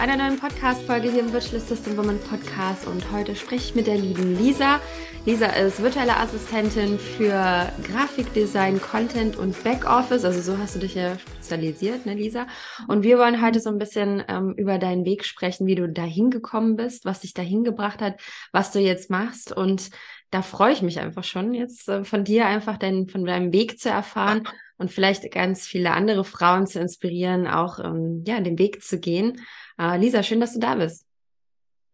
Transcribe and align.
einer 0.00 0.16
neuen 0.16 0.38
Podcast-Folge 0.38 1.10
hier 1.10 1.20
im 1.20 1.30
Virtual 1.30 1.60
System 1.60 1.94
Woman 1.98 2.18
Podcast 2.20 2.86
und 2.86 3.12
heute 3.12 3.36
spreche 3.36 3.66
ich 3.66 3.74
mit 3.74 3.86
der 3.86 3.98
lieben 3.98 4.34
Lisa. 4.34 4.80
Lisa 5.26 5.44
ist 5.48 5.82
virtuelle 5.82 6.16
Assistentin 6.16 6.98
für 6.98 7.70
Grafikdesign, 7.82 8.80
Content 8.80 9.36
und 9.36 9.62
Backoffice, 9.62 10.24
also 10.24 10.40
so 10.40 10.56
hast 10.56 10.74
du 10.74 10.78
dich 10.78 10.94
ja 10.94 11.18
spezialisiert, 11.18 12.06
ne 12.06 12.14
Lisa? 12.14 12.46
Und 12.88 13.02
wir 13.02 13.18
wollen 13.18 13.42
heute 13.42 13.60
so 13.60 13.68
ein 13.68 13.76
bisschen 13.76 14.24
ähm, 14.26 14.54
über 14.56 14.78
deinen 14.78 15.04
Weg 15.04 15.26
sprechen, 15.26 15.66
wie 15.66 15.74
du 15.74 15.86
dahin 15.86 16.30
gekommen 16.30 16.76
bist, 16.76 17.04
was 17.04 17.20
dich 17.20 17.34
dahin 17.34 17.62
gebracht 17.62 18.00
hat, 18.00 18.18
was 18.52 18.72
du 18.72 18.78
jetzt 18.78 19.10
machst 19.10 19.54
und 19.54 19.90
da 20.30 20.40
freue 20.42 20.72
ich 20.72 20.80
mich 20.80 20.98
einfach 20.98 21.24
schon, 21.24 21.52
jetzt 21.52 21.88
äh, 21.90 22.04
von 22.04 22.24
dir 22.24 22.46
einfach 22.46 22.78
dein, 22.78 23.06
von 23.06 23.26
deinem 23.26 23.52
Weg 23.52 23.78
zu 23.78 23.90
erfahren 23.90 24.44
und 24.78 24.90
vielleicht 24.90 25.30
ganz 25.30 25.66
viele 25.66 25.90
andere 25.90 26.24
Frauen 26.24 26.66
zu 26.66 26.80
inspirieren, 26.80 27.46
auch 27.46 27.80
ähm, 27.80 28.24
ja, 28.26 28.40
den 28.40 28.58
Weg 28.58 28.82
zu 28.82 28.98
gehen. 28.98 29.42
Äh, 29.80 29.96
Lisa, 29.96 30.22
schön, 30.22 30.40
dass 30.40 30.52
du 30.52 30.60
da 30.60 30.74
bist. 30.74 31.06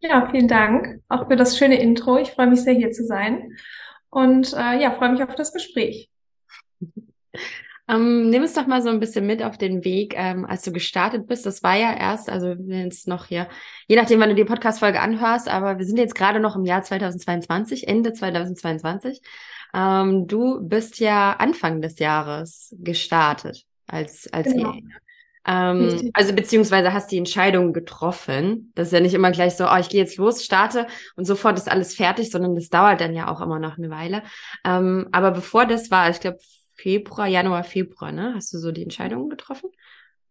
Ja, 0.00 0.28
vielen 0.30 0.48
Dank 0.48 1.00
auch 1.08 1.28
für 1.28 1.36
das 1.36 1.56
schöne 1.56 1.80
Intro. 1.80 2.18
Ich 2.18 2.32
freue 2.32 2.48
mich 2.48 2.62
sehr, 2.62 2.74
hier 2.74 2.90
zu 2.90 3.04
sein 3.04 3.56
und 4.10 4.52
äh, 4.52 4.80
ja, 4.80 4.90
freue 4.90 5.12
mich 5.12 5.22
auf 5.22 5.34
das 5.34 5.52
Gespräch. 5.52 6.10
Ähm, 7.88 8.30
nimm 8.30 8.42
es 8.42 8.54
doch 8.54 8.66
mal 8.66 8.82
so 8.82 8.88
ein 8.88 8.98
bisschen 8.98 9.28
mit 9.28 9.44
auf 9.44 9.58
den 9.58 9.84
Weg, 9.84 10.14
ähm, 10.16 10.44
als 10.44 10.62
du 10.62 10.72
gestartet 10.72 11.28
bist. 11.28 11.46
Das 11.46 11.62
war 11.62 11.76
ja 11.76 11.96
erst, 11.96 12.28
also 12.28 12.48
jetzt 12.48 13.06
noch 13.06 13.26
hier, 13.26 13.46
je 13.86 13.94
nachdem, 13.94 14.18
wann 14.18 14.30
du 14.30 14.34
die 14.34 14.44
Podcast-Folge 14.44 14.98
anhörst, 15.00 15.48
aber 15.48 15.78
wir 15.78 15.86
sind 15.86 15.96
jetzt 15.96 16.16
gerade 16.16 16.40
noch 16.40 16.56
im 16.56 16.64
Jahr 16.64 16.82
2022, 16.82 17.86
Ende 17.86 18.12
2022. 18.12 19.20
Ähm, 19.72 20.26
du 20.26 20.58
bist 20.66 20.98
ja 20.98 21.34
Anfang 21.34 21.80
des 21.80 22.00
Jahres 22.00 22.74
gestartet 22.80 23.64
als, 23.86 24.32
als 24.32 24.52
genau. 24.52 24.74
Ähm, 25.46 26.10
also 26.12 26.34
beziehungsweise 26.34 26.92
hast 26.92 27.12
die 27.12 27.18
Entscheidung 27.18 27.72
getroffen. 27.72 28.72
Das 28.74 28.88
ist 28.88 28.92
ja 28.92 29.00
nicht 29.00 29.14
immer 29.14 29.30
gleich 29.30 29.54
so, 29.54 29.66
oh, 29.66 29.76
ich 29.78 29.88
gehe 29.88 30.00
jetzt 30.00 30.16
los, 30.16 30.44
starte 30.44 30.86
und 31.14 31.24
sofort 31.24 31.56
ist 31.56 31.70
alles 31.70 31.94
fertig, 31.94 32.30
sondern 32.30 32.56
das 32.56 32.68
dauert 32.68 33.00
dann 33.00 33.14
ja 33.14 33.28
auch 33.28 33.40
immer 33.40 33.58
noch 33.58 33.78
eine 33.78 33.90
Weile. 33.90 34.22
Ähm, 34.64 35.08
aber 35.12 35.30
bevor 35.30 35.66
das 35.66 35.90
war, 35.90 36.10
ich 36.10 36.20
glaube 36.20 36.38
Februar, 36.74 37.26
Januar, 37.26 37.64
Februar, 37.64 38.12
ne? 38.12 38.32
Hast 38.34 38.52
du 38.52 38.58
so 38.58 38.72
die 38.72 38.82
Entscheidung 38.82 39.30
getroffen? 39.30 39.70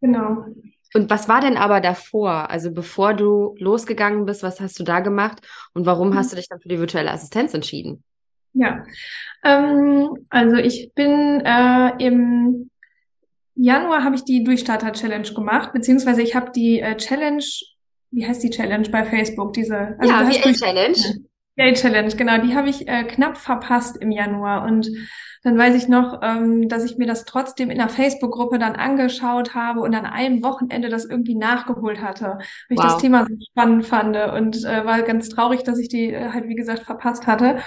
Genau. 0.02 0.46
Und 0.94 1.10
was 1.10 1.28
war 1.28 1.42
denn 1.42 1.58
aber 1.58 1.82
davor? 1.82 2.50
Also 2.50 2.72
bevor 2.72 3.14
du 3.14 3.56
losgegangen 3.58 4.26
bist, 4.26 4.44
was 4.44 4.62
hast 4.62 4.80
du 4.80 4.84
da 4.84 5.00
gemacht 5.00 5.42
und 5.74 5.86
warum 5.86 6.12
mhm. 6.12 6.16
hast 6.16 6.32
du 6.32 6.36
dich 6.36 6.48
dann 6.48 6.60
für 6.60 6.70
die 6.70 6.80
virtuelle 6.80 7.12
Assistenz 7.12 7.54
entschieden? 7.54 8.04
Ja, 8.54 8.86
ähm, 9.44 10.26
also 10.30 10.56
ich 10.56 10.92
bin 10.96 11.42
äh, 11.44 11.92
im 12.00 12.70
Januar 13.56 14.04
habe 14.04 14.16
ich 14.16 14.24
die 14.24 14.44
Durchstarter 14.44 14.92
Challenge 14.92 15.34
gemacht, 15.34 15.72
beziehungsweise 15.74 16.22
ich 16.22 16.36
habe 16.36 16.52
die 16.52 16.82
äh, 16.82 16.98
Challenge, 16.98 17.44
wie 18.12 18.28
heißt 18.28 18.44
die 18.44 18.50
Challenge 18.50 18.90
bei 18.90 19.06
Facebook? 19.06 19.54
Diese 19.54 19.96
also 19.98 20.14
ja, 20.14 20.28
VA 20.28 20.54
Challenge. 20.54 20.98
VA 21.58 21.74
Challenge, 21.74 22.16
genau, 22.16 22.38
die 22.40 22.56
habe 22.56 22.70
ich 22.70 22.88
äh, 22.88 23.06
knapp 23.06 23.38
verpasst 23.38 23.98
im 23.98 24.12
Januar 24.12 24.66
und 24.66 24.90
dann 25.46 25.60
weiß 25.60 25.76
ich 25.76 25.88
noch, 25.88 26.22
ähm, 26.24 26.68
dass 26.70 26.84
ich 26.84 26.98
mir 26.98 27.06
das 27.06 27.24
trotzdem 27.24 27.70
in 27.70 27.78
der 27.78 27.88
Facebook-Gruppe 27.88 28.58
dann 28.58 28.76
angeschaut 28.76 29.54
habe 29.54 29.82
und 29.82 29.94
an 29.94 30.08
einem 30.08 30.44
Wochenende 30.44 30.90
das 30.90 31.06
irgendwie 31.06 31.36
nachgeholt 31.36 32.02
hatte, 32.02 32.40
weil 32.40 32.78
ich 32.78 32.78
wow. 32.78 32.86
das 32.86 32.98
Thema 32.98 33.28
so 33.30 33.36
spannend 33.52 33.86
fand 33.86 34.18
und 34.18 34.66
äh, 34.66 34.86
war 34.86 35.04
ganz 35.04 35.30
traurig, 35.30 35.64
dass 35.64 35.78
ich 35.78 35.88
die 35.88 36.12
äh, 36.12 36.32
halt, 36.32 36.48
wie 36.48 36.56
gesagt, 36.56 36.82
verpasst 36.82 37.28
hatte. 37.28 37.60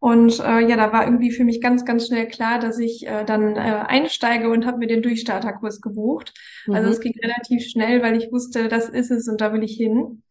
Und 0.00 0.38
äh, 0.38 0.60
ja, 0.60 0.76
da 0.76 0.92
war 0.92 1.04
irgendwie 1.04 1.32
für 1.32 1.44
mich 1.44 1.60
ganz, 1.60 1.84
ganz 1.84 2.06
schnell 2.06 2.28
klar, 2.28 2.60
dass 2.60 2.78
ich 2.78 3.06
äh, 3.06 3.24
dann 3.24 3.56
äh, 3.56 3.58
einsteige 3.58 4.48
und 4.48 4.64
habe 4.64 4.78
mir 4.78 4.86
den 4.86 5.02
Durchstarterkurs 5.02 5.80
gebucht. 5.80 6.32
Also 6.66 6.70
mhm. 6.70 6.76
Also 6.76 6.90
es 6.90 7.00
ging 7.00 7.14
relativ 7.20 7.68
schnell, 7.68 8.02
weil 8.02 8.16
ich 8.16 8.30
wusste, 8.30 8.68
das 8.68 8.88
ist 8.88 9.10
es 9.10 9.28
und 9.28 9.40
da 9.40 9.52
will 9.52 9.64
ich 9.64 9.76
hin. 9.76 10.22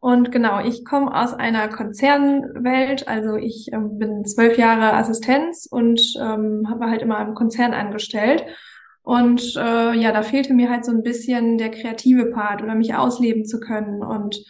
Und 0.00 0.30
genau, 0.30 0.62
ich 0.62 0.84
komme 0.84 1.14
aus 1.14 1.32
einer 1.32 1.68
Konzernwelt, 1.68 3.08
also 3.08 3.36
ich 3.36 3.72
ähm, 3.72 3.98
bin 3.98 4.24
zwölf 4.26 4.58
Jahre 4.58 4.92
Assistenz 4.92 5.66
und 5.68 6.00
ähm, 6.20 6.66
habe 6.68 6.90
halt 6.90 7.02
immer 7.02 7.20
im 7.26 7.34
Konzern 7.34 7.72
angestellt. 7.72 8.44
Und 9.02 9.56
äh, 9.56 9.94
ja, 9.94 10.12
da 10.12 10.22
fehlte 10.22 10.52
mir 10.52 10.68
halt 10.68 10.84
so 10.84 10.92
ein 10.92 11.02
bisschen 11.02 11.58
der 11.58 11.70
kreative 11.70 12.26
Part 12.26 12.62
oder 12.62 12.74
mich 12.74 12.94
ausleben 12.94 13.46
zu 13.46 13.60
können. 13.60 14.02
Und 14.02 14.44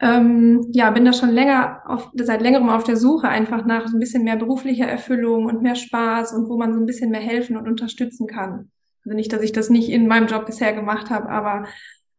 ähm, 0.00 0.66
ja, 0.72 0.90
bin 0.90 1.04
da 1.04 1.12
schon 1.12 1.30
länger 1.30 1.82
auf, 1.86 2.10
seit 2.14 2.40
längerem 2.40 2.70
auf 2.70 2.84
der 2.84 2.96
Suche 2.96 3.28
einfach 3.28 3.66
nach 3.66 3.86
so 3.86 3.96
ein 3.96 4.00
bisschen 4.00 4.24
mehr 4.24 4.36
beruflicher 4.36 4.86
Erfüllung 4.86 5.44
und 5.44 5.62
mehr 5.62 5.74
Spaß 5.74 6.32
und 6.32 6.48
wo 6.48 6.56
man 6.56 6.72
so 6.72 6.80
ein 6.80 6.86
bisschen 6.86 7.10
mehr 7.10 7.20
helfen 7.20 7.56
und 7.56 7.68
unterstützen 7.68 8.26
kann. 8.26 8.70
Also 9.04 9.14
nicht, 9.14 9.32
dass 9.32 9.42
ich 9.42 9.52
das 9.52 9.68
nicht 9.68 9.90
in 9.90 10.08
meinem 10.08 10.26
Job 10.26 10.46
bisher 10.46 10.72
gemacht 10.72 11.10
habe, 11.10 11.28
aber 11.28 11.66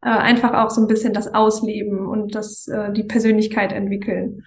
äh, 0.02 0.10
einfach 0.10 0.54
auch 0.54 0.70
so 0.70 0.82
ein 0.82 0.88
bisschen 0.88 1.14
das 1.14 1.34
Ausleben 1.34 2.08
und 2.08 2.36
das 2.36 2.68
äh, 2.68 2.92
die 2.94 3.04
Persönlichkeit 3.04 3.72
entwickeln. 3.72 4.44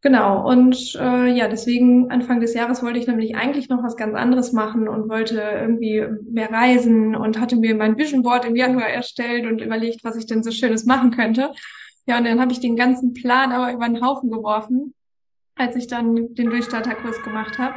Genau, 0.00 0.48
und 0.48 0.96
äh, 1.00 1.28
ja, 1.28 1.46
deswegen 1.46 2.10
Anfang 2.10 2.40
des 2.40 2.54
Jahres 2.54 2.82
wollte 2.82 2.98
ich 2.98 3.06
nämlich 3.06 3.36
eigentlich 3.36 3.68
noch 3.68 3.84
was 3.84 3.96
ganz 3.96 4.16
anderes 4.16 4.52
machen 4.52 4.88
und 4.88 5.08
wollte 5.08 5.40
irgendwie 5.40 6.04
mehr 6.28 6.50
reisen 6.50 7.14
und 7.14 7.38
hatte 7.38 7.54
mir 7.54 7.76
mein 7.76 7.96
Vision 7.96 8.24
Board 8.24 8.44
im 8.44 8.56
Januar 8.56 8.88
erstellt 8.88 9.46
und 9.46 9.60
überlegt, 9.60 10.02
was 10.02 10.16
ich 10.16 10.26
denn 10.26 10.42
so 10.42 10.50
Schönes 10.50 10.86
machen 10.86 11.12
könnte. 11.12 11.52
Ja, 12.06 12.18
und 12.18 12.24
dann 12.24 12.40
habe 12.40 12.52
ich 12.52 12.60
den 12.60 12.76
ganzen 12.76 13.14
Plan 13.14 13.52
aber 13.52 13.72
über 13.72 13.86
den 13.86 14.04
Haufen 14.04 14.30
geworfen, 14.30 14.94
als 15.54 15.76
ich 15.76 15.86
dann 15.86 16.34
den 16.34 16.50
Durchstarterkurs 16.50 17.22
gemacht 17.22 17.58
habe. 17.58 17.74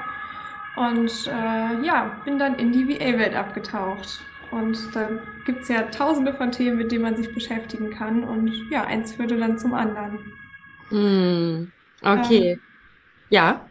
Und 0.75 1.27
äh, 1.27 1.85
ja, 1.85 2.21
bin 2.25 2.39
dann 2.39 2.55
in 2.55 2.71
die 2.71 2.87
VA-Welt 2.87 3.35
abgetaucht. 3.35 4.19
Und 4.51 4.77
da 4.95 5.09
gibt's 5.45 5.69
ja 5.69 5.83
tausende 5.83 6.33
von 6.33 6.51
Themen, 6.51 6.77
mit 6.77 6.91
denen 6.91 7.03
man 7.03 7.15
sich 7.15 7.33
beschäftigen 7.33 7.91
kann. 7.91 8.23
Und 8.23 8.51
ja, 8.71 8.83
eins 8.83 9.13
führte 9.13 9.37
dann 9.37 9.57
zum 9.57 9.73
anderen. 9.73 10.19
Mm, 10.89 11.71
okay. 12.01 12.51
Ähm, 12.51 12.59
ja. 13.29 13.65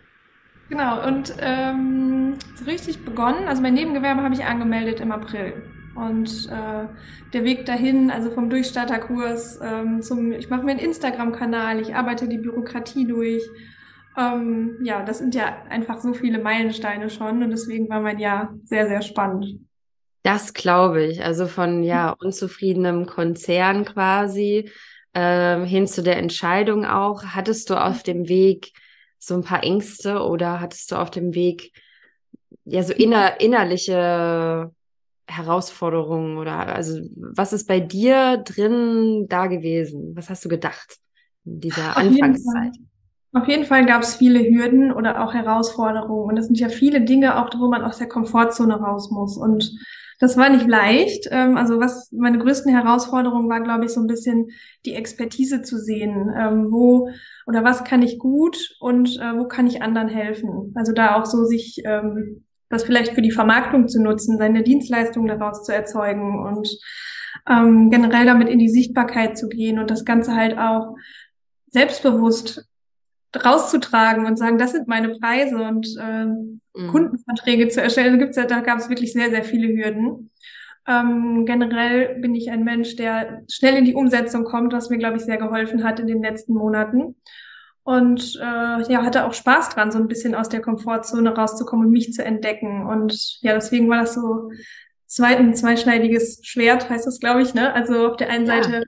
Genau, 0.69 1.07
und 1.07 1.35
ähm, 1.41 2.37
so 2.55 2.65
richtig 2.65 3.05
begonnen, 3.05 3.47
also 3.47 3.61
mein 3.61 3.75
Nebengewerbe 3.75 4.23
habe 4.23 4.35
ich 4.35 4.45
angemeldet 4.45 5.01
im 5.01 5.13
April. 5.13 5.63
Und 5.95 6.49
äh, 6.51 6.87
der 7.33 7.45
Weg 7.45 7.67
dahin, 7.67 8.11
also 8.11 8.31
vom 8.31 8.51
Durchstarterkurs 8.51 9.61
ähm, 9.63 10.03
zum, 10.03 10.33
ich 10.33 10.51
mache 10.51 10.65
mir 10.65 10.73
einen 10.73 10.81
Instagram-Kanal, 10.81 11.81
ich 11.81 11.95
arbeite 11.95 12.29
die 12.29 12.39
Bürokratie 12.39 13.07
durch. 13.07 13.43
Ähm, 14.17 14.79
ja, 14.83 15.05
das 15.05 15.19
sind 15.19 15.35
ja 15.35 15.63
einfach 15.69 16.01
so 16.01 16.15
viele 16.15 16.39
Meilensteine 16.39 17.11
schon 17.11 17.43
und 17.43 17.51
deswegen 17.51 17.89
war 17.89 18.01
mein 18.01 18.19
Jahr 18.19 18.55
sehr, 18.65 18.87
sehr 18.87 19.03
spannend. 19.03 19.61
Das 20.23 20.55
glaube 20.55 21.05
ich. 21.05 21.23
Also 21.23 21.47
von 21.47 21.83
ja 21.85 22.11
unzufriedenem 22.11 23.07
Konzern 23.07 23.85
quasi 23.85 24.71
ähm, 25.15 25.65
hin 25.65 25.87
zu 25.87 26.03
der 26.03 26.17
Entscheidung 26.17 26.85
auch. 26.87 27.23
Hattest 27.25 27.71
du 27.71 27.75
auf 27.75 28.03
dem 28.03 28.29
Weg 28.29 28.73
so 29.19 29.35
ein 29.35 29.45
paar 29.45 29.63
Ängste 29.63 30.21
oder 30.23 30.61
hattest 30.61 30.91
du 30.91 30.97
auf 30.97 31.11
dem 31.11 31.35
Weg 31.35 31.73
ja 32.65 32.83
so 32.83 32.93
inner, 32.95 33.41
innerliche 33.41 34.73
Herausforderungen 35.27 36.37
oder 36.39 36.75
also 36.75 37.01
was 37.17 37.53
ist 37.53 37.67
bei 37.67 37.81
dir 37.81 38.39
drin 38.39 39.27
da 39.29 39.47
gewesen? 39.47 40.15
Was 40.17 40.31
hast 40.31 40.45
du 40.45 40.49
gedacht 40.49 40.99
in 41.45 41.61
dieser 41.61 41.97
Auf 41.97 41.97
Anfangszeit? 41.97 42.73
Jeden 42.75 42.91
Auf 43.33 43.49
jeden 43.49 43.65
Fall 43.65 43.87
gab 43.87 44.03
es 44.03 44.17
viele 44.17 44.41
Hürden 44.41 44.93
oder 44.93 45.25
auch 45.25 45.35
Herausforderungen 45.35 46.31
und 46.31 46.37
es 46.37 46.47
sind 46.47 46.59
ja 46.59 46.69
viele 46.69 47.03
Dinge 47.03 47.39
auch, 47.39 47.51
wo 47.59 47.69
man 47.69 47.83
aus 47.83 47.99
der 47.99 48.09
Komfortzone 48.09 48.75
raus 48.75 49.11
muss 49.11 49.37
und 49.37 49.73
das 50.21 50.37
war 50.37 50.49
nicht 50.49 50.67
leicht. 50.67 51.29
Ähm, 51.31 51.57
also 51.57 51.81
was 51.81 52.11
meine 52.13 52.39
größten 52.39 52.73
Herausforderungen 52.73 53.49
war, 53.49 53.61
glaube 53.61 53.87
ich, 53.87 53.93
so 53.93 54.01
ein 54.01 54.07
bisschen 54.07 54.51
die 54.85 54.95
Expertise 54.95 55.63
zu 55.63 55.79
sehen. 55.79 56.33
Ähm, 56.37 56.71
wo 56.71 57.11
oder 57.47 57.65
was 57.65 57.85
kann 57.85 58.03
ich 58.03 58.19
gut 58.19 58.57
und 58.81 59.19
äh, 59.19 59.37
wo 59.37 59.47
kann 59.47 59.67
ich 59.67 59.83
anderen 59.83 60.09
helfen? 60.09 60.73
Also 60.77 60.93
da 60.93 61.17
auch 61.17 61.27
so 61.27 61.45
sich 61.45 61.83
ähm, 61.85 62.44
das 62.75 62.85
vielleicht 62.85 63.13
für 63.15 63.23
die 63.23 63.31
Vermarktung 63.31 63.89
zu 63.89 64.03
nutzen, 64.03 64.39
seine 64.39 64.63
Dienstleistungen 64.63 65.29
daraus 65.29 65.65
zu 65.65 65.73
erzeugen 65.73 66.45
und 66.45 66.69
ähm, 67.49 67.91
generell 67.91 68.27
damit 68.27 68.49
in 68.49 68.59
die 68.59 68.69
Sichtbarkeit 68.69 69.39
zu 69.39 69.49
gehen 69.49 69.79
und 69.79 69.91
das 69.91 70.05
Ganze 70.05 70.35
halt 70.35 70.59
auch 70.59 70.97
selbstbewusst 71.71 72.67
rauszutragen 73.35 74.27
und 74.27 74.39
sagen, 74.39 74.59
das 74.59 74.73
sind 74.73 74.87
meine 74.87 75.11
Preise 75.11 75.57
und 75.57 75.89
äh, 76.01 76.27
mhm. 76.27 76.89
Kundenverträge 76.89 77.69
zu 77.69 77.83
erstellen. 77.83 78.09
Also 78.09 78.19
gibt's 78.19 78.37
ja, 78.37 78.45
da 78.45 78.61
gab 78.61 78.79
es 78.79 78.89
wirklich 78.89 79.13
sehr, 79.13 79.31
sehr 79.31 79.45
viele 79.45 79.69
Hürden. 79.69 80.31
Ähm, 80.87 81.45
generell 81.47 82.21
bin 82.21 82.35
ich 82.35 82.51
ein 82.51 82.63
Mensch, 82.63 82.97
der 82.97 83.43
schnell 83.51 83.77
in 83.77 83.85
die 83.85 83.95
Umsetzung 83.95 84.45
kommt, 84.45 84.73
was 84.73 84.91
mir, 84.91 84.99
glaube 84.99 85.17
ich, 85.17 85.25
sehr 85.25 85.39
geholfen 85.39 85.83
hat 85.83 85.99
in 85.99 86.07
den 86.07 86.23
letzten 86.23 86.55
Monaten 86.55 87.17
und 87.85 88.37
äh, 88.41 88.93
ja, 88.93 89.03
hatte 89.03 89.27
auch 89.27 89.35
Spaß 89.35 89.71
dran, 89.71 89.93
so 89.93 89.99
ein 89.99 90.09
bisschen 90.09 90.35
aus 90.35 90.49
der 90.49 90.63
Komfortzone 90.63 91.35
rauszukommen 91.37 91.87
und 91.87 91.93
mich 91.93 92.13
zu 92.13 92.25
entdecken. 92.25 92.87
Und 92.87 93.39
ja, 93.43 93.53
deswegen 93.55 93.89
war 93.91 94.01
das 94.01 94.15
so 94.15 94.51
zweiten 95.07 95.55
zweischneidiges 95.55 96.41
Schwert, 96.43 96.89
heißt 96.89 97.07
das, 97.07 97.21
glaube 97.21 97.43
ich, 97.43 97.55
ne? 97.55 97.73
Also 97.75 98.09
auf 98.09 98.17
der 98.17 98.31
einen 98.31 98.47
ja. 98.47 98.63
Seite 98.63 98.85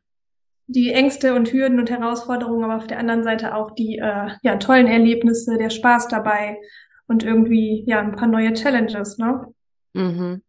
die 0.66 0.90
Ängste 0.90 1.34
und 1.34 1.52
Hürden 1.52 1.78
und 1.78 1.90
Herausforderungen, 1.90 2.64
aber 2.64 2.76
auf 2.76 2.86
der 2.86 2.98
anderen 2.98 3.22
Seite 3.22 3.54
auch 3.54 3.70
die 3.72 3.98
äh, 3.98 4.30
ja, 4.42 4.56
tollen 4.56 4.88
Erlebnisse, 4.88 5.58
der 5.58 5.70
Spaß 5.70 6.08
dabei 6.08 6.58
und 7.06 7.22
irgendwie 7.22 7.84
ja 7.86 8.00
ein 8.00 8.16
paar 8.16 8.28
neue 8.28 8.52
Challenges, 8.54 9.18
ne? 9.18 9.46
Mhm. 9.92 10.42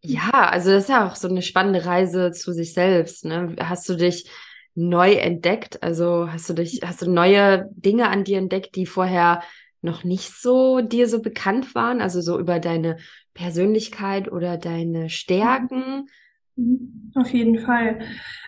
Ja, 0.00 0.30
also 0.50 0.70
das 0.70 0.84
ist 0.84 0.90
ja 0.90 1.06
auch 1.06 1.16
so 1.16 1.28
eine 1.28 1.42
spannende 1.42 1.86
Reise 1.86 2.32
zu 2.32 2.52
sich 2.52 2.74
selbst. 2.74 3.24
Ne? 3.24 3.56
Hast 3.58 3.88
du 3.88 3.96
dich 3.96 4.30
neu 4.76 5.14
entdeckt? 5.14 5.82
Also 5.82 6.30
hast 6.30 6.48
du 6.48 6.54
dich, 6.54 6.80
hast 6.84 7.02
du 7.02 7.10
neue 7.10 7.68
Dinge 7.72 8.08
an 8.08 8.24
dir 8.24 8.38
entdeckt, 8.38 8.76
die 8.76 8.86
vorher 8.86 9.42
noch 9.82 10.04
nicht 10.04 10.30
so 10.32 10.80
dir 10.80 11.08
so 11.08 11.20
bekannt 11.20 11.74
waren? 11.74 12.00
Also 12.00 12.20
so 12.20 12.38
über 12.38 12.60
deine 12.60 12.98
Persönlichkeit 13.34 14.30
oder 14.30 14.56
deine 14.56 15.10
Stärken? 15.10 16.08
Mhm. 16.56 17.12
Auf 17.14 17.30
jeden 17.30 17.58
Fall. 17.60 18.00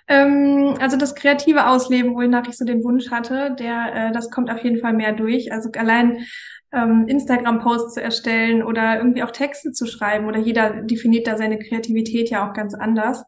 Ähm, 0.07 0.75
also 0.81 0.97
das 0.97 1.15
kreative 1.15 1.67
Ausleben, 1.67 2.15
wonach 2.15 2.49
ich 2.49 2.57
so 2.57 2.65
den 2.65 2.85
Wunsch 2.85 3.11
hatte, 3.11 3.55
der, 3.59 3.95
äh, 3.95 4.13
das 4.13 4.31
kommt 4.31 4.51
auf 4.51 4.63
jeden 4.63 4.79
Fall 4.79 4.93
mehr 4.93 5.13
durch. 5.13 5.53
Also 5.53 5.71
allein 5.73 6.25
ähm, 6.73 7.07
Instagram-Posts 7.09 7.95
zu 7.95 8.03
erstellen 8.03 8.63
oder 8.63 8.99
irgendwie 8.99 9.23
auch 9.23 9.31
Texte 9.31 9.73
zu 9.73 9.87
schreiben 9.87 10.27
oder 10.27 10.39
jeder 10.39 10.83
definiert 10.83 11.27
da 11.27 11.37
seine 11.37 11.59
Kreativität 11.59 12.31
ja 12.31 12.49
auch 12.49 12.55
ganz 12.55 12.75
anders. 12.75 13.25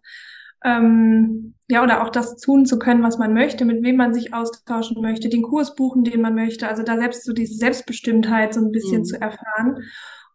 Ähm, 0.64 1.54
ja, 1.68 1.82
oder 1.82 2.02
auch 2.02 2.10
das 2.10 2.36
tun 2.36 2.66
zu 2.66 2.78
können, 2.78 3.02
was 3.02 3.18
man 3.18 3.32
möchte, 3.32 3.64
mit 3.64 3.82
wem 3.82 3.96
man 3.96 4.12
sich 4.12 4.34
austauschen 4.34 5.00
möchte, 5.00 5.28
den 5.28 5.42
Kurs 5.42 5.74
buchen, 5.76 6.04
den 6.04 6.20
man 6.20 6.34
möchte. 6.34 6.68
Also 6.68 6.82
da 6.82 6.96
selbst 6.96 7.24
so 7.24 7.32
diese 7.32 7.54
Selbstbestimmtheit 7.54 8.54
so 8.54 8.60
ein 8.60 8.72
bisschen 8.72 9.00
mhm. 9.00 9.04
zu 9.04 9.20
erfahren. 9.20 9.84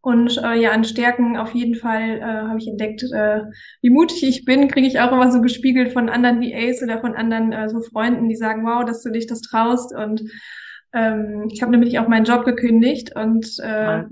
Und 0.02 0.38
äh, 0.38 0.54
ja, 0.62 0.72
an 0.72 0.84
Stärken 0.84 1.36
auf 1.36 1.56
jeden 1.56 1.76
Fall 1.76 2.20
äh, 2.20 2.22
habe 2.22 2.60
ich 2.60 2.68
entdeckt, 2.68 3.04
äh, 3.12 3.42
wie 3.82 3.90
mutig 3.90 4.24
ich 4.24 4.46
bin, 4.46 4.68
kriege 4.68 4.88
ich 4.88 5.00
auch 5.00 5.12
immer 5.12 5.32
so 5.32 5.42
gespiegelt 5.42 5.94
von 5.94 6.10
anderen 6.10 6.42
VAs 6.42 6.84
oder 6.84 7.02
von 7.02 7.16
anderen 7.16 7.52
äh, 7.52 7.70
so 7.70 7.82
Freunden, 7.82 8.30
die 8.30 8.36
sagen, 8.36 8.66
wow, 8.66 8.86
dass 8.86 9.02
du 9.02 9.10
dich 9.10 9.26
das 9.26 9.42
traust. 9.42 9.96
Und 9.96 10.22
ähm, 10.94 11.50
ich 11.52 11.62
habe 11.62 11.72
nämlich 11.72 11.98
auch 11.98 12.08
meinen 12.08 12.26
Job 12.26 12.46
gekündigt 12.46 13.16
und 13.16 13.48
äh, 13.64 14.04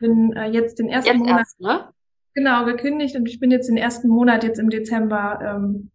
bin 0.00 0.32
äh, 0.32 0.48
jetzt 0.50 0.78
den 0.78 0.88
ersten 0.88 1.10
jetzt 1.10 1.18
Monat 1.18 1.38
erst, 1.40 1.60
ne? 1.60 1.88
Genau 2.36 2.64
gekündigt 2.66 3.16
und 3.16 3.26
ich 3.26 3.40
bin 3.40 3.50
jetzt 3.50 3.68
den 3.68 3.78
ersten 3.78 4.08
Monat 4.08 4.44
jetzt 4.44 4.60
im 4.60 4.70
Dezember 4.70 5.40
ähm, 5.42 5.90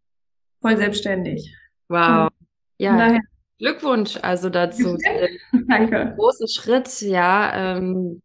voll 0.59 0.75
selbstständig. 0.75 1.55
Wow. 1.87 2.29
Ja. 2.77 2.97
Daher, 2.97 3.21
Glückwunsch 3.59 4.17
also 4.21 4.49
dazu. 4.49 4.97
Danke. 5.67 6.15
Großen 6.17 6.47
Schritt, 6.47 7.01
ja. 7.01 7.77
Ähm, 7.77 8.21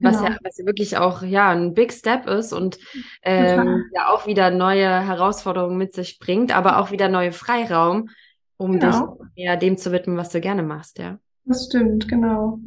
was 0.00 0.16
genau. 0.18 0.28
ja, 0.28 0.36
was 0.42 0.58
ja 0.58 0.66
wirklich 0.66 0.96
auch 0.98 1.22
ja 1.22 1.50
ein 1.50 1.72
Big 1.72 1.92
Step 1.92 2.26
ist 2.26 2.52
und 2.52 2.78
ähm, 3.22 3.84
ja 3.94 4.08
auch 4.08 4.26
wieder 4.26 4.50
neue 4.50 4.88
Herausforderungen 4.88 5.78
mit 5.78 5.94
sich 5.94 6.18
bringt, 6.18 6.54
aber 6.54 6.78
auch 6.78 6.90
wieder 6.90 7.08
neue 7.08 7.30
Freiraum, 7.30 8.10
um 8.56 8.80
genau. 8.80 9.18
dich 9.36 9.44
mehr 9.44 9.56
dem 9.56 9.78
zu 9.78 9.92
widmen, 9.92 10.16
was 10.16 10.30
du 10.30 10.40
gerne 10.40 10.64
machst, 10.64 10.98
ja. 10.98 11.18
Das 11.46 11.66
stimmt, 11.66 12.08
genau. 12.08 12.58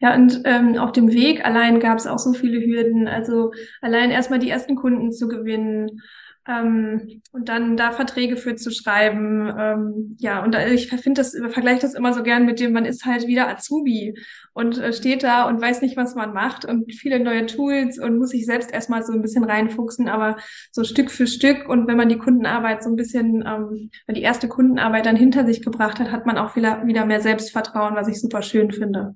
Ja, 0.00 0.14
und 0.14 0.42
ähm, 0.44 0.76
auf 0.78 0.92
dem 0.92 1.10
Weg 1.12 1.44
allein 1.44 1.80
gab 1.80 1.98
es 1.98 2.06
auch 2.06 2.18
so 2.18 2.32
viele 2.34 2.60
Hürden. 2.60 3.08
Also 3.08 3.52
allein 3.80 4.10
erstmal 4.10 4.38
die 4.38 4.50
ersten 4.50 4.76
Kunden 4.76 5.12
zu 5.12 5.28
gewinnen, 5.28 6.02
ähm, 6.48 7.22
und 7.32 7.48
dann 7.48 7.76
da 7.76 7.92
Verträge 7.92 8.36
für 8.36 8.56
zu 8.56 8.70
schreiben. 8.70 9.52
Ähm, 9.58 10.16
ja, 10.18 10.42
und 10.42 10.54
ich 10.54 10.88
finde 10.88 11.20
das, 11.20 11.36
vergleiche 11.50 11.80
das 11.80 11.94
immer 11.94 12.14
so 12.14 12.22
gern 12.22 12.46
mit 12.46 12.60
dem, 12.60 12.72
man 12.72 12.84
ist 12.84 13.04
halt 13.04 13.26
wieder 13.26 13.48
Azubi 13.48 14.14
und 14.52 14.78
äh, 14.78 14.92
steht 14.92 15.22
da 15.22 15.48
und 15.48 15.60
weiß 15.60 15.82
nicht, 15.82 15.96
was 15.96 16.14
man 16.14 16.32
macht 16.32 16.64
und 16.64 16.92
viele 16.92 17.20
neue 17.20 17.46
Tools 17.46 17.98
und 17.98 18.18
muss 18.18 18.30
sich 18.30 18.46
selbst 18.46 18.72
erstmal 18.72 19.04
so 19.04 19.12
ein 19.12 19.22
bisschen 19.22 19.44
reinfuchsen, 19.44 20.08
aber 20.08 20.36
so 20.72 20.84
Stück 20.84 21.10
für 21.10 21.26
Stück 21.26 21.68
und 21.68 21.86
wenn 21.86 21.96
man 21.96 22.08
die 22.08 22.18
Kundenarbeit 22.18 22.82
so 22.82 22.90
ein 22.90 22.96
bisschen, 22.96 23.44
ähm, 23.46 23.90
wenn 24.06 24.14
die 24.14 24.22
erste 24.22 24.48
Kundenarbeit 24.48 25.06
dann 25.06 25.16
hinter 25.16 25.44
sich 25.46 25.62
gebracht 25.62 25.98
hat, 25.98 26.10
hat 26.10 26.26
man 26.26 26.38
auch 26.38 26.56
wieder, 26.56 26.86
wieder 26.86 27.04
mehr 27.04 27.20
Selbstvertrauen, 27.20 27.94
was 27.94 28.08
ich 28.08 28.20
super 28.20 28.42
schön 28.42 28.72
finde. 28.72 29.14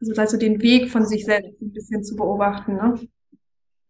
Also, 0.00 0.12
also 0.20 0.36
den 0.36 0.60
Weg 0.60 0.90
von 0.90 1.06
sich 1.06 1.24
selbst 1.24 1.60
ein 1.60 1.72
bisschen 1.72 2.04
zu 2.04 2.16
beobachten. 2.16 2.76
Ne? 2.76 2.94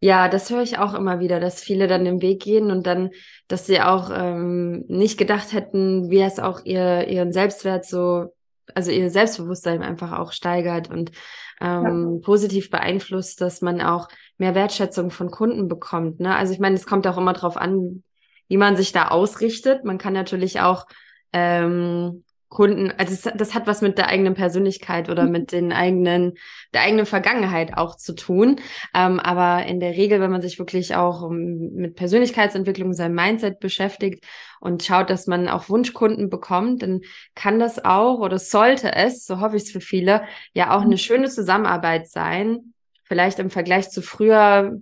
Ja, 0.01 0.29
das 0.29 0.51
höre 0.51 0.63
ich 0.63 0.79
auch 0.79 0.95
immer 0.95 1.21
wieder, 1.21 1.41
dass 1.41 1.63
viele 1.63 1.87
dann 1.87 2.05
den 2.05 2.21
Weg 2.21 2.43
gehen 2.43 2.71
und 2.71 2.87
dann, 2.87 3.11
dass 3.49 3.67
sie 3.67 3.81
auch 3.81 4.11
ähm, 4.13 4.85
nicht 4.89 5.19
gedacht 5.19 5.53
hätten, 5.53 6.11
wie 6.11 6.21
es 6.21 6.39
auch 6.39 6.65
ihr, 6.65 7.09
ihren 7.09 7.33
Selbstwert 7.33 7.87
so, 7.87 8.35
also 8.75 8.91
ihr 8.91 9.11
Selbstbewusstsein 9.11 9.83
einfach 9.83 10.13
auch 10.13 10.33
steigert 10.33 10.91
und 10.91 11.13
ähm, 11.61 12.17
ja. 12.17 12.25
positiv 12.25 12.71
beeinflusst, 12.71 13.41
dass 13.41 13.63
man 13.63 13.81
auch 13.81 14.09
mehr 14.37 14.55
Wertschätzung 14.55 15.11
von 15.11 15.31
Kunden 15.31 15.67
bekommt. 15.69 16.21
Ne? 16.21 16.37
Also 16.37 16.53
ich 16.53 16.59
meine, 16.59 16.77
es 16.77 16.87
kommt 16.87 17.07
auch 17.07 17.17
immer 17.17 17.33
drauf 17.33 17.57
an, 17.57 18.03
wie 18.49 18.59
man 18.59 18.77
sich 18.77 18.93
da 18.93 19.09
ausrichtet. 19.09 19.85
Man 19.85 19.97
kann 19.97 20.13
natürlich 20.13 20.61
auch 20.61 20.87
ähm, 21.33 22.25
Kunden, 22.49 22.93
also 22.97 23.13
es, 23.13 23.37
das 23.37 23.55
hat 23.55 23.67
was 23.67 23.83
mit 23.83 23.99
der 23.99 24.09
eigenen 24.09 24.35
Persönlichkeit 24.35 25.11
oder 25.11 25.25
mhm. 25.25 25.33
mit 25.33 25.53
den 25.53 25.73
eigenen, 25.73 26.35
der 26.73 26.83
eigenen 26.83 27.05
Vergangenheit 27.05 27.77
auch 27.77 27.97
zu 27.97 28.15
tun. 28.15 28.61
Ähm, 28.95 29.19
aber 29.19 29.67
in 29.67 29.81
der 29.81 29.97
Regel, 29.97 30.21
wenn 30.21 30.31
man 30.31 30.43
sich 30.43 30.59
wirklich 30.59 30.95
auch 30.95 31.23
um, 31.23 31.37
mit 31.73 31.97
Persönlichkeitsentwicklung, 31.97 32.93
seinem 32.93 33.17
Mindset 33.17 33.59
beschäftigt 33.59 34.25
und 34.61 34.85
schaut, 34.85 35.11
dass 35.11 35.27
man 35.27 35.49
auch 35.49 35.69
Wunschkunden 35.69 36.31
bekommt, 36.31 36.83
dann 36.83 37.01
kann 37.35 37.59
das 37.59 37.85
auch 37.85 38.21
oder 38.21 38.39
sollte 38.39 38.95
es, 38.95 39.27
so 39.27 39.41
hoffe 39.41 39.57
ich 39.57 39.65
es 39.65 39.73
für 39.73 39.81
viele, 39.81 40.23
ja 40.53 40.77
auch 40.77 40.83
eine 40.83 40.91
mhm. 40.91 40.99
schöne 40.99 41.29
Zusammenarbeit 41.29 42.09
sein. 42.09 42.75
Vielleicht 43.05 43.41
im 43.41 43.51
Vergleich 43.51 43.91
zu 43.91 44.03
früher, 44.03 44.81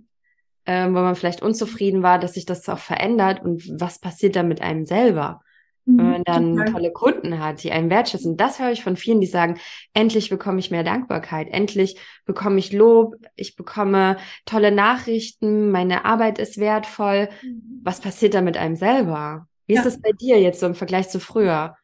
ähm, 0.67 0.95
wo 0.95 0.99
man 0.99 1.15
vielleicht 1.15 1.41
unzufrieden 1.41 2.03
war, 2.03 2.19
dass 2.19 2.33
sich 2.33 2.45
das 2.45 2.69
auch 2.69 2.79
verändert 2.79 3.43
und 3.43 3.67
was 3.79 3.99
passiert 3.99 4.35
da 4.35 4.43
mit 4.43 4.61
einem 4.61 4.85
selber? 4.85 5.41
Wenn 5.85 6.11
man 6.11 6.19
mhm, 6.19 6.23
dann 6.23 6.55
Total. 6.57 6.71
tolle 6.73 6.91
Kunden 6.91 7.39
hat, 7.39 7.63
die 7.63 7.71
einen 7.71 7.89
wertschätzen. 7.89 8.37
Das 8.37 8.59
höre 8.59 8.71
ich 8.71 8.83
von 8.83 8.97
vielen, 8.97 9.21
die 9.21 9.27
sagen, 9.27 9.59
endlich 9.93 10.29
bekomme 10.29 10.59
ich 10.59 10.71
mehr 10.71 10.83
Dankbarkeit, 10.83 11.47
endlich 11.51 11.99
bekomme 12.25 12.57
ich 12.57 12.73
Lob, 12.73 13.15
ich 13.35 13.55
bekomme 13.55 14.17
tolle 14.45 14.71
Nachrichten, 14.71 15.71
meine 15.71 16.05
Arbeit 16.05 16.39
ist 16.39 16.57
wertvoll. 16.57 17.29
Mhm. 17.43 17.81
Was 17.83 18.01
passiert 18.01 18.33
da 18.33 18.41
mit 18.41 18.57
einem 18.57 18.75
selber? 18.75 19.47
Wie 19.67 19.73
ja. 19.73 19.81
ist 19.81 19.85
das 19.85 20.01
bei 20.01 20.11
dir 20.11 20.41
jetzt 20.41 20.59
so 20.59 20.65
im 20.65 20.75
Vergleich 20.75 21.09
zu 21.09 21.19
früher? 21.19 21.75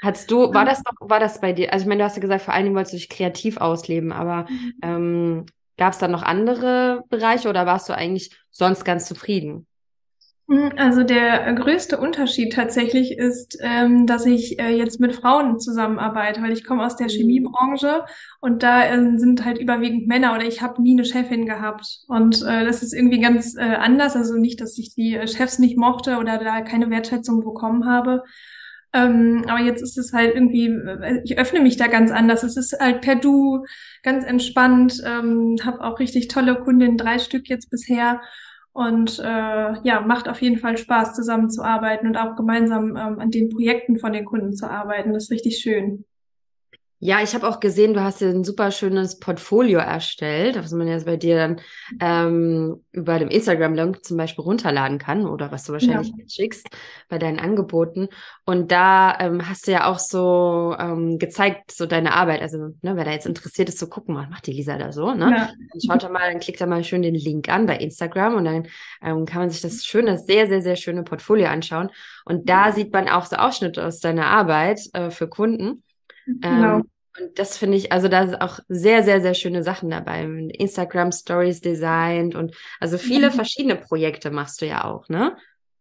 Hattest 0.00 0.30
du, 0.30 0.52
war 0.52 0.64
das 0.64 0.82
noch, 0.84 1.08
war 1.08 1.20
das 1.20 1.40
bei 1.40 1.52
dir? 1.52 1.72
Also 1.72 1.84
ich 1.84 1.88
meine, 1.88 2.00
du 2.00 2.04
hast 2.04 2.16
ja 2.16 2.22
gesagt, 2.22 2.42
vor 2.42 2.54
allen 2.54 2.64
Dingen 2.64 2.74
wolltest 2.74 2.94
du 2.94 2.96
dich 2.96 3.08
kreativ 3.08 3.58
ausleben, 3.58 4.10
aber 4.12 4.46
mhm. 4.48 4.72
ähm, 4.82 5.46
gab 5.76 5.92
es 5.92 5.98
da 5.98 6.08
noch 6.08 6.22
andere 6.22 7.04
Bereiche 7.08 7.48
oder 7.48 7.66
warst 7.66 7.88
du 7.88 7.92
eigentlich 7.92 8.36
sonst 8.50 8.84
ganz 8.84 9.06
zufrieden? 9.06 9.66
Hm, 10.48 10.72
also 10.76 11.04
der 11.04 11.54
größte 11.54 11.98
Unterschied 11.98 12.52
tatsächlich 12.52 13.16
ist, 13.16 13.58
ähm, 13.60 14.06
dass 14.06 14.26
ich 14.26 14.58
äh, 14.58 14.76
jetzt 14.76 14.98
mit 14.98 15.14
Frauen 15.14 15.60
zusammenarbeite, 15.60 16.42
weil 16.42 16.52
ich 16.52 16.64
komme 16.64 16.84
aus 16.84 16.96
der 16.96 17.06
mhm. 17.06 17.10
Chemiebranche 17.10 18.04
und 18.40 18.62
da 18.62 18.84
äh, 18.84 19.18
sind 19.18 19.44
halt 19.44 19.58
überwiegend 19.58 20.08
Männer 20.08 20.34
oder 20.34 20.44
ich 20.44 20.60
habe 20.60 20.82
nie 20.82 20.92
eine 20.92 21.04
Chefin 21.04 21.46
gehabt. 21.46 22.00
Und 22.08 22.42
äh, 22.42 22.64
das 22.64 22.82
ist 22.82 22.92
irgendwie 22.92 23.20
ganz 23.20 23.56
äh, 23.56 23.60
anders. 23.60 24.16
Also 24.16 24.34
nicht, 24.34 24.60
dass 24.60 24.76
ich 24.78 24.94
die 24.94 25.14
äh, 25.14 25.28
Chefs 25.28 25.58
nicht 25.58 25.76
mochte 25.78 26.16
oder 26.18 26.38
da 26.38 26.60
keine 26.62 26.90
Wertschätzung 26.90 27.44
bekommen 27.44 27.86
habe. 27.86 28.24
Ähm, 28.94 29.44
aber 29.48 29.60
jetzt 29.60 29.80
ist 29.82 29.96
es 29.96 30.12
halt 30.12 30.34
irgendwie, 30.34 30.66
äh, 30.66 31.20
ich 31.24 31.38
öffne 31.38 31.60
mich 31.60 31.76
da 31.76 31.86
ganz 31.86 32.10
anders. 32.10 32.42
Es 32.42 32.56
ist 32.56 32.78
halt 32.78 33.00
per 33.00 33.14
Du, 33.16 33.64
ganz 34.02 34.24
entspannt. 34.24 35.00
Ähm, 35.06 35.56
habe 35.64 35.82
auch 35.82 35.98
richtig 36.00 36.28
tolle 36.28 36.56
Kundinnen, 36.56 36.98
drei 36.98 37.18
Stück 37.18 37.48
jetzt 37.48 37.70
bisher. 37.70 38.20
Und 38.72 39.18
äh, 39.18 39.22
ja, 39.82 40.00
macht 40.00 40.28
auf 40.28 40.40
jeden 40.40 40.58
Fall 40.58 40.78
Spaß, 40.78 41.14
zusammenzuarbeiten 41.14 42.08
und 42.08 42.16
auch 42.16 42.36
gemeinsam 42.36 42.96
ähm, 42.96 43.18
an 43.20 43.30
den 43.30 43.50
Projekten 43.50 43.98
von 43.98 44.12
den 44.12 44.24
Kunden 44.24 44.54
zu 44.54 44.68
arbeiten. 44.70 45.12
Das 45.12 45.24
ist 45.24 45.30
richtig 45.30 45.58
schön. 45.58 46.04
Ja, 47.04 47.20
ich 47.20 47.34
habe 47.34 47.48
auch 47.48 47.58
gesehen, 47.58 47.94
du 47.94 48.00
hast 48.04 48.20
dir 48.20 48.28
ein 48.28 48.44
super 48.44 48.70
schönes 48.70 49.18
Portfolio 49.18 49.80
erstellt, 49.80 50.56
was 50.56 50.70
man 50.70 50.86
jetzt 50.86 51.04
bei 51.04 51.16
dir 51.16 51.34
dann 51.36 51.60
ähm, 51.98 52.84
über 52.92 53.18
dem 53.18 53.26
Instagram-Link 53.26 54.04
zum 54.04 54.16
Beispiel 54.16 54.44
runterladen 54.44 54.98
kann 54.98 55.26
oder 55.26 55.50
was 55.50 55.64
du 55.64 55.72
wahrscheinlich 55.72 56.12
ja. 56.16 56.24
schickst 56.28 56.68
bei 57.08 57.18
deinen 57.18 57.40
Angeboten. 57.40 58.06
Und 58.44 58.70
da 58.70 59.18
ähm, 59.18 59.48
hast 59.48 59.66
du 59.66 59.72
ja 59.72 59.90
auch 59.90 59.98
so 59.98 60.76
ähm, 60.78 61.18
gezeigt, 61.18 61.72
so 61.72 61.86
deine 61.86 62.14
Arbeit. 62.14 62.40
Also, 62.40 62.58
ne, 62.82 62.94
wer 62.94 63.04
da 63.04 63.10
jetzt 63.10 63.26
interessiert 63.26 63.68
ist, 63.68 63.80
so 63.80 63.88
gucken, 63.88 64.14
was 64.14 64.30
macht 64.30 64.46
die 64.46 64.52
Lisa 64.52 64.78
da 64.78 64.92
so, 64.92 65.12
ne? 65.12 65.28
Ja. 65.28 65.50
Dann 65.72 65.80
schaut 65.84 66.04
da 66.04 66.08
mal, 66.08 66.30
dann 66.30 66.38
klickt 66.38 66.60
da 66.60 66.66
mal 66.66 66.84
schön 66.84 67.02
den 67.02 67.16
Link 67.16 67.48
an 67.48 67.66
bei 67.66 67.78
Instagram 67.78 68.36
und 68.36 68.44
dann 68.44 68.68
ähm, 69.02 69.26
kann 69.26 69.40
man 69.40 69.50
sich 69.50 69.60
das 69.60 69.84
schöne, 69.84 70.18
sehr, 70.18 70.46
sehr, 70.46 70.62
sehr 70.62 70.76
schöne 70.76 71.02
Portfolio 71.02 71.48
anschauen. 71.48 71.90
Und 72.24 72.48
da 72.48 72.70
sieht 72.70 72.92
man 72.92 73.08
auch 73.08 73.26
so 73.26 73.34
Ausschnitte 73.34 73.84
aus 73.84 73.98
deiner 73.98 74.26
Arbeit 74.26 74.82
äh, 74.92 75.10
für 75.10 75.26
Kunden. 75.26 75.82
Genau. 76.26 76.76
Ähm, 76.76 76.84
und 77.20 77.38
das 77.38 77.58
finde 77.58 77.76
ich, 77.76 77.92
also 77.92 78.08
da 78.08 78.26
sind 78.26 78.40
auch 78.40 78.58
sehr, 78.68 79.02
sehr, 79.02 79.20
sehr 79.20 79.34
schöne 79.34 79.62
Sachen 79.62 79.90
dabei. 79.90 80.22
Instagram 80.22 81.12
Stories 81.12 81.60
designt 81.60 82.34
und 82.34 82.54
also 82.80 82.96
viele 82.96 83.28
mhm. 83.28 83.32
verschiedene 83.34 83.76
Projekte 83.76 84.30
machst 84.30 84.62
du 84.62 84.66
ja 84.66 84.84
auch, 84.84 85.08
ne? 85.08 85.36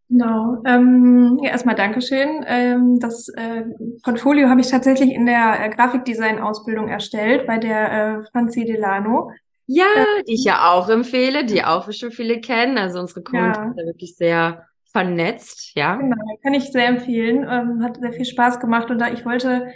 Genau. 0.10 0.62
Ähm, 0.66 1.40
ja, 1.42 1.52
erstmal 1.52 1.76
Dankeschön. 1.76 2.44
Ähm, 2.46 3.00
das 3.00 3.30
äh, 3.30 3.64
Portfolio 4.04 4.50
habe 4.50 4.60
ich 4.60 4.70
tatsächlich 4.70 5.12
in 5.12 5.26
der 5.26 5.66
äh, 5.66 5.70
Grafikdesign-Ausbildung 5.70 6.90
erstellt 6.90 7.48
bei 7.48 7.58
der 7.58 7.92
äh, 7.92 8.24
Franzi 8.30 8.66
Delano. 8.66 9.32
Ja, 9.68 9.86
äh, 9.86 10.24
die 10.24 10.34
ich 10.34 10.44
ja 10.44 10.70
auch 10.74 10.90
empfehle, 10.90 11.46
die 11.46 11.64
auch 11.64 11.90
schon 11.94 12.12
viele 12.12 12.42
kennen. 12.42 12.78
Also 12.78 13.00
unsere 13.00 13.24
Community 13.24 13.62
ja. 13.62 13.70
ist 13.70 13.78
ja 13.78 13.86
wirklich 13.86 14.16
sehr 14.18 14.68
vernetzt, 14.92 15.72
ja. 15.76 15.96
Genau, 15.96 16.18
kann 16.44 16.56
ich 16.56 16.74
sehr 16.74 16.88
empfehlen. 16.88 17.48
Ähm, 17.50 17.82
hat 17.82 17.98
sehr 18.02 18.12
viel 18.12 18.26
Spaß 18.26 18.60
gemacht 18.60 18.92
und 18.92 19.00
da 19.00 19.14
ich 19.14 19.26
wollte 19.26 19.72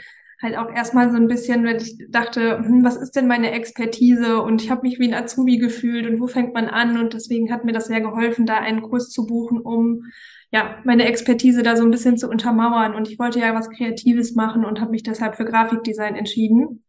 halt 0.45 0.57
auch 0.57 0.73
erstmal 0.73 1.09
so 1.09 1.17
ein 1.17 1.27
bisschen, 1.27 1.63
wenn 1.65 1.77
ich 1.77 1.97
dachte, 2.09 2.59
hm, 2.59 2.83
was 2.83 2.95
ist 2.95 3.15
denn 3.15 3.27
meine 3.27 3.51
Expertise? 3.51 4.41
Und 4.41 4.61
ich 4.63 4.71
habe 4.71 4.83
mich 4.83 4.99
wie 4.99 5.07
ein 5.07 5.13
Azubi 5.13 5.57
gefühlt 5.57 6.09
und 6.09 6.21
wo 6.21 6.27
fängt 6.27 6.53
man 6.53 6.67
an? 6.67 6.99
Und 6.99 7.13
deswegen 7.13 7.51
hat 7.51 7.65
mir 7.65 7.73
das 7.73 7.87
sehr 7.87 8.01
geholfen, 8.01 8.45
da 8.45 8.57
einen 8.57 8.81
Kurs 8.81 9.09
zu 9.09 9.25
buchen, 9.25 9.59
um 9.59 10.03
ja 10.51 10.77
meine 10.85 11.05
Expertise 11.05 11.63
da 11.63 11.75
so 11.75 11.83
ein 11.83 11.91
bisschen 11.91 12.17
zu 12.17 12.29
untermauern. 12.29 12.95
Und 12.95 13.09
ich 13.09 13.19
wollte 13.19 13.39
ja 13.39 13.53
was 13.53 13.69
Kreatives 13.69 14.35
machen 14.35 14.63
und 14.63 14.79
habe 14.79 14.91
mich 14.91 15.03
deshalb 15.03 15.35
für 15.35 15.45
Grafikdesign 15.45 16.15
entschieden. 16.15 16.83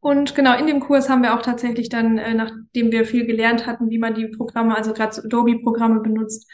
Und 0.00 0.34
genau, 0.34 0.58
in 0.58 0.66
dem 0.66 0.80
Kurs 0.80 1.08
haben 1.08 1.22
wir 1.22 1.32
auch 1.34 1.42
tatsächlich 1.42 1.88
dann, 1.88 2.18
äh, 2.18 2.34
nachdem 2.34 2.90
wir 2.90 3.04
viel 3.06 3.24
gelernt 3.24 3.66
hatten, 3.66 3.88
wie 3.88 3.98
man 3.98 4.14
die 4.14 4.26
Programme, 4.26 4.76
also 4.76 4.92
gerade 4.92 5.12
so 5.12 5.22
Adobe-Programme 5.22 6.00
benutzt, 6.00 6.50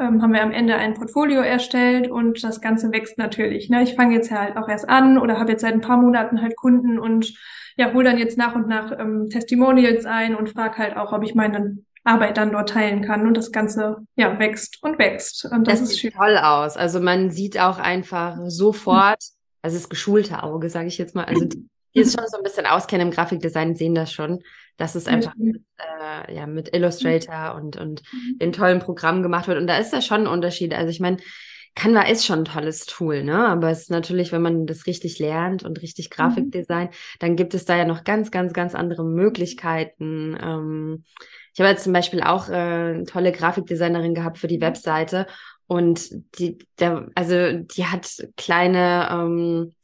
ähm, 0.00 0.22
haben 0.22 0.32
wir 0.32 0.42
am 0.42 0.52
Ende 0.52 0.74
ein 0.76 0.94
Portfolio 0.94 1.40
erstellt 1.40 2.10
und 2.10 2.42
das 2.42 2.60
Ganze 2.60 2.90
wächst 2.92 3.18
natürlich. 3.18 3.68
Ne? 3.68 3.82
Ich 3.82 3.94
fange 3.94 4.14
jetzt 4.14 4.30
halt 4.30 4.56
auch 4.56 4.68
erst 4.68 4.88
an 4.88 5.18
oder 5.18 5.38
habe 5.38 5.52
jetzt 5.52 5.60
seit 5.60 5.74
ein 5.74 5.80
paar 5.80 5.98
Monaten 5.98 6.40
halt 6.40 6.56
Kunden 6.56 6.98
und 6.98 7.34
ja, 7.76 7.92
hole 7.92 8.04
dann 8.04 8.18
jetzt 8.18 8.38
nach 8.38 8.54
und 8.54 8.66
nach 8.66 8.92
ähm, 8.98 9.28
Testimonials 9.30 10.06
ein 10.06 10.34
und 10.34 10.50
frage 10.50 10.78
halt 10.78 10.96
auch, 10.96 11.12
ob 11.12 11.22
ich 11.22 11.34
meine 11.34 11.78
Arbeit 12.04 12.36
dann 12.36 12.52
dort 12.52 12.70
teilen 12.70 13.02
kann 13.02 13.26
und 13.26 13.36
das 13.36 13.52
Ganze 13.52 13.98
ja 14.16 14.38
wächst 14.38 14.82
und 14.82 14.98
wächst. 14.98 15.44
Und 15.44 15.66
das, 15.68 15.80
das 15.80 15.90
sieht 15.90 15.98
schön. 15.98 16.12
toll 16.12 16.38
aus. 16.38 16.76
Also 16.76 17.00
man 17.00 17.30
sieht 17.30 17.58
auch 17.58 17.78
einfach 17.78 18.38
sofort, 18.46 19.22
also 19.62 19.76
das 19.76 19.88
geschulte 19.88 20.42
Auge, 20.42 20.70
sage 20.70 20.88
ich 20.88 20.98
jetzt 20.98 21.14
mal, 21.14 21.24
also 21.24 21.44
die 21.44 21.68
es 21.94 22.12
schon 22.12 22.24
so 22.28 22.36
ein 22.36 22.42
bisschen 22.42 22.66
auskennen 22.66 23.08
im 23.08 23.12
Grafikdesign, 23.12 23.74
sehen 23.74 23.94
das 23.94 24.12
schon, 24.12 24.42
dass 24.80 24.94
es 24.94 25.06
einfach 25.06 25.34
mit, 25.36 25.62
äh, 25.76 26.34
ja, 26.34 26.46
mit 26.46 26.74
Illustrator 26.74 27.54
und, 27.54 27.76
und 27.76 28.02
mhm. 28.12 28.38
den 28.38 28.52
tollen 28.52 28.78
Programmen 28.78 29.22
gemacht 29.22 29.46
wird. 29.46 29.58
Und 29.58 29.66
da 29.66 29.76
ist 29.76 29.92
da 29.92 30.00
schon 30.00 30.22
ein 30.22 30.26
Unterschied. 30.26 30.72
Also 30.72 30.90
ich 30.90 31.00
meine, 31.00 31.18
Canva 31.74 32.02
ist 32.02 32.24
schon 32.24 32.40
ein 32.40 32.44
tolles 32.46 32.86
Tool, 32.86 33.22
ne? 33.22 33.46
Aber 33.46 33.70
es 33.70 33.82
ist 33.82 33.90
natürlich, 33.90 34.32
wenn 34.32 34.40
man 34.40 34.66
das 34.66 34.86
richtig 34.86 35.18
lernt 35.18 35.64
und 35.64 35.82
richtig 35.82 36.08
mhm. 36.08 36.14
Grafikdesign, 36.14 36.86
mhm. 36.86 36.92
dann 37.18 37.36
gibt 37.36 37.52
es 37.52 37.66
da 37.66 37.76
ja 37.76 37.84
noch 37.84 38.04
ganz, 38.04 38.30
ganz, 38.30 38.54
ganz 38.54 38.74
andere 38.74 39.04
Möglichkeiten. 39.04 40.36
Ähm, 40.42 41.04
ich 41.52 41.60
habe 41.60 41.68
jetzt 41.68 41.84
zum 41.84 41.92
Beispiel 41.92 42.22
auch 42.22 42.48
äh, 42.48 42.52
eine 42.54 43.04
tolle 43.04 43.32
Grafikdesignerin 43.32 44.14
gehabt 44.14 44.38
für 44.38 44.48
die 44.48 44.56
mhm. 44.56 44.62
Webseite 44.62 45.26
und 45.66 46.10
die, 46.38 46.56
der, 46.78 47.08
also 47.14 47.52
die 47.52 47.84
hat 47.84 48.10
kleine 48.36 49.08
ähm, 49.12 49.74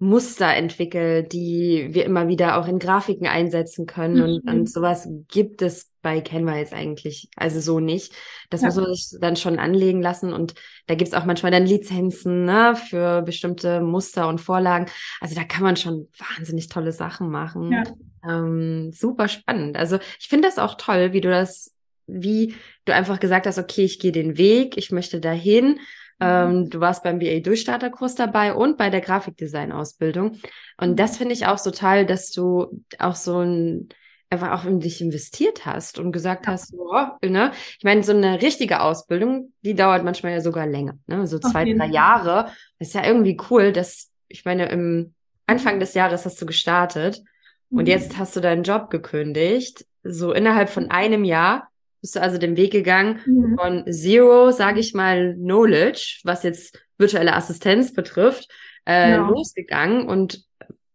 Muster 0.00 0.54
entwickelt, 0.54 1.32
die 1.32 1.88
wir 1.90 2.04
immer 2.04 2.28
wieder 2.28 2.58
auch 2.58 2.68
in 2.68 2.78
Grafiken 2.78 3.26
einsetzen 3.26 3.86
können. 3.86 4.16
Mhm. 4.16 4.22
Und, 4.22 4.50
und 4.50 4.70
sowas 4.70 5.08
gibt 5.28 5.60
es 5.60 5.90
bei 6.02 6.20
Canva 6.20 6.56
jetzt 6.56 6.72
eigentlich 6.72 7.28
also 7.34 7.60
so 7.60 7.80
nicht. 7.80 8.12
Das 8.48 8.60
ja. 8.60 8.68
muss 8.68 8.76
man 8.76 8.94
sich 8.94 9.18
dann 9.20 9.34
schon 9.34 9.58
anlegen 9.58 10.00
lassen. 10.00 10.32
Und 10.32 10.54
da 10.86 10.94
gibt's 10.94 11.14
auch 11.14 11.24
manchmal 11.24 11.50
dann 11.50 11.66
Lizenzen 11.66 12.44
ne, 12.44 12.76
für 12.76 13.22
bestimmte 13.22 13.80
Muster 13.80 14.28
und 14.28 14.40
Vorlagen. 14.40 14.86
Also 15.20 15.34
da 15.34 15.42
kann 15.42 15.64
man 15.64 15.76
schon 15.76 16.08
wahnsinnig 16.16 16.68
tolle 16.68 16.92
Sachen 16.92 17.28
machen. 17.30 17.72
Ja. 17.72 17.82
Ähm, 18.28 18.92
super 18.92 19.26
spannend. 19.26 19.76
Also 19.76 19.98
ich 20.20 20.28
finde 20.28 20.46
das 20.46 20.58
auch 20.58 20.76
toll, 20.76 21.12
wie 21.12 21.20
du 21.20 21.28
das, 21.28 21.74
wie 22.06 22.54
du 22.84 22.94
einfach 22.94 23.18
gesagt 23.18 23.46
hast, 23.46 23.58
okay, 23.58 23.84
ich 23.84 23.98
gehe 23.98 24.12
den 24.12 24.38
Weg, 24.38 24.76
ich 24.76 24.92
möchte 24.92 25.20
dahin 25.20 25.80
ähm, 26.20 26.60
mhm. 26.60 26.70
du 26.70 26.80
warst 26.80 27.02
beim 27.02 27.18
BA-Durchstarterkurs 27.18 28.14
dabei 28.14 28.54
und 28.54 28.76
bei 28.76 28.90
der 28.90 29.00
Grafikdesign-Ausbildung. 29.00 30.38
Und 30.76 30.98
das 30.98 31.16
finde 31.16 31.34
ich 31.34 31.46
auch 31.46 31.58
so 31.58 31.70
toll, 31.70 32.06
dass 32.06 32.30
du 32.30 32.82
auch 32.98 33.14
so 33.14 33.40
ein 33.40 33.88
einfach 34.30 34.52
auch 34.52 34.66
in 34.66 34.80
dich 34.80 35.00
investiert 35.00 35.64
hast 35.64 35.98
und 35.98 36.12
gesagt 36.12 36.46
ja. 36.46 36.52
hast, 36.52 36.68
so, 36.68 36.92
ne? 37.22 37.52
Ich 37.78 37.84
meine, 37.84 38.02
so 38.02 38.12
eine 38.12 38.42
richtige 38.42 38.80
Ausbildung, 38.80 39.52
die 39.62 39.74
dauert 39.74 40.04
manchmal 40.04 40.32
ja 40.32 40.40
sogar 40.40 40.66
länger, 40.66 40.98
ne? 41.06 41.26
So 41.26 41.38
zwei, 41.38 41.64
drei 41.64 41.86
Jahre. 41.86 42.50
Das 42.78 42.88
ist 42.88 42.94
ja 42.94 43.06
irgendwie 43.06 43.38
cool, 43.50 43.72
dass, 43.72 44.10
ich 44.28 44.44
meine, 44.44 44.66
im 44.66 45.14
Anfang 45.46 45.76
mhm. 45.76 45.80
des 45.80 45.94
Jahres 45.94 46.26
hast 46.26 46.40
du 46.42 46.46
gestartet 46.46 47.22
mhm. 47.70 47.78
und 47.78 47.88
jetzt 47.88 48.18
hast 48.18 48.36
du 48.36 48.40
deinen 48.40 48.64
Job 48.64 48.90
gekündigt. 48.90 49.86
So 50.02 50.32
innerhalb 50.32 50.68
von 50.68 50.90
einem 50.90 51.24
Jahr 51.24 51.68
bist 52.00 52.16
du 52.16 52.22
also 52.22 52.38
den 52.38 52.56
Weg 52.56 52.72
gegangen 52.72 53.20
mhm. 53.26 53.56
von 53.58 53.92
Zero, 53.92 54.50
sage 54.50 54.80
ich 54.80 54.94
mal, 54.94 55.34
Knowledge, 55.34 56.20
was 56.24 56.42
jetzt 56.42 56.78
virtuelle 56.96 57.34
Assistenz 57.34 57.92
betrifft, 57.92 58.48
äh, 58.84 59.16
genau. 59.16 59.30
losgegangen 59.30 60.06
und 60.06 60.44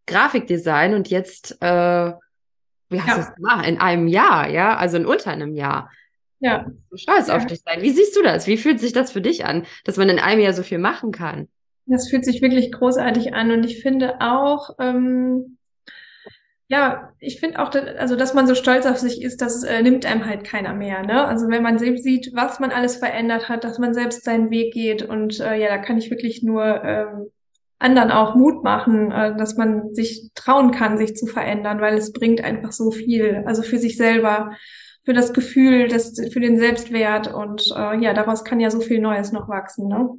Grafikdesign 0.05 0.93
und 0.93 1.10
jetzt, 1.10 1.57
äh, 1.62 2.12
wie 2.89 3.01
hast 3.01 3.07
ja. 3.07 3.15
du 3.15 3.22
es 3.22 3.36
gemacht? 3.36 3.67
In 3.67 3.79
einem 3.79 4.07
Jahr, 4.07 4.50
ja, 4.50 4.75
also 4.75 4.98
in 4.98 5.05
unter 5.05 5.31
einem 5.31 5.55
Jahr. 5.55 5.89
Ja. 6.39 6.65
Du 6.89 6.98
stolz 6.98 7.27
ja. 7.27 7.38
auf 7.38 7.45
dich 7.45 7.62
sein. 7.62 7.81
Wie 7.81 7.91
siehst 7.91 8.15
du 8.17 8.22
das? 8.22 8.48
Wie 8.48 8.57
fühlt 8.57 8.79
sich 8.79 8.91
das 8.91 9.12
für 9.12 9.22
dich 9.22 9.45
an, 9.45 9.65
dass 9.86 9.98
man 9.98 10.10
in 10.10 10.19
einem 10.19 10.41
Jahr 10.41 10.53
so 10.53 10.63
viel 10.63 10.77
machen 10.77 11.12
kann? 11.12 11.48
Das 11.86 12.10
fühlt 12.10 12.25
sich 12.25 12.41
wirklich 12.41 12.72
großartig 12.72 13.33
an 13.33 13.51
und 13.51 13.65
ich 13.65 13.81
finde 13.81 14.22
auch, 14.22 14.72
ähm, 14.79 15.57
ja, 16.73 17.13
ich 17.19 17.39
finde 17.39 17.59
auch, 17.59 17.71
also 17.99 18.15
dass 18.15 18.33
man 18.33 18.47
so 18.47 18.55
stolz 18.55 18.87
auf 18.87 18.97
sich 18.97 19.21
ist, 19.21 19.43
das 19.43 19.63
äh, 19.63 19.83
nimmt 19.83 20.07
einem 20.07 20.25
halt 20.25 20.43
keiner 20.43 20.73
mehr. 20.73 21.03
Ne? 21.03 21.23
Also 21.23 21.47
wenn 21.47 21.61
man 21.61 21.77
selbst 21.77 22.03
sieht, 22.03 22.31
was 22.33 22.59
man 22.59 22.71
alles 22.71 22.95
verändert 22.95 23.47
hat, 23.47 23.63
dass 23.63 23.77
man 23.77 23.93
selbst 23.93 24.23
seinen 24.23 24.49
Weg 24.49 24.73
geht 24.73 25.03
und 25.03 25.39
äh, 25.39 25.55
ja, 25.61 25.67
da 25.67 25.77
kann 25.77 25.99
ich 25.99 26.09
wirklich 26.09 26.41
nur 26.41 26.65
äh, 26.65 27.05
anderen 27.77 28.09
auch 28.09 28.33
Mut 28.33 28.63
machen, 28.63 29.11
äh, 29.11 29.37
dass 29.37 29.55
man 29.55 29.93
sich 29.93 30.31
trauen 30.33 30.71
kann, 30.71 30.97
sich 30.97 31.15
zu 31.15 31.27
verändern, 31.27 31.79
weil 31.79 31.95
es 31.95 32.11
bringt 32.11 32.43
einfach 32.43 32.71
so 32.71 32.89
viel, 32.89 33.43
also 33.45 33.61
für 33.61 33.77
sich 33.77 33.95
selber, 33.95 34.57
für 35.05 35.13
das 35.13 35.31
Gefühl, 35.31 35.89
das, 35.89 36.19
für 36.31 36.39
den 36.39 36.57
Selbstwert 36.57 37.31
und 37.31 37.71
äh, 37.77 37.99
ja, 37.99 38.15
daraus 38.15 38.43
kann 38.43 38.59
ja 38.59 38.71
so 38.71 38.79
viel 38.79 38.99
Neues 38.99 39.31
noch 39.31 39.47
wachsen. 39.47 39.89
Ne? 39.89 40.09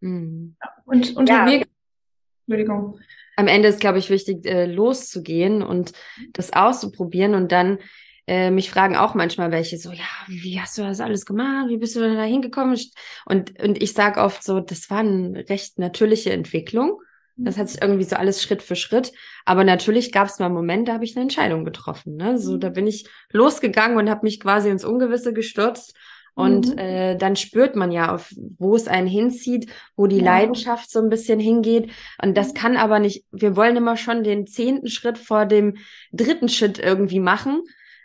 Mhm. 0.00 0.56
Und 0.86 1.16
unterwegs, 1.16 1.66
ja. 1.68 2.48
Entschuldigung 2.48 2.98
am 3.36 3.48
Ende 3.48 3.68
ist, 3.68 3.80
glaube 3.80 3.98
ich, 3.98 4.10
wichtig, 4.10 4.46
äh, 4.46 4.66
loszugehen 4.66 5.62
und 5.62 5.92
das 6.32 6.52
auszuprobieren 6.52 7.34
und 7.34 7.52
dann 7.52 7.78
äh, 8.26 8.50
mich 8.50 8.70
fragen 8.70 8.96
auch 8.96 9.14
manchmal 9.14 9.50
welche 9.50 9.76
so, 9.76 9.90
ja, 9.90 10.04
wie 10.28 10.60
hast 10.60 10.78
du 10.78 10.82
das 10.82 11.00
alles 11.00 11.26
gemacht? 11.26 11.68
Wie 11.68 11.78
bist 11.78 11.96
du 11.96 12.00
da 12.00 12.22
hingekommen? 12.22 12.78
Und, 13.24 13.60
und 13.60 13.82
ich 13.82 13.92
sage 13.92 14.20
oft 14.20 14.44
so, 14.44 14.60
das 14.60 14.88
war 14.88 14.98
eine 14.98 15.48
recht 15.48 15.78
natürliche 15.78 16.32
Entwicklung. 16.32 17.00
Das 17.36 17.56
hat 17.56 17.70
sich 17.70 17.80
irgendwie 17.80 18.04
so 18.04 18.16
alles 18.16 18.42
Schritt 18.42 18.62
für 18.62 18.76
Schritt. 18.76 19.12
Aber 19.46 19.64
natürlich 19.64 20.12
gab 20.12 20.28
es 20.28 20.38
mal 20.38 20.50
Momente, 20.50 20.90
da 20.90 20.94
habe 20.94 21.04
ich 21.04 21.16
eine 21.16 21.22
Entscheidung 21.22 21.64
getroffen. 21.64 22.16
Ne? 22.16 22.38
So, 22.38 22.58
da 22.58 22.68
bin 22.68 22.86
ich 22.86 23.08
losgegangen 23.32 23.96
und 23.96 24.10
habe 24.10 24.20
mich 24.24 24.38
quasi 24.40 24.68
ins 24.68 24.84
Ungewisse 24.84 25.32
gestürzt 25.32 25.96
und 26.40 26.72
mhm. 26.72 26.78
äh, 26.78 27.16
dann 27.16 27.36
spürt 27.36 27.76
man 27.76 27.92
ja, 27.92 28.14
auf, 28.14 28.32
wo 28.58 28.74
es 28.74 28.88
einen 28.88 29.06
hinzieht, 29.06 29.70
wo 29.96 30.06
die 30.06 30.18
ja. 30.18 30.24
Leidenschaft 30.24 30.90
so 30.90 31.00
ein 31.00 31.10
bisschen 31.10 31.38
hingeht. 31.38 31.90
Und 32.22 32.36
das 32.36 32.54
kann 32.54 32.76
aber 32.76 32.98
nicht, 32.98 33.24
wir 33.30 33.56
wollen 33.56 33.76
immer 33.76 33.96
schon 33.96 34.24
den 34.24 34.46
zehnten 34.46 34.88
Schritt 34.88 35.18
vor 35.18 35.46
dem 35.46 35.76
dritten 36.12 36.48
Schritt 36.48 36.78
irgendwie 36.78 37.20
machen 37.20 37.62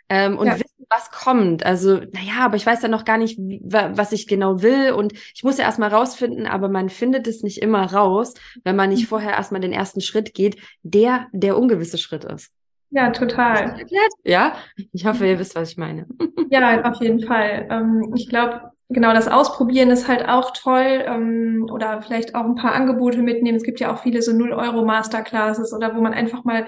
ähm, 0.08 0.38
und 0.38 0.46
ja. 0.46 0.54
wissen, 0.54 0.86
was 0.88 1.10
kommt. 1.10 1.64
Also, 1.64 1.96
naja, 1.96 2.44
aber 2.44 2.56
ich 2.56 2.66
weiß 2.66 2.82
ja 2.82 2.88
noch 2.88 3.04
gar 3.04 3.18
nicht, 3.18 3.38
wie, 3.38 3.60
was 3.64 4.12
ich 4.12 4.26
genau 4.26 4.62
will. 4.62 4.92
Und 4.92 5.12
ich 5.34 5.42
muss 5.42 5.58
ja 5.58 5.64
erstmal 5.64 5.90
rausfinden, 5.90 6.46
aber 6.46 6.68
man 6.68 6.90
findet 6.90 7.26
es 7.26 7.42
nicht 7.42 7.58
immer 7.58 7.92
raus, 7.92 8.34
wenn 8.64 8.76
man 8.76 8.90
nicht 8.90 9.02
mhm. 9.02 9.08
vorher 9.08 9.32
erstmal 9.32 9.60
den 9.60 9.72
ersten 9.72 10.00
Schritt 10.00 10.34
geht, 10.34 10.56
der 10.82 11.26
der 11.32 11.58
ungewisse 11.58 11.98
Schritt 11.98 12.24
ist. 12.24 12.52
Ja, 12.90 13.10
total. 13.10 13.76
Ja, 14.24 14.54
ich 14.92 15.06
hoffe, 15.06 15.26
ihr 15.26 15.38
wisst, 15.38 15.54
was 15.54 15.70
ich 15.70 15.76
meine. 15.76 16.06
Ja, 16.48 16.84
auf 16.84 17.00
jeden 17.00 17.26
Fall. 17.26 17.66
Ähm, 17.70 18.12
ich 18.14 18.28
glaube, 18.28 18.70
genau 18.88 19.12
das 19.12 19.26
Ausprobieren 19.26 19.90
ist 19.90 20.06
halt 20.06 20.28
auch 20.28 20.52
toll 20.52 21.02
ähm, 21.04 21.66
oder 21.72 22.00
vielleicht 22.02 22.36
auch 22.36 22.44
ein 22.44 22.54
paar 22.54 22.72
Angebote 22.72 23.20
mitnehmen. 23.20 23.56
Es 23.56 23.64
gibt 23.64 23.80
ja 23.80 23.92
auch 23.92 23.98
viele 23.98 24.22
so 24.22 24.32
0 24.32 24.52
Euro 24.52 24.84
Masterclasses 24.84 25.72
oder 25.72 25.96
wo 25.96 26.00
man 26.00 26.14
einfach 26.14 26.44
mal 26.44 26.66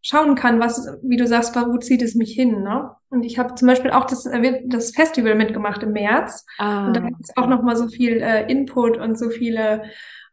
schauen 0.00 0.36
kann, 0.36 0.60
was, 0.60 0.86
wie 1.02 1.16
du 1.16 1.26
sagst, 1.26 1.56
wo 1.56 1.76
zieht 1.78 2.02
es 2.02 2.14
mich 2.14 2.32
hin. 2.32 2.62
Ne? 2.62 2.92
Und 3.08 3.24
ich 3.24 3.40
habe 3.40 3.56
zum 3.56 3.66
Beispiel 3.66 3.90
auch 3.90 4.04
das, 4.04 4.24
äh, 4.26 4.62
das 4.66 4.92
Festival 4.92 5.34
mitgemacht 5.34 5.82
im 5.82 5.92
März. 5.92 6.46
Ah. 6.58 6.86
Und 6.86 6.96
da 6.96 7.00
gibt 7.00 7.20
es 7.24 7.36
auch 7.36 7.48
noch 7.48 7.62
mal 7.62 7.76
so 7.76 7.88
viel 7.88 8.22
äh, 8.22 8.48
Input 8.48 8.98
und 8.98 9.18
so 9.18 9.30
viele 9.30 9.82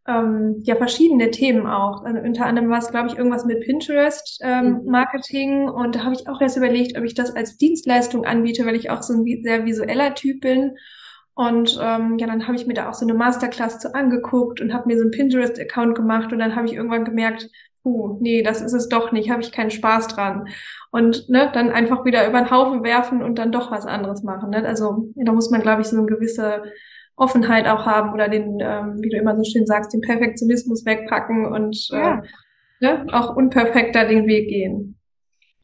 ähm, 0.08 0.60
ja 0.64 0.76
verschiedene 0.76 1.32
Themen 1.32 1.66
auch. 1.66 2.04
Also 2.04 2.20
unter 2.20 2.46
anderem 2.46 2.70
war 2.70 2.80
es, 2.80 2.92
glaube 2.92 3.08
ich, 3.08 3.18
irgendwas 3.18 3.46
mit 3.46 3.62
Pinterest 3.62 4.40
ähm, 4.44 4.82
mhm. 4.84 4.92
Marketing 4.92 5.70
und 5.70 5.96
da 5.96 6.04
habe 6.04 6.14
ich 6.14 6.28
auch 6.28 6.42
erst 6.42 6.58
überlegt, 6.58 6.98
ob 6.98 7.04
ich 7.04 7.14
das 7.14 7.36
als 7.36 7.58
Dienstleistung 7.58 8.26
anbiete, 8.26 8.66
weil 8.66 8.76
ich 8.76 8.90
auch 8.90 9.02
so 9.02 9.14
ein 9.14 9.26
sehr 9.44 9.66
visueller 9.66 10.14
Typ 10.14 10.42
bin. 10.42 10.78
Und 11.36 11.80
ähm, 11.82 12.18
ja, 12.20 12.28
dann 12.28 12.46
habe 12.46 12.56
ich 12.56 12.68
mir 12.68 12.76
da 12.76 12.90
auch 12.90 12.94
so 12.94 13.06
eine 13.06 13.16
Masterclass 13.16 13.80
zu 13.80 13.96
angeguckt 13.96 14.62
und 14.62 14.74
habe 14.74 14.88
mir 14.88 14.98
so 14.98 15.02
einen 15.02 15.12
Pinterest-Account 15.12 15.96
gemacht 15.96 16.32
und 16.32 16.40
dann 16.40 16.56
habe 16.56 16.68
ich 16.68 16.74
irgendwann 16.74 17.06
gemerkt, 17.06 17.50
puh, 17.82 18.18
nee, 18.22 18.44
das 18.44 18.62
ist 18.62 18.74
es 18.74 18.88
doch 18.88 19.12
nicht, 19.12 19.32
habe 19.32 19.42
ich 19.42 19.52
keinen 19.52 19.72
Spaß 19.72 20.08
dran. 20.10 20.48
Und 20.92 21.30
ne, 21.30 21.50
dann 21.54 21.72
einfach 21.72 22.06
wieder 22.06 22.28
über 22.28 22.40
den 22.40 22.52
Haufen 22.52 22.84
werfen 22.84 23.24
und 23.24 23.40
dann 23.40 23.52
doch 23.52 23.72
was 23.72 23.86
anderes 23.86 24.24
machen. 24.24 24.52
Ne? 24.52 24.66
Also 24.66 25.10
da 25.16 25.32
muss 25.32 25.50
man, 25.50 25.62
glaube 25.62 25.82
ich, 25.82 25.88
so 25.88 25.98
eine 25.98 26.06
gewisse 26.06 26.64
Offenheit 27.16 27.68
auch 27.68 27.86
haben 27.86 28.14
oder 28.14 28.28
den, 28.28 28.60
ähm, 28.60 28.98
wie 29.02 29.10
du 29.10 29.18
immer 29.18 29.38
so 29.38 29.44
schön 29.44 29.66
sagst, 29.66 29.94
den 29.94 30.02
Perfektionismus 30.02 30.86
wegpacken 30.86 31.46
und 31.46 31.90
äh, 31.92 31.98
ja. 31.98 32.20
äh, 32.20 32.24
ne, 32.80 33.06
auch 33.12 33.36
unperfekter 33.36 34.06
den 34.08 34.26
Weg 34.26 34.50
gehen. 34.50 34.98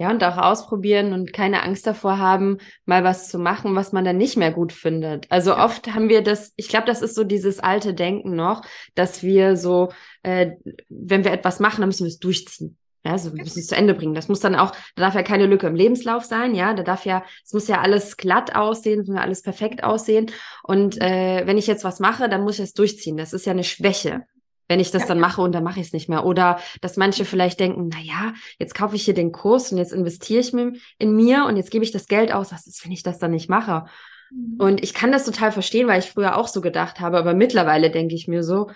Ja, 0.01 0.11
und 0.11 0.23
auch 0.23 0.37
ausprobieren 0.37 1.11
und 1.11 1.33
keine 1.33 1.61
Angst 1.61 1.85
davor 1.85 2.19
haben, 2.19 2.59
mal 2.85 3.03
was 3.03 3.27
zu 3.27 3.37
machen, 3.37 3.75
was 3.75 3.91
man 3.91 4.05
dann 4.05 4.17
nicht 4.17 4.37
mehr 4.37 4.51
gut 4.51 4.71
findet. 4.71 5.29
Also 5.29 5.57
oft 5.57 5.93
haben 5.93 6.07
wir 6.07 6.21
das, 6.21 6.53
ich 6.55 6.69
glaube, 6.69 6.87
das 6.87 7.01
ist 7.01 7.15
so 7.15 7.25
dieses 7.25 7.59
alte 7.59 7.93
Denken 7.93 8.33
noch, 8.33 8.61
dass 8.95 9.23
wir 9.23 9.57
so, 9.57 9.89
äh, 10.23 10.51
wenn 10.87 11.25
wir 11.25 11.33
etwas 11.33 11.59
machen, 11.59 11.81
dann 11.81 11.89
müssen 11.89 12.05
wir 12.05 12.11
es 12.11 12.19
durchziehen. 12.19 12.77
Ja, 13.05 13.15
wir 13.23 13.31
müssen 13.31 13.59
es 13.59 13.67
zu 13.67 13.75
Ende 13.75 13.93
bringen. 13.93 14.13
Das 14.13 14.27
muss 14.27 14.41
dann 14.41 14.55
auch, 14.55 14.71
da 14.95 15.03
darf 15.03 15.15
ja 15.15 15.23
keine 15.23 15.45
Lücke 15.45 15.67
im 15.67 15.75
Lebenslauf 15.75 16.25
sein, 16.25 16.53
ja, 16.53 16.73
da 16.73 16.83
darf 16.83 17.05
ja, 17.05 17.23
es 17.45 17.53
muss 17.53 17.67
ja 17.67 17.79
alles 17.79 18.17
glatt 18.17 18.55
aussehen, 18.55 18.99
es 18.99 19.07
muss 19.07 19.15
ja 19.15 19.21
alles 19.21 19.41
perfekt 19.41 19.83
aussehen. 19.83 20.31
Und 20.63 21.01
äh, 21.01 21.43
wenn 21.45 21.57
ich 21.57 21.67
jetzt 21.67 21.83
was 21.83 21.99
mache, 21.99 22.27
dann 22.27 22.43
muss 22.43 22.59
ich 22.59 22.65
es 22.65 22.73
durchziehen. 22.73 23.15
Das 23.15 23.31
ist 23.33 23.45
ja 23.45 23.53
eine 23.53 23.63
Schwäche 23.63 24.25
wenn 24.69 24.79
ich 24.79 24.91
das 24.91 25.07
dann 25.07 25.19
mache 25.19 25.41
und 25.41 25.51
dann 25.51 25.63
mache 25.63 25.79
ich 25.79 25.87
es 25.87 25.93
nicht 25.93 26.09
mehr. 26.09 26.25
Oder 26.25 26.59
dass 26.79 26.95
manche 26.95 27.25
vielleicht 27.25 27.59
denken, 27.59 27.89
na 27.91 27.99
ja, 27.99 28.33
jetzt 28.59 28.75
kaufe 28.75 28.95
ich 28.95 29.03
hier 29.03 29.15
den 29.15 29.31
Kurs 29.31 29.71
und 29.71 29.79
jetzt 29.79 29.91
investiere 29.91 30.41
ich 30.41 30.53
in 30.53 31.15
mir 31.15 31.45
und 31.45 31.57
jetzt 31.57 31.71
gebe 31.71 31.83
ich 31.83 31.91
das 31.91 32.07
Geld 32.07 32.31
aus. 32.31 32.51
Was 32.51 32.67
ist, 32.67 32.85
wenn 32.85 32.91
ich 32.91 33.01
das 33.01 33.17
dann 33.17 33.31
nicht 33.31 33.49
mache? 33.49 33.85
Mhm. 34.29 34.55
Und 34.59 34.83
ich 34.83 34.93
kann 34.93 35.11
das 35.11 35.25
total 35.25 35.51
verstehen, 35.51 35.87
weil 35.87 35.99
ich 35.99 36.11
früher 36.11 36.37
auch 36.37 36.47
so 36.47 36.61
gedacht 36.61 36.99
habe, 36.99 37.17
aber 37.17 37.33
mittlerweile 37.33 37.89
denke 37.89 38.13
ich 38.13 38.27
mir 38.27 38.43
so, 38.43 38.69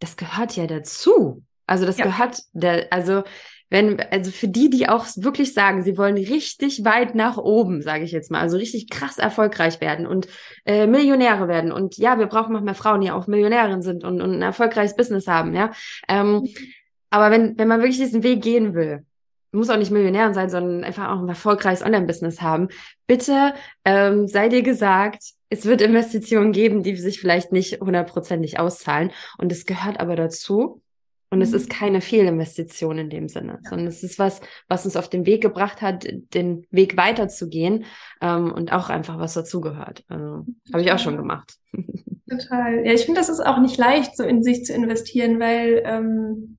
das 0.00 0.16
gehört 0.16 0.56
ja 0.56 0.66
dazu. 0.66 1.44
Also 1.70 1.86
das 1.86 1.98
ja. 1.98 2.06
gehört, 2.06 2.42
der, 2.52 2.92
also 2.92 3.22
wenn, 3.70 4.00
also 4.10 4.32
für 4.32 4.48
die, 4.48 4.68
die 4.68 4.88
auch 4.88 5.06
wirklich 5.16 5.54
sagen, 5.54 5.84
sie 5.84 5.96
wollen 5.96 6.16
richtig 6.16 6.84
weit 6.84 7.14
nach 7.14 7.36
oben, 7.36 7.80
sage 7.80 8.02
ich 8.02 8.10
jetzt 8.10 8.30
mal, 8.30 8.40
also 8.40 8.56
richtig 8.56 8.90
krass 8.90 9.18
erfolgreich 9.18 9.80
werden 9.80 10.08
und 10.08 10.26
äh, 10.66 10.88
Millionäre 10.88 11.46
werden. 11.46 11.70
Und 11.70 11.96
ja, 11.96 12.18
wir 12.18 12.26
brauchen 12.26 12.52
noch 12.52 12.62
mehr 12.62 12.74
Frauen, 12.74 13.00
die 13.00 13.12
auch 13.12 13.28
Millionärin 13.28 13.82
sind 13.82 14.02
und, 14.02 14.20
und 14.20 14.32
ein 14.32 14.42
erfolgreiches 14.42 14.96
Business 14.96 15.28
haben, 15.28 15.54
ja. 15.54 15.70
Ähm, 16.08 16.48
aber 17.10 17.30
wenn, 17.30 17.56
wenn 17.58 17.68
man 17.68 17.80
wirklich 17.80 17.98
diesen 17.98 18.24
Weg 18.24 18.42
gehen 18.42 18.74
will, 18.74 19.04
muss 19.52 19.70
auch 19.70 19.76
nicht 19.76 19.92
Millionärin 19.92 20.34
sein, 20.34 20.50
sondern 20.50 20.82
einfach 20.82 21.08
auch 21.08 21.20
ein 21.20 21.28
erfolgreiches 21.28 21.84
Online-Business 21.84 22.40
haben. 22.40 22.68
Bitte 23.06 23.54
ähm, 23.84 24.26
sei 24.26 24.48
dir 24.48 24.62
gesagt, 24.62 25.22
es 25.48 25.64
wird 25.64 25.80
Investitionen 25.80 26.52
geben, 26.52 26.82
die 26.82 26.96
sich 26.96 27.20
vielleicht 27.20 27.52
nicht 27.52 27.80
hundertprozentig 27.80 28.58
auszahlen. 28.60 29.10
Und 29.38 29.50
es 29.50 29.66
gehört 29.66 29.98
aber 29.98 30.14
dazu, 30.14 30.80
und 31.30 31.42
es 31.42 31.52
ist 31.52 31.68
mhm. 31.68 31.72
keine 31.72 32.00
Fehlinvestition 32.00 32.98
in 32.98 33.10
dem 33.10 33.28
Sinne, 33.28 33.60
ja. 33.62 33.70
sondern 33.70 33.86
es 33.86 34.02
ist 34.02 34.18
was, 34.18 34.40
was 34.68 34.84
uns 34.84 34.96
auf 34.96 35.08
den 35.08 35.26
Weg 35.26 35.42
gebracht 35.42 35.80
hat, 35.80 36.06
den 36.34 36.66
Weg 36.70 36.96
weiterzugehen 36.96 37.84
ähm, 38.20 38.52
und 38.52 38.72
auch 38.72 38.90
einfach 38.90 39.18
was 39.18 39.34
dazugehört. 39.34 40.04
Also 40.08 40.44
habe 40.72 40.82
ich 40.82 40.92
auch 40.92 40.98
schon 40.98 41.16
gemacht. 41.16 41.54
Total. 42.28 42.84
Ja, 42.84 42.92
ich 42.92 43.04
finde, 43.04 43.20
das 43.20 43.28
ist 43.28 43.40
auch 43.40 43.58
nicht 43.58 43.76
leicht, 43.76 44.16
so 44.16 44.24
in 44.24 44.42
sich 44.42 44.64
zu 44.64 44.72
investieren, 44.72 45.40
weil 45.40 45.82
ähm, 45.84 46.58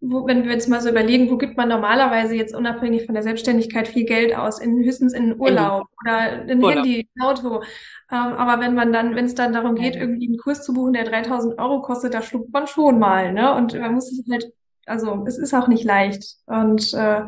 wo, 0.00 0.26
wenn 0.26 0.44
wir 0.44 0.52
jetzt 0.52 0.68
mal 0.68 0.80
so 0.80 0.88
überlegen, 0.88 1.30
wo 1.30 1.36
gibt 1.36 1.56
man 1.56 1.68
normalerweise 1.68 2.34
jetzt 2.34 2.54
unabhängig 2.54 3.06
von 3.06 3.14
der 3.14 3.22
Selbstständigkeit 3.22 3.88
viel 3.88 4.04
Geld 4.04 4.36
aus? 4.36 4.60
In, 4.60 4.84
höchstens 4.84 5.12
in 5.12 5.38
Urlaub 5.40 5.86
Handy. 6.04 6.42
oder 6.42 6.52
in 6.52 6.62
Urlaub. 6.62 6.76
Handy, 6.76 7.08
ein 7.16 7.22
Auto. 7.22 7.62
Ähm, 8.10 8.34
aber 8.34 8.60
wenn 8.62 8.74
man 8.74 8.92
dann, 8.92 9.16
wenn 9.16 9.24
es 9.24 9.34
dann 9.34 9.52
darum 9.52 9.74
geht, 9.74 9.96
irgendwie 9.96 10.28
einen 10.28 10.38
Kurs 10.38 10.62
zu 10.64 10.72
buchen, 10.72 10.92
der 10.92 11.04
3000 11.04 11.58
Euro 11.58 11.82
kostet, 11.82 12.14
da 12.14 12.22
schluckt 12.22 12.52
man 12.52 12.66
schon 12.66 12.98
mal, 12.98 13.32
ne? 13.32 13.54
Und 13.54 13.74
man 13.78 13.94
muss 13.94 14.12
es 14.12 14.24
halt, 14.30 14.52
also 14.86 15.24
es 15.26 15.38
ist 15.38 15.54
auch 15.54 15.68
nicht 15.68 15.84
leicht. 15.84 16.36
Und 16.46 16.94
äh, 16.94 17.22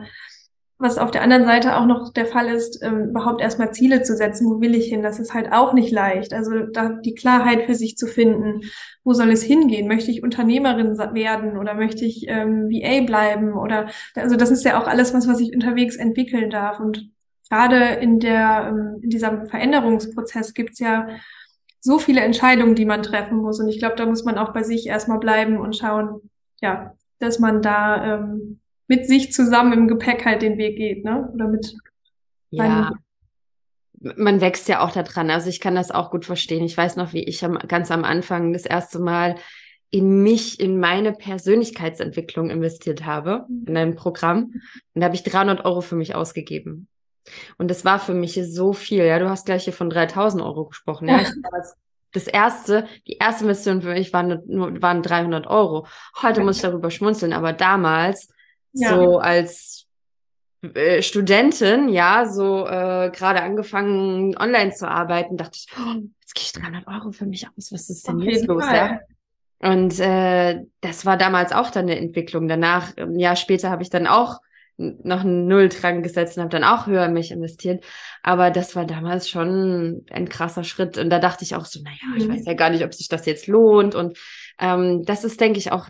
was 0.80 0.98
auf 0.98 1.10
der 1.10 1.22
anderen 1.22 1.44
Seite 1.44 1.76
auch 1.76 1.86
noch 1.86 2.12
der 2.12 2.26
Fall 2.26 2.46
ist, 2.46 2.80
ähm, 2.84 3.08
überhaupt 3.10 3.40
erstmal 3.40 3.72
Ziele 3.72 4.02
zu 4.02 4.16
setzen, 4.16 4.46
wo 4.48 4.60
will 4.60 4.76
ich 4.76 4.86
hin, 4.86 5.02
das 5.02 5.18
ist 5.18 5.34
halt 5.34 5.52
auch 5.52 5.72
nicht 5.72 5.90
leicht. 5.90 6.32
Also 6.32 6.66
da 6.72 6.90
die 6.90 7.14
Klarheit 7.14 7.64
für 7.64 7.74
sich 7.74 7.96
zu 7.96 8.06
finden, 8.06 8.60
wo 9.02 9.12
soll 9.12 9.30
es 9.30 9.42
hingehen? 9.42 9.88
Möchte 9.88 10.12
ich 10.12 10.22
Unternehmerin 10.22 10.96
werden 11.14 11.58
oder 11.58 11.74
möchte 11.74 12.04
ich 12.04 12.26
ähm, 12.28 12.68
VA 12.70 13.04
bleiben? 13.04 13.54
Oder 13.54 13.88
also 14.14 14.36
das 14.36 14.52
ist 14.52 14.64
ja 14.64 14.80
auch 14.80 14.86
alles 14.86 15.12
was, 15.12 15.26
was 15.26 15.40
ich 15.40 15.52
unterwegs 15.52 15.96
entwickeln 15.96 16.48
darf. 16.48 16.78
Und 16.78 17.10
gerade 17.48 17.94
in 18.00 18.20
der 18.20 18.68
ähm, 18.68 19.00
in 19.02 19.10
diesem 19.10 19.46
Veränderungsprozess 19.46 20.54
gibt's 20.54 20.78
ja 20.78 21.08
so 21.80 21.98
viele 21.98 22.20
Entscheidungen, 22.20 22.74
die 22.74 22.84
man 22.84 23.02
treffen 23.02 23.38
muss. 23.38 23.60
Und 23.60 23.68
ich 23.68 23.78
glaube, 23.78 23.96
da 23.96 24.06
muss 24.06 24.24
man 24.24 24.38
auch 24.38 24.52
bei 24.52 24.62
sich 24.62 24.86
erstmal 24.86 25.18
bleiben 25.18 25.58
und 25.58 25.76
schauen, 25.76 26.30
ja, 26.60 26.94
dass 27.18 27.38
man 27.38 27.62
da 27.62 28.16
ähm, 28.16 28.60
mit 28.88 29.06
sich 29.06 29.32
zusammen 29.32 29.72
im 29.72 29.88
Gepäck 29.88 30.24
halt 30.24 30.42
den 30.42 30.58
Weg 30.58 30.76
geht, 30.76 31.04
ne? 31.04 31.30
Oder 31.32 31.48
mit. 31.48 31.74
Ja. 32.50 32.92
Man 34.00 34.40
wächst 34.40 34.68
ja 34.68 34.80
auch 34.80 34.92
da 34.92 35.02
dran. 35.02 35.30
Also 35.30 35.48
ich 35.48 35.60
kann 35.60 35.74
das 35.74 35.90
auch 35.90 36.10
gut 36.10 36.24
verstehen. 36.24 36.64
Ich 36.64 36.76
weiß 36.76 36.96
noch, 36.96 37.12
wie 37.12 37.24
ich 37.24 37.44
am, 37.44 37.58
ganz 37.58 37.90
am 37.90 38.04
Anfang 38.04 38.52
das 38.52 38.64
erste 38.64 39.00
Mal 39.00 39.34
in 39.90 40.22
mich, 40.22 40.60
in 40.60 40.78
meine 40.78 41.12
Persönlichkeitsentwicklung 41.12 42.50
investiert 42.50 43.04
habe, 43.04 43.46
mhm. 43.48 43.64
in 43.66 43.76
ein 43.76 43.96
Programm. 43.96 44.52
Und 44.94 45.00
da 45.00 45.06
habe 45.06 45.16
ich 45.16 45.24
300 45.24 45.64
Euro 45.64 45.80
für 45.80 45.96
mich 45.96 46.14
ausgegeben. 46.14 46.88
Und 47.58 47.70
das 47.70 47.84
war 47.84 47.98
für 47.98 48.14
mich 48.14 48.40
so 48.44 48.72
viel. 48.72 49.04
Ja, 49.04 49.18
du 49.18 49.28
hast 49.28 49.46
gleich 49.46 49.64
hier 49.64 49.72
von 49.72 49.90
3000 49.90 50.42
Euro 50.42 50.66
gesprochen. 50.66 51.08
Ja, 51.08 51.24
das, 51.52 51.76
das 52.12 52.26
erste, 52.26 52.86
die 53.06 53.18
erste 53.18 53.44
Mission 53.44 53.82
für 53.82 53.92
mich 53.92 54.12
waren, 54.12 54.42
waren 54.82 55.02
300 55.02 55.46
Euro. 55.46 55.86
Heute 56.22 56.42
muss 56.42 56.56
ich 56.56 56.62
darüber 56.62 56.90
schmunzeln, 56.90 57.32
aber 57.32 57.52
damals 57.52 58.28
ja. 58.72 58.90
So 58.90 59.18
als 59.18 59.86
äh, 60.62 61.02
Studentin, 61.02 61.88
ja, 61.88 62.26
so 62.26 62.66
äh, 62.66 63.10
gerade 63.10 63.42
angefangen 63.42 64.36
online 64.36 64.72
zu 64.72 64.88
arbeiten, 64.88 65.36
dachte 65.36 65.56
ich, 65.56 65.68
oh, 65.78 66.00
jetzt 66.20 66.34
gehe 66.34 66.44
ich 66.44 66.52
300 66.52 66.86
Euro 66.86 67.12
für 67.12 67.26
mich 67.26 67.46
aus, 67.46 67.72
was 67.72 67.88
ist 67.88 68.06
denn 68.06 68.20
jetzt 68.20 68.46
los? 68.46 68.64
Ja? 68.64 69.00
Und 69.60 69.98
äh, 69.98 70.62
das 70.80 71.04
war 71.04 71.16
damals 71.16 71.52
auch 71.52 71.70
dann 71.70 71.86
eine 71.86 71.98
Entwicklung. 71.98 72.46
Danach, 72.46 72.96
ein 72.96 73.18
Jahr 73.18 73.34
später, 73.34 73.70
habe 73.70 73.82
ich 73.82 73.90
dann 73.90 74.06
auch 74.06 74.38
noch 74.78 75.20
einen 75.20 75.46
Null 75.46 75.68
dran 75.68 76.02
gesetzt 76.02 76.36
und 76.36 76.44
habe 76.44 76.52
dann 76.52 76.64
auch 76.64 76.86
höher 76.86 77.04
in 77.04 77.12
mich 77.12 77.30
investiert. 77.30 77.84
Aber 78.22 78.50
das 78.50 78.76
war 78.76 78.84
damals 78.86 79.28
schon 79.28 80.06
ein 80.10 80.28
krasser 80.28 80.64
Schritt. 80.64 80.96
Und 80.96 81.10
da 81.10 81.18
dachte 81.18 81.44
ich 81.44 81.56
auch 81.56 81.66
so, 81.66 81.82
naja, 81.82 81.96
mhm. 82.12 82.16
ich 82.16 82.28
weiß 82.28 82.46
ja 82.46 82.54
gar 82.54 82.70
nicht, 82.70 82.84
ob 82.84 82.94
sich 82.94 83.08
das 83.08 83.26
jetzt 83.26 83.48
lohnt. 83.48 83.94
Und 83.94 84.16
ähm, 84.58 85.02
das 85.04 85.24
ist, 85.24 85.40
denke 85.40 85.58
ich, 85.58 85.72
auch 85.72 85.88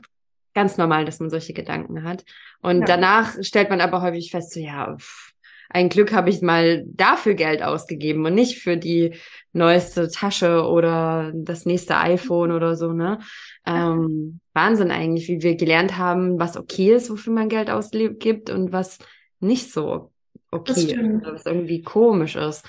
ganz 0.55 0.79
normal, 0.79 1.05
dass 1.05 1.21
man 1.21 1.31
solche 1.31 1.53
Gedanken 1.53 2.03
hat. 2.03 2.25
Und 2.61 2.81
ja. 2.81 2.87
danach 2.87 3.35
stellt 3.43 3.71
man 3.71 3.81
aber 3.81 4.03
häufig 4.03 4.31
fest, 4.31 4.53
so 4.53 4.61
ja, 4.61 4.97
pff, 4.97 5.29
ein 5.71 5.91
Glück 5.91 6.13
habe 6.13 6.31
ich 6.31 6.41
mal 6.41 6.85
dafür 6.87 7.35
Geld 7.35 7.63
ausgegeben 7.63 8.25
und 8.25 8.35
nicht 8.35 8.59
für 8.59 8.77
die 8.77 9.15
neueste 9.53 10.09
Tasche 10.09 10.67
oder 10.67 11.31
das 11.35 11.67
nächste 11.67 11.99
iPhone 11.99 12.53
oder 12.53 12.75
so, 12.75 12.93
ne? 12.93 13.19
Ähm, 13.67 14.41
Wahnsinn 14.59 14.91
eigentlich, 14.91 15.29
wie 15.29 15.43
wir 15.43 15.55
gelernt 15.55 15.97
haben, 15.97 16.41
was 16.41 16.57
okay 16.57 16.95
ist, 16.95 17.11
wofür 17.11 17.33
man 17.33 17.49
Geld 17.49 17.71
ausgibt 17.71 18.51
und 18.51 18.73
was 18.73 18.99
nicht 19.39 19.73
so 19.73 20.11
okay 20.51 20.93
ist, 20.93 21.25
was 21.25 21.47
irgendwie 21.47 21.83
komisch 21.83 22.35
ist. 22.35 22.67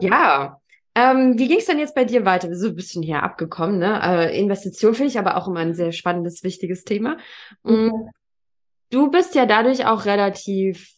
Ja. 0.00 0.08
ja. 0.08 0.60
Ähm, 0.94 1.38
wie 1.38 1.48
ging 1.48 1.58
es 1.58 1.66
denn 1.66 1.78
jetzt 1.78 1.94
bei 1.94 2.04
dir 2.04 2.24
weiter? 2.24 2.48
Wir 2.48 2.56
sind 2.56 2.68
so 2.68 2.72
ein 2.72 2.76
bisschen 2.76 3.02
hier 3.02 3.22
abgekommen, 3.22 3.78
ne? 3.78 4.00
Äh, 4.02 4.40
Investition 4.40 4.94
finde 4.94 5.10
ich 5.10 5.18
aber 5.18 5.36
auch 5.36 5.48
immer 5.48 5.60
ein 5.60 5.74
sehr 5.74 5.92
spannendes, 5.92 6.42
wichtiges 6.42 6.84
Thema. 6.84 7.18
Mhm. 7.64 8.08
Du 8.90 9.10
bist 9.10 9.34
ja 9.34 9.44
dadurch 9.46 9.84
auch 9.84 10.04
relativ 10.04 10.95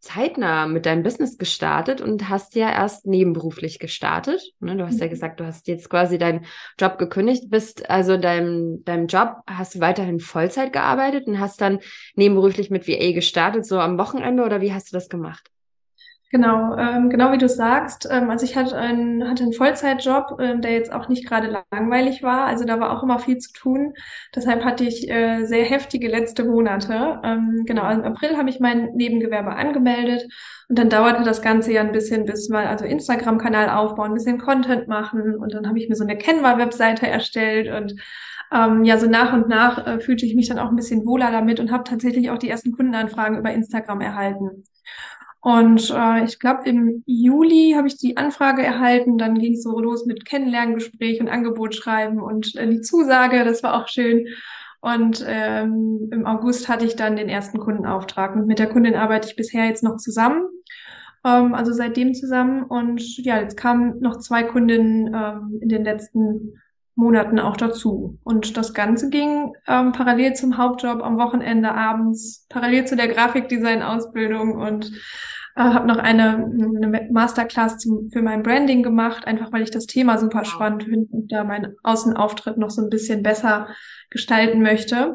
zeitnah 0.00 0.66
mit 0.66 0.86
deinem 0.86 1.02
Business 1.02 1.38
gestartet 1.38 2.00
und 2.00 2.28
hast 2.28 2.54
ja 2.54 2.70
erst 2.70 3.06
nebenberuflich 3.06 3.78
gestartet. 3.78 4.42
Ne? 4.60 4.76
Du 4.76 4.86
hast 4.86 4.94
mhm. 4.94 5.00
ja 5.00 5.08
gesagt, 5.08 5.40
du 5.40 5.46
hast 5.46 5.68
jetzt 5.68 5.90
quasi 5.90 6.18
deinen 6.18 6.46
Job 6.78 6.98
gekündigt, 6.98 7.50
bist 7.50 7.90
also 7.90 8.16
deinem, 8.16 8.84
deinem 8.84 9.06
Job 9.06 9.36
hast 9.46 9.74
du 9.74 9.80
weiterhin 9.80 10.20
Vollzeit 10.20 10.72
gearbeitet 10.72 11.26
und 11.26 11.40
hast 11.40 11.60
dann 11.60 11.80
nebenberuflich 12.14 12.70
mit 12.70 12.86
VA 12.86 13.12
gestartet, 13.12 13.66
so 13.66 13.78
am 13.80 13.98
Wochenende 13.98 14.44
oder 14.44 14.60
wie 14.60 14.72
hast 14.72 14.92
du 14.92 14.96
das 14.96 15.08
gemacht? 15.08 15.50
Genau, 16.30 16.76
ähm, 16.76 17.08
genau 17.08 17.32
wie 17.32 17.38
du 17.38 17.48
sagst. 17.48 18.06
Ähm, 18.10 18.28
also 18.28 18.44
ich 18.44 18.54
hatte 18.54 18.76
einen, 18.76 19.26
hatte 19.26 19.44
einen 19.44 19.54
Vollzeitjob, 19.54 20.38
ähm, 20.40 20.60
der 20.60 20.72
jetzt 20.72 20.92
auch 20.92 21.08
nicht 21.08 21.26
gerade 21.26 21.64
langweilig 21.70 22.22
war. 22.22 22.44
Also 22.44 22.66
da 22.66 22.78
war 22.80 22.92
auch 22.92 23.02
immer 23.02 23.18
viel 23.18 23.38
zu 23.38 23.50
tun. 23.54 23.94
Deshalb 24.34 24.62
hatte 24.62 24.84
ich 24.84 25.08
äh, 25.08 25.46
sehr 25.46 25.64
heftige 25.64 26.06
letzte 26.08 26.44
Monate. 26.44 27.18
Ähm, 27.24 27.64
genau, 27.66 27.82
also 27.84 28.02
im 28.02 28.12
April 28.12 28.36
habe 28.36 28.50
ich 28.50 28.60
mein 28.60 28.92
Nebengewerbe 28.92 29.56
angemeldet 29.56 30.28
und 30.68 30.78
dann 30.78 30.90
dauerte 30.90 31.22
das 31.22 31.40
Ganze 31.40 31.72
ja 31.72 31.80
ein 31.80 31.92
bisschen, 31.92 32.26
bis 32.26 32.50
mal 32.50 32.66
also 32.66 32.84
Instagram-Kanal 32.84 33.70
aufbauen, 33.70 34.10
ein 34.10 34.14
bisschen 34.14 34.38
Content 34.38 34.86
machen 34.86 35.34
und 35.34 35.54
dann 35.54 35.66
habe 35.66 35.78
ich 35.78 35.88
mir 35.88 35.96
so 35.96 36.04
eine 36.04 36.18
Canva-Webseite 36.18 37.06
erstellt 37.06 37.68
und 37.70 37.94
ähm, 38.52 38.84
ja, 38.84 38.98
so 38.98 39.06
nach 39.08 39.32
und 39.32 39.48
nach 39.48 39.86
äh, 39.86 40.00
fühlte 40.00 40.26
ich 40.26 40.34
mich 40.34 40.48
dann 40.48 40.58
auch 40.58 40.68
ein 40.68 40.76
bisschen 40.76 41.06
wohler 41.06 41.30
damit 41.30 41.58
und 41.60 41.70
habe 41.70 41.84
tatsächlich 41.84 42.30
auch 42.30 42.38
die 42.38 42.48
ersten 42.50 42.72
Kundenanfragen 42.72 43.38
über 43.38 43.52
Instagram 43.52 44.00
erhalten. 44.02 44.64
Und 45.40 45.90
äh, 45.94 46.24
ich 46.24 46.40
glaube, 46.40 46.68
im 46.68 47.04
Juli 47.06 47.74
habe 47.76 47.86
ich 47.86 47.96
die 47.96 48.16
Anfrage 48.16 48.62
erhalten. 48.62 49.18
Dann 49.18 49.38
ging 49.38 49.54
es 49.54 49.62
so 49.62 49.78
los 49.80 50.04
mit 50.04 50.24
Kennenlerngespräch 50.24 51.20
und 51.20 51.28
Angebot 51.28 51.74
schreiben 51.74 52.20
und 52.20 52.56
äh, 52.56 52.68
die 52.68 52.80
Zusage. 52.80 53.44
Das 53.44 53.62
war 53.62 53.74
auch 53.74 53.88
schön. 53.88 54.26
Und 54.80 55.24
ähm, 55.26 56.08
im 56.12 56.26
August 56.26 56.68
hatte 56.68 56.84
ich 56.84 56.96
dann 56.96 57.16
den 57.16 57.28
ersten 57.28 57.58
Kundenauftrag. 57.58 58.34
Und 58.34 58.46
mit 58.46 58.58
der 58.58 58.68
Kundin 58.68 58.94
arbeite 58.94 59.28
ich 59.28 59.36
bisher 59.36 59.66
jetzt 59.66 59.82
noch 59.82 59.96
zusammen. 59.96 60.42
Ähm, 61.24 61.54
also 61.54 61.72
seitdem 61.72 62.14
zusammen. 62.14 62.64
Und 62.64 63.18
ja, 63.18 63.40
jetzt 63.40 63.56
kamen 63.56 64.00
noch 64.00 64.18
zwei 64.18 64.42
Kundinnen 64.42 65.14
ähm, 65.14 65.58
in 65.60 65.68
den 65.68 65.84
letzten 65.84 66.60
Monaten 66.98 67.38
auch 67.38 67.56
dazu. 67.56 68.18
Und 68.24 68.56
das 68.56 68.74
Ganze 68.74 69.08
ging 69.08 69.52
ähm, 69.68 69.92
parallel 69.92 70.34
zum 70.34 70.58
Hauptjob 70.58 71.00
am 71.00 71.16
Wochenende 71.16 71.72
abends, 71.72 72.44
parallel 72.48 72.86
zu 72.86 72.96
der 72.96 73.06
Grafikdesign-Ausbildung 73.06 74.56
und 74.56 74.90
äh, 75.54 75.60
habe 75.60 75.86
noch 75.86 75.98
eine, 75.98 76.44
eine 76.44 77.08
Masterclass 77.12 77.78
zum, 77.78 78.10
für 78.10 78.20
mein 78.20 78.42
Branding 78.42 78.82
gemacht, 78.82 79.28
einfach 79.28 79.52
weil 79.52 79.62
ich 79.62 79.70
das 79.70 79.86
Thema 79.86 80.18
super 80.18 80.44
spannend 80.44 80.84
finde 80.84 81.06
und 81.12 81.30
da 81.30 81.44
meinen 81.44 81.76
Außenauftritt 81.84 82.58
noch 82.58 82.70
so 82.70 82.82
ein 82.82 82.90
bisschen 82.90 83.22
besser 83.22 83.68
gestalten 84.10 84.60
möchte. 84.60 85.14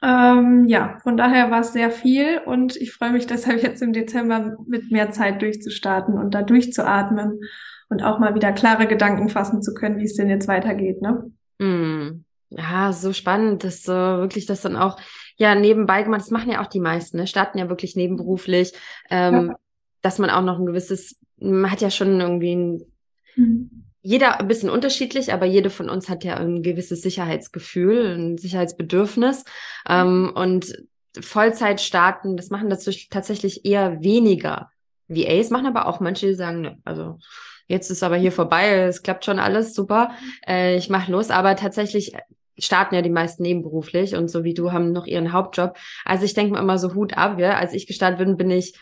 Ähm, 0.00 0.66
ja, 0.66 0.98
von 1.02 1.16
daher 1.16 1.50
war 1.50 1.60
es 1.60 1.72
sehr 1.72 1.90
viel 1.90 2.40
und 2.46 2.76
ich 2.76 2.92
freue 2.92 3.12
mich 3.12 3.26
deshalb 3.28 3.62
jetzt 3.62 3.82
im 3.82 3.92
Dezember 3.92 4.56
mit 4.66 4.90
mehr 4.90 5.10
Zeit 5.10 5.42
durchzustarten 5.42 6.18
und 6.18 6.34
da 6.34 6.42
durchzuatmen 6.42 7.40
und 7.88 8.02
auch 8.02 8.18
mal 8.18 8.34
wieder 8.34 8.52
klare 8.52 8.86
Gedanken 8.86 9.28
fassen 9.28 9.62
zu 9.62 9.74
können, 9.74 9.98
wie 9.98 10.04
es 10.04 10.14
denn 10.14 10.28
jetzt 10.28 10.48
weitergeht, 10.48 11.02
ne? 11.02 11.30
Mm. 11.58 12.24
Ja, 12.50 12.94
so 12.94 13.12
spannend, 13.12 13.62
dass 13.62 13.82
so 13.82 13.92
wirklich 13.92 14.46
das 14.46 14.62
dann 14.62 14.76
auch 14.76 14.98
ja 15.36 15.54
nebenbei 15.54 16.02
gemacht. 16.02 16.22
Das 16.22 16.30
machen 16.30 16.50
ja 16.50 16.62
auch 16.62 16.68
die 16.68 16.80
meisten, 16.80 17.18
ne? 17.18 17.26
Starten 17.26 17.58
ja 17.58 17.68
wirklich 17.68 17.94
nebenberuflich, 17.94 18.72
ähm, 19.10 19.48
ja. 19.48 19.56
dass 20.00 20.18
man 20.18 20.30
auch 20.30 20.42
noch 20.42 20.58
ein 20.58 20.66
gewisses, 20.66 21.20
man 21.38 21.70
hat 21.70 21.80
ja 21.80 21.90
schon 21.90 22.20
irgendwie 22.20 22.54
ein, 22.54 22.82
mhm. 23.36 23.84
Jeder 24.08 24.40
ein 24.40 24.48
bisschen 24.48 24.70
unterschiedlich, 24.70 25.34
aber 25.34 25.44
jede 25.44 25.68
von 25.68 25.90
uns 25.90 26.08
hat 26.08 26.24
ja 26.24 26.38
ein 26.38 26.62
gewisses 26.62 27.02
Sicherheitsgefühl, 27.02 28.16
ein 28.16 28.38
Sicherheitsbedürfnis 28.38 29.44
ähm, 29.86 30.32
und 30.34 30.82
Vollzeit 31.20 31.82
starten, 31.82 32.38
das 32.38 32.48
machen 32.48 32.70
dazu 32.70 32.90
tatsächlich 33.10 33.66
eher 33.66 34.02
weniger 34.02 34.70
VAs, 35.08 35.50
machen 35.50 35.66
aber 35.66 35.86
auch 35.86 36.00
manche, 36.00 36.26
die 36.26 36.34
sagen, 36.34 36.62
ne, 36.62 36.78
also 36.86 37.18
jetzt 37.66 37.90
ist 37.90 38.02
aber 38.02 38.16
hier 38.16 38.32
vorbei, 38.32 38.70
es 38.84 39.02
klappt 39.02 39.26
schon 39.26 39.38
alles, 39.38 39.74
super, 39.74 40.12
äh, 40.46 40.76
ich 40.76 40.88
mache 40.88 41.12
los. 41.12 41.28
Aber 41.28 41.54
tatsächlich 41.54 42.14
starten 42.58 42.94
ja 42.94 43.02
die 43.02 43.10
meisten 43.10 43.42
nebenberuflich 43.42 44.16
und 44.16 44.28
so 44.28 44.42
wie 44.42 44.54
du 44.54 44.72
haben 44.72 44.90
noch 44.90 45.06
ihren 45.06 45.34
Hauptjob. 45.34 45.76
Also 46.06 46.24
ich 46.24 46.32
denke 46.32 46.54
mir 46.54 46.60
immer 46.60 46.78
so 46.78 46.94
Hut 46.94 47.18
ab, 47.18 47.38
ja. 47.38 47.58
Als 47.58 47.74
ich 47.74 47.86
gestartet 47.86 48.20
bin, 48.20 48.38
bin 48.38 48.50
ich 48.50 48.72
äh, 48.74 48.78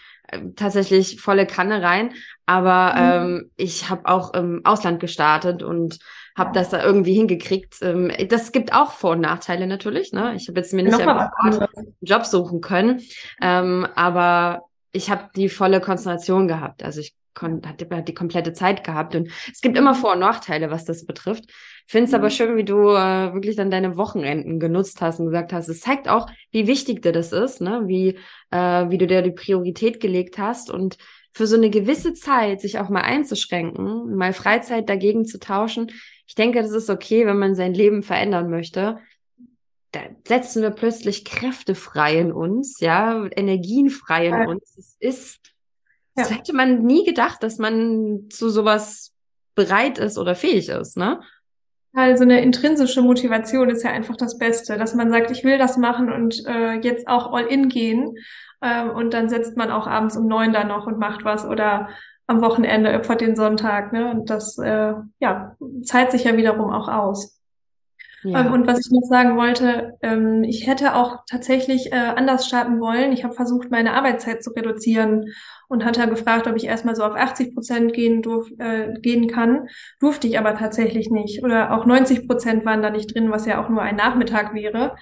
tatsächlich 0.57 1.21
volle 1.21 1.47
Kanne 1.47 1.83
rein. 1.83 2.15
Aber 2.47 2.95
mhm. 2.95 3.27
ähm, 3.27 3.51
ich 3.57 3.91
habe 3.91 4.07
auch 4.07 4.35
im 4.35 4.61
Ausland 4.65 5.01
gestartet 5.01 5.62
und 5.62 5.99
habe 6.37 6.53
das 6.53 6.69
da 6.71 6.83
irgendwie 6.85 7.15
hingekriegt. 7.15 7.77
Ähm, 7.83 8.12
das 8.29 8.53
gibt 8.53 8.73
auch 8.73 8.93
Vor- 8.93 9.12
und 9.12 9.21
Nachteile 9.21 9.67
natürlich. 9.67 10.12
Ne? 10.12 10.35
Ich 10.37 10.49
habe 10.49 10.61
jetzt 10.61 10.73
mir 10.73 10.83
nicht 10.83 11.01
einen 11.01 11.69
Job 12.03 12.27
suchen 12.27 12.61
können, 12.61 13.01
ähm, 13.41 13.87
aber 13.95 14.62
ich 14.93 15.11
habe 15.11 15.31
die 15.35 15.49
volle 15.49 15.81
Konzentration 15.81 16.47
gehabt. 16.49 16.83
Also 16.83 17.01
ich 17.01 17.15
hat, 17.42 18.09
die 18.09 18.14
komplette 18.14 18.53
Zeit 18.53 18.85
gehabt. 18.85 19.14
Und 19.14 19.31
es 19.53 19.61
gibt 19.61 19.77
immer 19.77 19.94
Vor- 19.94 20.12
und 20.14 20.20
Nachteile, 20.20 20.70
was 20.70 20.85
das 20.85 21.07
betrifft. 21.07 21.44
Finde 21.87 22.07
es 22.07 22.11
mhm. 22.12 22.16
aber 22.16 22.31
schön, 22.31 22.57
wie 22.57 22.64
du 22.64 22.90
äh, 22.90 23.33
wirklich 23.33 23.57
dann 23.57 23.70
deine 23.70 23.96
Wochenenden 23.96 24.59
genutzt 24.59 25.01
hast 25.01 25.20
und 25.20 25.27
gesagt 25.27 25.53
hast. 25.53 25.68
Es 25.68 25.81
zeigt 25.81 26.09
auch, 26.09 26.29
wie 26.51 26.66
wichtig 26.66 27.03
dir 27.03 27.12
das 27.12 27.33
ist, 27.33 27.61
ne? 27.61 27.83
wie, 27.87 28.18
äh, 28.51 28.90
wie 28.90 28.99
du 28.99 29.07
dir 29.07 29.22
die 29.22 29.31
Priorität 29.31 30.01
gelegt 30.01 30.38
hast 30.38 30.70
und 30.70 30.99
für 31.33 31.46
so 31.46 31.57
eine 31.57 31.70
gewisse 31.70 32.14
Zeit 32.14 32.62
sich 32.62 32.79
auch 32.79 32.88
mal 32.88 33.03
einzuschränken, 33.03 34.16
mal 34.16 34.33
Freizeit 34.33 34.88
dagegen 34.88 35.27
zu 35.27 35.38
tauschen. 35.38 35.92
Ich 36.27 36.35
denke, 36.35 36.62
das 36.62 36.70
ist 36.70 36.88
okay, 36.88 37.27
wenn 37.27 37.38
man 37.38 37.55
sein 37.55 37.75
Leben 37.75 38.03
verändern 38.03 38.49
möchte. 38.49 38.99
Da 39.92 40.01
setzen 40.27 40.62
wir 40.62 40.70
plötzlich 40.70 41.25
Kräfte 41.25 41.75
frei 41.75 42.18
in 42.18 42.33
uns, 42.33 42.81
ja, 42.81 43.27
Energien 43.37 43.90
frei 43.90 44.27
in 44.29 44.35
ja. 44.35 44.46
uns. 44.46 44.77
Es 44.77 44.96
ist 44.99 45.56
das 46.16 46.31
hätte 46.31 46.55
man 46.55 46.83
nie 46.83 47.05
gedacht, 47.05 47.42
dass 47.42 47.59
man 47.59 48.26
zu 48.31 48.48
sowas 48.50 49.12
bereit 49.55 49.98
ist 49.98 50.18
oder 50.18 50.35
fähig 50.35 50.68
ist, 50.68 50.96
ne? 50.96 51.20
Also 51.94 52.24
eine 52.24 52.42
intrinsische 52.42 53.00
Motivation 53.00 53.70
ist 53.70 53.83
ja 53.83 53.90
einfach 53.90 54.16
das 54.16 54.37
Beste, 54.37 54.76
dass 54.76 54.94
man 54.94 55.11
sagt, 55.11 55.31
ich 55.31 55.44
will 55.44 55.57
das 55.57 55.79
machen 55.79 56.12
und 56.12 56.44
äh, 56.46 56.74
jetzt 56.81 57.09
auch 57.09 57.33
all 57.33 57.46
in 57.46 57.70
gehen. 57.70 58.16
Ähm, 58.61 58.90
und 58.90 59.14
dann 59.14 59.31
setzt 59.31 59.57
man 59.57 59.70
auch 59.70 59.87
abends 59.87 60.14
um 60.14 60.26
neun 60.26 60.52
da 60.52 60.64
noch 60.64 60.87
und 60.87 60.98
macht 60.98 61.24
was 61.24 61.46
oder 61.46 61.88
am 62.26 62.42
Wochenende 62.42 62.92
opfert 62.94 63.22
den 63.22 63.35
Sonntag. 63.35 63.94
Ne? 63.94 64.11
Und 64.11 64.29
das 64.29 64.59
äh, 64.59 64.92
ja, 65.20 65.57
zahlt 65.85 66.12
sich 66.12 66.24
ja 66.24 66.37
wiederum 66.37 66.70
auch 66.70 66.88
aus. 66.88 67.40
Ja. 68.24 68.40
Ähm, 68.40 68.52
und 68.52 68.66
was 68.66 68.81
ich 68.81 68.90
noch 68.90 69.07
sagen 69.09 69.38
wollte, 69.38 69.94
ähm, 70.02 70.44
ich 70.44 70.66
hätte 70.66 70.96
auch 70.96 71.20
tatsächlich 71.31 71.92
äh, 71.92 71.96
anders 71.96 72.46
starten 72.46 72.79
wollen. 72.81 73.12
Ich 73.12 73.24
habe 73.24 73.35
versucht, 73.35 73.70
meine 73.70 73.94
Arbeitszeit 73.94 74.42
zu 74.42 74.50
reduzieren 74.50 75.33
und 75.68 75.85
hatte 75.85 76.09
gefragt, 76.09 76.46
ob 76.46 76.57
ich 76.57 76.64
erstmal 76.64 76.96
so 76.96 77.05
auf 77.05 77.14
80 77.14 77.55
Prozent 77.55 77.92
gehen, 77.92 78.22
durf, 78.22 78.48
äh, 78.59 78.94
gehen 79.00 79.29
kann. 79.29 79.68
Durfte 80.00 80.26
ich 80.26 80.38
aber 80.38 80.57
tatsächlich 80.57 81.11
nicht. 81.11 81.42
Oder 81.42 81.72
auch 81.72 81.87
90 81.87 82.26
Prozent 82.26 82.64
waren 82.64 82.83
da 82.83 82.90
nicht 82.90 83.14
drin, 83.14 83.31
was 83.31 83.46
ja 83.46 83.62
auch 83.62 83.68
nur 83.68 83.83
ein 83.83 83.96
Nachmittag 83.96 84.55
wäre. 84.55 84.96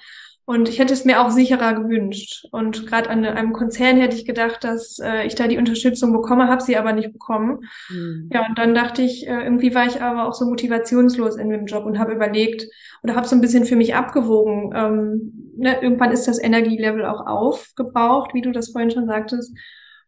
Und 0.47 0.69
ich 0.69 0.77
hätte 0.77 0.93
es 0.93 1.05
mir 1.05 1.21
auch 1.21 1.31
sicherer 1.31 1.73
gewünscht. 1.73 2.45
Und 2.51 2.85
gerade 2.85 3.09
an 3.09 3.25
einem 3.25 3.51
Konzern 3.51 3.97
hätte 3.97 4.15
ich 4.15 4.25
gedacht, 4.25 4.63
dass 4.63 4.99
äh, 4.99 5.25
ich 5.25 5.33
da 5.33 5.47
die 5.47 5.57
Unterstützung 5.57 6.13
bekomme, 6.13 6.47
habe 6.47 6.61
sie 6.61 6.77
aber 6.77 6.93
nicht 6.93 7.11
bekommen. 7.11 7.61
Mhm. 7.89 8.29
Ja, 8.31 8.45
und 8.47 8.57
dann 8.57 8.75
dachte 8.75 9.01
ich, 9.01 9.27
äh, 9.27 9.43
irgendwie 9.43 9.73
war 9.73 9.87
ich 9.87 10.03
aber 10.03 10.27
auch 10.27 10.35
so 10.35 10.45
motivationslos 10.45 11.37
in 11.37 11.49
dem 11.49 11.65
Job 11.65 11.85
und 11.85 11.97
habe 11.97 12.13
überlegt 12.13 12.67
oder 13.01 13.15
habe 13.15 13.27
so 13.27 13.35
ein 13.35 13.41
bisschen 13.41 13.65
für 13.65 13.75
mich 13.75 13.95
abgewogen. 13.95 14.71
Ähm, 14.75 15.53
ne, 15.57 15.81
irgendwann 15.81 16.11
ist 16.11 16.27
das 16.27 16.41
Energielevel 16.41 17.05
auch 17.05 17.25
aufgebraucht, 17.25 18.35
wie 18.35 18.41
du 18.41 18.51
das 18.51 18.69
vorhin 18.69 18.91
schon 18.91 19.07
sagtest 19.07 19.51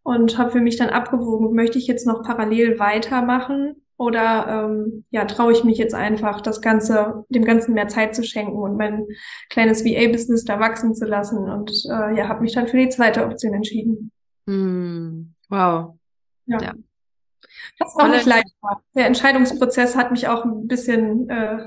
und 0.07 0.37
habe 0.37 0.51
für 0.51 0.61
mich 0.61 0.77
dann 0.77 0.89
abgewogen, 0.89 1.53
möchte 1.53 1.77
ich 1.77 1.85
jetzt 1.85 2.07
noch 2.07 2.23
parallel 2.23 2.79
weitermachen 2.79 3.75
oder 3.97 4.69
ähm, 4.69 5.03
ja, 5.09 5.25
traue 5.25 5.51
ich 5.51 5.65
mich 5.65 5.77
jetzt 5.77 5.93
einfach, 5.93 6.39
das 6.39 6.61
Ganze, 6.61 7.25
dem 7.27 7.43
Ganzen 7.43 7.73
mehr 7.73 7.89
Zeit 7.89 8.15
zu 8.15 8.23
schenken 8.23 8.57
und 8.57 8.77
mein 8.77 9.05
kleines 9.49 9.83
VA-Business 9.83 10.45
da 10.45 10.61
wachsen 10.61 10.95
zu 10.95 11.03
lassen. 11.03 11.49
Und 11.49 11.71
äh, 11.89 12.15
ja, 12.15 12.29
habe 12.29 12.39
mich 12.39 12.53
dann 12.53 12.69
für 12.69 12.77
die 12.77 12.87
zweite 12.87 13.25
Option 13.25 13.53
entschieden. 13.53 14.13
Mm, 14.45 15.33
wow. 15.49 15.95
Ja. 16.45 16.61
ja. 16.61 16.73
Das 17.77 17.93
war 17.97 18.07
nicht 18.07 18.25
leicht. 18.25 18.47
Der 18.95 19.07
Entscheidungsprozess 19.07 19.97
hat 19.97 20.11
mich 20.11 20.29
auch 20.29 20.45
ein 20.45 20.69
bisschen 20.69 21.29
äh, 21.29 21.65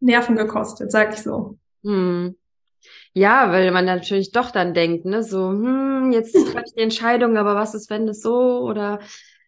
Nerven 0.00 0.36
gekostet, 0.36 0.90
sag 0.90 1.12
ich 1.12 1.22
so. 1.22 1.58
Mm. 1.82 2.28
Ja, 3.16 3.50
weil 3.50 3.70
man 3.70 3.86
natürlich 3.86 4.30
doch 4.30 4.50
dann 4.50 4.74
denkt, 4.74 5.06
ne, 5.06 5.22
so, 5.22 5.48
hm, 5.48 6.12
jetzt 6.12 6.32
treffe 6.52 6.64
ich 6.66 6.74
die 6.74 6.82
Entscheidung, 6.82 7.38
aber 7.38 7.54
was 7.54 7.74
ist, 7.74 7.88
wenn 7.88 8.06
das 8.06 8.20
so 8.20 8.60
oder 8.60 9.00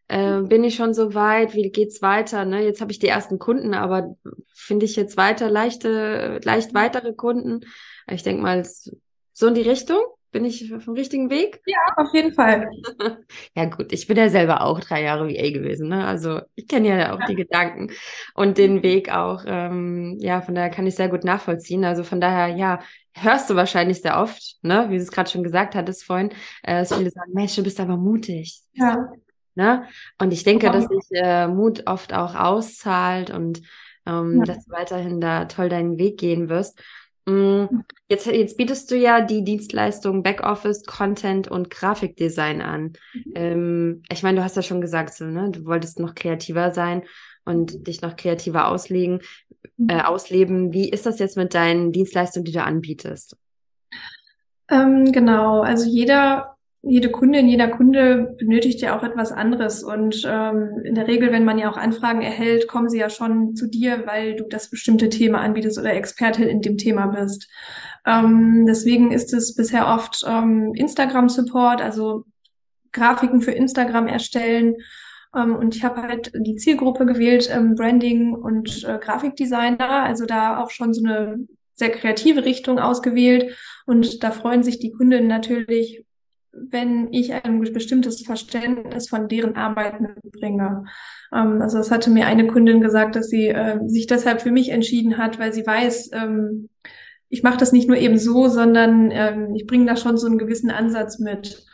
äh, 0.08 0.40
bin 0.40 0.64
ich 0.64 0.74
schon 0.76 0.94
so 0.94 1.12
weit, 1.12 1.52
wie 1.52 1.70
geht's 1.70 2.00
weiter, 2.00 2.46
ne? 2.46 2.64
Jetzt 2.64 2.80
habe 2.80 2.92
ich 2.92 2.98
die 2.98 3.08
ersten 3.08 3.38
Kunden, 3.38 3.74
aber 3.74 4.16
finde 4.54 4.86
ich 4.86 4.96
jetzt 4.96 5.18
weiter 5.18 5.50
leichte, 5.50 6.40
leicht 6.44 6.72
weitere 6.72 7.12
Kunden? 7.12 7.60
Ich 8.10 8.22
denke 8.22 8.42
mal, 8.42 8.66
so 9.34 9.46
in 9.46 9.54
die 9.54 9.60
Richtung. 9.60 10.00
Bin 10.30 10.44
ich 10.44 10.74
auf 10.74 10.84
dem 10.84 10.92
richtigen 10.92 11.30
Weg? 11.30 11.62
Ja, 11.64 11.78
auf 11.96 12.12
jeden 12.12 12.34
Fall. 12.34 12.68
ja, 13.56 13.64
gut, 13.64 13.94
ich 13.94 14.06
bin 14.06 14.18
ja 14.18 14.28
selber 14.28 14.60
auch 14.60 14.78
drei 14.78 15.02
Jahre 15.02 15.26
VA 15.26 15.50
gewesen, 15.50 15.88
ne? 15.88 16.06
Also 16.06 16.40
ich 16.54 16.68
kenne 16.68 16.88
ja 16.88 17.14
auch 17.14 17.20
ja. 17.20 17.26
die 17.26 17.34
Gedanken 17.34 17.92
und 18.34 18.58
den 18.58 18.82
Weg 18.82 19.10
auch. 19.10 19.44
Ähm, 19.46 20.18
ja, 20.20 20.42
von 20.42 20.54
daher 20.54 20.68
kann 20.68 20.86
ich 20.86 20.96
sehr 20.96 21.08
gut 21.08 21.24
nachvollziehen. 21.24 21.82
Also 21.86 22.04
von 22.04 22.20
daher, 22.20 22.48
ja, 22.54 22.80
hörst 23.22 23.50
du 23.50 23.56
wahrscheinlich 23.56 24.02
sehr 24.02 24.20
oft, 24.20 24.56
ne, 24.62 24.86
wie 24.88 24.96
du 24.96 25.02
es 25.02 25.10
gerade 25.10 25.30
schon 25.30 25.42
gesagt 25.42 25.74
hattest 25.74 26.04
vorhin, 26.04 26.30
äh, 26.62 26.80
dass 26.80 26.94
viele 26.94 27.10
sagen, 27.10 27.32
Mensch, 27.32 27.54
du 27.56 27.62
bist 27.62 27.80
aber 27.80 27.96
mutig. 27.96 28.60
Ja. 28.74 29.12
Ne? 29.54 29.84
Und 30.18 30.32
ich 30.32 30.44
denke, 30.44 30.70
dass 30.70 30.84
sich 30.84 31.04
äh, 31.10 31.48
Mut 31.48 31.82
oft 31.86 32.14
auch 32.14 32.34
auszahlt 32.36 33.30
und 33.30 33.62
ähm, 34.06 34.38
ja. 34.38 34.44
dass 34.44 34.64
du 34.64 34.70
weiterhin 34.70 35.20
da 35.20 35.46
toll 35.46 35.68
deinen 35.68 35.98
Weg 35.98 36.18
gehen 36.18 36.48
wirst. 36.48 36.80
Mhm. 37.28 37.84
Jetzt, 38.08 38.26
jetzt 38.26 38.56
bietest 38.56 38.90
du 38.90 38.96
ja 38.96 39.20
die 39.20 39.44
Dienstleistung 39.44 40.22
Backoffice, 40.22 40.84
Content 40.84 41.48
und 41.48 41.70
Grafikdesign 41.70 42.62
an. 42.62 42.92
Mhm. 43.12 43.32
Ähm, 43.34 44.02
ich 44.10 44.22
meine, 44.22 44.38
du 44.38 44.44
hast 44.44 44.56
ja 44.56 44.62
schon 44.62 44.80
gesagt, 44.80 45.14
so, 45.14 45.24
ne? 45.24 45.50
du 45.50 45.64
wolltest 45.66 46.00
noch 46.00 46.14
kreativer 46.14 46.72
sein 46.72 47.02
und 47.44 47.86
dich 47.86 48.00
noch 48.00 48.16
kreativer 48.16 48.68
auslegen, 48.68 49.20
äh, 49.88 49.94
mhm. 49.94 50.00
ausleben. 50.00 50.72
Wie 50.72 50.88
ist 50.88 51.06
das 51.06 51.18
jetzt 51.18 51.36
mit 51.36 51.54
deinen 51.54 51.92
Dienstleistungen, 51.92 52.44
die 52.44 52.52
du 52.52 52.62
anbietest? 52.62 53.36
Ähm, 54.70 55.12
genau, 55.12 55.60
also 55.60 55.88
jeder, 55.88 56.56
jede 56.82 57.10
Kundin, 57.10 57.48
jeder 57.48 57.68
Kunde 57.68 58.36
benötigt 58.38 58.80
ja 58.80 58.96
auch 58.96 59.02
etwas 59.02 59.32
anderes. 59.32 59.82
Und 59.82 60.22
ähm, 60.26 60.82
in 60.84 60.94
der 60.94 61.08
Regel, 61.08 61.32
wenn 61.32 61.44
man 61.44 61.58
ja 61.58 61.70
auch 61.70 61.76
Anfragen 61.76 62.22
erhält, 62.22 62.68
kommen 62.68 62.88
sie 62.88 62.98
ja 62.98 63.10
schon 63.10 63.56
zu 63.56 63.66
dir, 63.66 64.06
weil 64.06 64.36
du 64.36 64.44
das 64.44 64.70
bestimmte 64.70 65.08
Thema 65.08 65.40
anbietest 65.40 65.78
oder 65.78 65.94
Expertin 65.94 66.48
in 66.48 66.60
dem 66.60 66.76
Thema 66.76 67.06
bist. 67.06 67.48
Ähm, 68.06 68.66
deswegen 68.66 69.10
ist 69.10 69.32
es 69.32 69.54
bisher 69.54 69.88
oft 69.88 70.24
ähm, 70.26 70.72
Instagram-Support, 70.74 71.80
also 71.80 72.24
Grafiken 72.92 73.42
für 73.42 73.52
Instagram 73.52 74.06
erstellen 74.06 74.76
ähm, 75.36 75.56
und 75.56 75.76
ich 75.76 75.84
habe 75.84 76.02
halt 76.02 76.32
die 76.34 76.56
Zielgruppe 76.56 77.06
gewählt, 77.06 77.48
ähm, 77.52 77.74
Branding 77.74 78.34
und 78.34 78.84
äh, 78.84 78.98
Grafikdesigner, 78.98 80.04
also 80.04 80.26
da 80.26 80.62
auch 80.62 80.70
schon 80.70 80.94
so 80.94 81.04
eine 81.04 81.46
sehr 81.74 81.90
kreative 81.90 82.44
Richtung 82.44 82.78
ausgewählt. 82.78 83.56
Und 83.86 84.22
da 84.22 84.30
freuen 84.30 84.62
sich 84.62 84.78
die 84.78 84.92
Kunden 84.92 85.26
natürlich, 85.26 86.04
wenn 86.52 87.12
ich 87.12 87.32
ein 87.32 87.60
bestimmtes 87.60 88.22
Verständnis 88.22 89.08
von 89.08 89.28
deren 89.28 89.56
Arbeit 89.56 90.00
mitbringe. 90.00 90.84
Ähm, 91.32 91.62
also 91.62 91.78
das 91.78 91.90
hatte 91.90 92.10
mir 92.10 92.26
eine 92.26 92.46
Kundin 92.46 92.80
gesagt, 92.80 93.16
dass 93.16 93.28
sie 93.28 93.48
äh, 93.48 93.78
sich 93.86 94.06
deshalb 94.06 94.40
für 94.40 94.50
mich 94.50 94.70
entschieden 94.70 95.18
hat, 95.18 95.38
weil 95.38 95.52
sie 95.52 95.66
weiß, 95.66 96.10
ähm, 96.14 96.68
ich 97.30 97.42
mache 97.42 97.58
das 97.58 97.72
nicht 97.72 97.88
nur 97.88 97.98
eben 97.98 98.18
so, 98.18 98.48
sondern 98.48 99.10
ähm, 99.10 99.54
ich 99.54 99.66
bringe 99.66 99.86
da 99.86 99.96
schon 99.96 100.16
so 100.16 100.26
einen 100.26 100.38
gewissen 100.38 100.70
Ansatz 100.70 101.18
mit. 101.18 101.64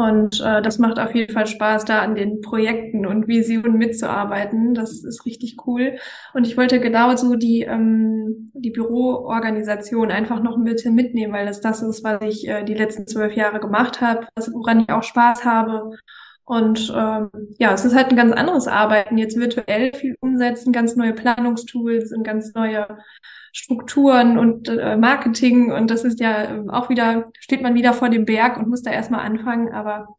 Und 0.00 0.40
äh, 0.40 0.62
das 0.62 0.78
macht 0.78 0.98
auf 0.98 1.14
jeden 1.14 1.30
Fall 1.30 1.46
Spaß, 1.46 1.84
da 1.84 2.00
an 2.00 2.14
den 2.14 2.40
Projekten 2.40 3.04
und 3.04 3.28
Visionen 3.28 3.76
mitzuarbeiten. 3.76 4.72
Das 4.72 5.04
ist 5.04 5.26
richtig 5.26 5.58
cool. 5.66 5.98
Und 6.32 6.46
ich 6.46 6.56
wollte 6.56 6.80
genauso 6.80 7.36
die, 7.36 7.64
ähm, 7.64 8.50
die 8.54 8.70
Büroorganisation 8.70 10.10
einfach 10.10 10.42
noch 10.42 10.56
ein 10.56 10.64
bisschen 10.64 10.94
mitnehmen, 10.94 11.34
weil 11.34 11.44
das 11.44 11.60
das 11.60 11.82
ist, 11.82 12.02
was 12.02 12.22
ich 12.22 12.48
äh, 12.48 12.64
die 12.64 12.72
letzten 12.72 13.06
zwölf 13.06 13.34
Jahre 13.34 13.60
gemacht 13.60 14.00
habe, 14.00 14.26
woran 14.52 14.80
ich 14.80 14.88
auch 14.88 15.02
Spaß 15.02 15.44
habe. 15.44 15.90
Und 16.44 16.90
ähm, 16.96 17.28
ja, 17.58 17.74
es 17.74 17.84
ist 17.84 17.94
halt 17.94 18.08
ein 18.08 18.16
ganz 18.16 18.32
anderes 18.32 18.68
Arbeiten, 18.68 19.18
jetzt 19.18 19.36
virtuell 19.36 19.92
viel 19.92 20.16
umsetzen, 20.20 20.72
ganz 20.72 20.96
neue 20.96 21.12
Planungstools 21.12 22.10
und 22.12 22.24
ganz 22.24 22.54
neue 22.54 22.88
Strukturen 23.52 24.38
und 24.38 24.68
äh, 24.68 24.96
Marketing 24.96 25.72
und 25.72 25.90
das 25.90 26.04
ist 26.04 26.20
ja 26.20 26.44
äh, 26.44 26.68
auch 26.68 26.88
wieder, 26.88 27.30
steht 27.38 27.62
man 27.62 27.74
wieder 27.74 27.92
vor 27.92 28.08
dem 28.08 28.24
Berg 28.24 28.56
und 28.56 28.68
muss 28.68 28.82
da 28.82 28.90
erstmal 28.90 29.20
anfangen, 29.20 29.72
aber 29.72 30.16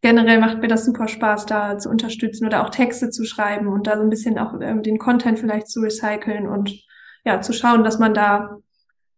generell 0.00 0.40
macht 0.40 0.58
mir 0.58 0.68
das 0.68 0.84
super 0.84 1.08
Spaß, 1.08 1.46
da 1.46 1.78
zu 1.78 1.88
unterstützen 1.88 2.46
oder 2.46 2.64
auch 2.64 2.70
Texte 2.70 3.10
zu 3.10 3.24
schreiben 3.24 3.68
und 3.68 3.86
da 3.86 3.96
so 3.96 4.02
ein 4.02 4.10
bisschen 4.10 4.38
auch 4.38 4.54
ähm, 4.60 4.82
den 4.82 4.98
Content 4.98 5.38
vielleicht 5.38 5.68
zu 5.68 5.80
recyceln 5.80 6.48
und 6.48 6.72
ja, 7.24 7.40
zu 7.40 7.52
schauen, 7.52 7.84
dass 7.84 7.98
man 7.98 8.14
da 8.14 8.58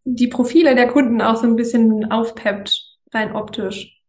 die 0.04 0.28
Profile 0.28 0.74
der 0.74 0.88
Kunden 0.88 1.20
auch 1.20 1.36
so 1.36 1.46
ein 1.46 1.56
bisschen 1.56 2.10
aufpeppt, 2.10 2.98
rein 3.12 3.34
optisch. 3.34 4.00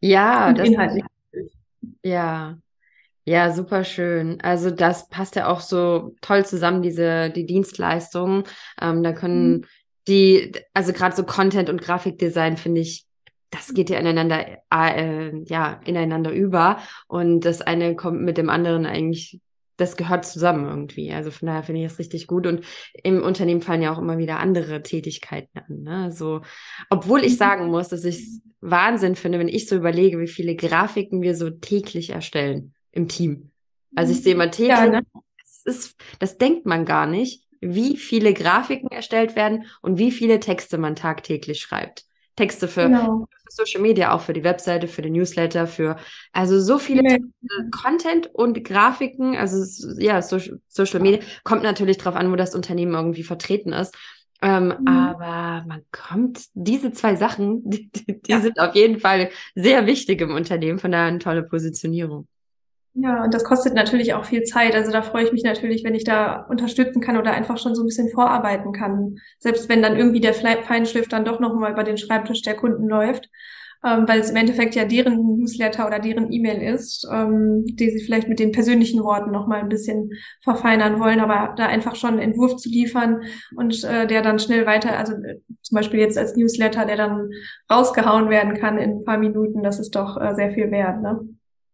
Ja, 0.00 0.48
und 0.48 0.58
das, 0.58 0.68
inhaltlich. 0.68 1.04
Ja, 2.02 2.58
ja, 3.28 3.52
super 3.52 3.84
schön. 3.84 4.40
Also 4.40 4.70
das 4.70 5.10
passt 5.10 5.36
ja 5.36 5.48
auch 5.48 5.60
so 5.60 6.14
toll 6.22 6.46
zusammen, 6.46 6.80
diese 6.80 7.28
die 7.28 7.44
Dienstleistungen. 7.44 8.44
Ähm, 8.80 9.02
da 9.02 9.12
können 9.12 9.50
mhm. 9.50 9.64
die, 10.08 10.52
also 10.72 10.94
gerade 10.94 11.14
so 11.14 11.24
Content 11.24 11.68
und 11.68 11.82
Grafikdesign 11.82 12.56
finde 12.56 12.80
ich, 12.80 13.04
das 13.50 13.74
geht 13.74 13.90
ja 13.90 13.98
ineinander, 13.98 14.46
äh, 14.72 15.36
ja, 15.44 15.78
ineinander 15.84 16.32
über. 16.32 16.78
Und 17.06 17.40
das 17.40 17.60
eine 17.60 17.96
kommt 17.96 18.22
mit 18.22 18.38
dem 18.38 18.48
anderen 18.48 18.86
eigentlich, 18.86 19.40
das 19.76 19.98
gehört 19.98 20.24
zusammen 20.24 20.66
irgendwie. 20.66 21.12
Also 21.12 21.30
von 21.30 21.48
daher 21.48 21.62
finde 21.62 21.82
ich 21.82 21.88
das 21.88 21.98
richtig 21.98 22.28
gut. 22.28 22.46
Und 22.46 22.64
im 23.04 23.22
Unternehmen 23.22 23.60
fallen 23.60 23.82
ja 23.82 23.92
auch 23.92 23.98
immer 23.98 24.16
wieder 24.16 24.40
andere 24.40 24.82
Tätigkeiten 24.82 25.58
an. 25.58 25.82
Ne? 25.82 26.12
So, 26.12 26.40
obwohl 26.88 27.24
ich 27.24 27.32
mhm. 27.32 27.36
sagen 27.36 27.66
muss, 27.68 27.88
dass 27.88 28.04
ich 28.04 28.26
Wahnsinn 28.62 29.16
finde, 29.16 29.38
wenn 29.38 29.48
ich 29.48 29.68
so 29.68 29.76
überlege, 29.76 30.18
wie 30.18 30.28
viele 30.28 30.56
Grafiken 30.56 31.20
wir 31.20 31.36
so 31.36 31.50
täglich 31.50 32.10
erstellen 32.10 32.72
im 32.98 33.08
Team. 33.08 33.50
Also 33.96 34.12
ich 34.12 34.22
sehe 34.22 34.34
immer 34.34 34.50
täglich, 34.50 34.76
ja, 34.76 34.86
ne? 34.86 35.02
das, 35.38 35.62
ist, 35.64 35.96
das 36.18 36.36
denkt 36.36 36.66
man 36.66 36.84
gar 36.84 37.06
nicht, 37.06 37.44
wie 37.60 37.96
viele 37.96 38.34
Grafiken 38.34 38.90
erstellt 38.90 39.34
werden 39.34 39.64
und 39.80 39.98
wie 39.98 40.10
viele 40.10 40.40
Texte 40.40 40.76
man 40.76 40.94
tagtäglich 40.94 41.60
schreibt. 41.60 42.04
Texte 42.36 42.68
für, 42.68 42.86
genau. 42.86 43.26
für 43.30 43.64
Social 43.64 43.80
Media, 43.80 44.12
auch 44.12 44.20
für 44.20 44.32
die 44.32 44.44
Webseite, 44.44 44.86
für 44.86 45.02
den 45.02 45.14
Newsletter, 45.14 45.66
für 45.66 45.96
also 46.32 46.60
so 46.60 46.78
viele 46.78 47.02
ja. 47.02 47.10
Texte, 47.10 47.70
Content 47.72 48.30
und 48.32 48.62
Grafiken, 48.62 49.36
also 49.36 49.64
ja, 49.98 50.22
Social, 50.22 50.60
Social 50.68 51.00
Media, 51.00 51.20
kommt 51.42 51.64
natürlich 51.64 51.98
drauf 51.98 52.14
an, 52.14 52.30
wo 52.30 52.36
das 52.36 52.54
Unternehmen 52.54 52.94
irgendwie 52.94 53.24
vertreten 53.24 53.72
ist. 53.72 53.96
Ähm, 54.40 54.66
mhm. 54.66 54.86
Aber 54.86 55.64
man 55.66 55.82
kommt, 55.90 56.44
diese 56.54 56.92
zwei 56.92 57.16
Sachen, 57.16 57.62
die, 57.68 57.90
die, 57.90 58.20
die 58.22 58.30
ja. 58.30 58.40
sind 58.40 58.60
auf 58.60 58.76
jeden 58.76 59.00
Fall 59.00 59.30
sehr 59.56 59.86
wichtig 59.86 60.20
im 60.20 60.32
Unternehmen, 60.32 60.78
von 60.78 60.92
daher 60.92 61.06
eine 61.06 61.18
tolle 61.18 61.42
Positionierung. 61.42 62.28
Ja, 62.94 63.22
und 63.22 63.32
das 63.32 63.44
kostet 63.44 63.74
natürlich 63.74 64.14
auch 64.14 64.24
viel 64.24 64.42
Zeit. 64.42 64.74
Also 64.74 64.90
da 64.90 65.02
freue 65.02 65.24
ich 65.24 65.32
mich 65.32 65.44
natürlich, 65.44 65.84
wenn 65.84 65.94
ich 65.94 66.04
da 66.04 66.46
unterstützen 66.48 67.00
kann 67.00 67.16
oder 67.16 67.32
einfach 67.32 67.58
schon 67.58 67.74
so 67.74 67.82
ein 67.82 67.86
bisschen 67.86 68.08
vorarbeiten 68.08 68.72
kann. 68.72 69.18
Selbst 69.38 69.68
wenn 69.68 69.82
dann 69.82 69.96
irgendwie 69.96 70.20
der 70.20 70.34
Feinschliff 70.34 71.06
dann 71.06 71.24
doch 71.24 71.38
nochmal 71.38 71.72
über 71.72 71.84
den 71.84 71.98
Schreibtisch 71.98 72.42
der 72.42 72.56
Kunden 72.56 72.88
läuft, 72.88 73.28
ähm, 73.84 74.08
weil 74.08 74.18
es 74.18 74.30
im 74.30 74.36
Endeffekt 74.36 74.74
ja 74.74 74.84
deren 74.84 75.36
Newsletter 75.36 75.86
oder 75.86 76.00
deren 76.00 76.32
E-Mail 76.32 76.60
ist, 76.74 77.06
ähm, 77.12 77.64
die 77.66 77.90
sie 77.90 78.04
vielleicht 78.04 78.28
mit 78.28 78.40
den 78.40 78.50
persönlichen 78.50 79.04
Worten 79.04 79.30
nochmal 79.30 79.60
ein 79.60 79.68
bisschen 79.68 80.10
verfeinern 80.42 80.98
wollen, 80.98 81.20
aber 81.20 81.54
da 81.54 81.66
einfach 81.66 81.94
schon 81.94 82.14
einen 82.14 82.18
Entwurf 82.30 82.56
zu 82.56 82.68
liefern 82.68 83.22
und 83.54 83.84
äh, 83.84 84.08
der 84.08 84.22
dann 84.22 84.40
schnell 84.40 84.66
weiter, 84.66 84.98
also 84.98 85.12
äh, 85.12 85.40
zum 85.62 85.76
Beispiel 85.76 86.00
jetzt 86.00 86.18
als 86.18 86.34
Newsletter, 86.34 86.86
der 86.86 86.96
dann 86.96 87.30
rausgehauen 87.70 88.30
werden 88.30 88.54
kann 88.54 88.78
in 88.78 88.98
ein 88.98 89.04
paar 89.04 89.18
Minuten, 89.18 89.62
das 89.62 89.78
ist 89.78 89.94
doch 89.94 90.20
äh, 90.20 90.34
sehr 90.34 90.50
viel 90.50 90.72
wert, 90.72 91.00
ne? 91.00 91.20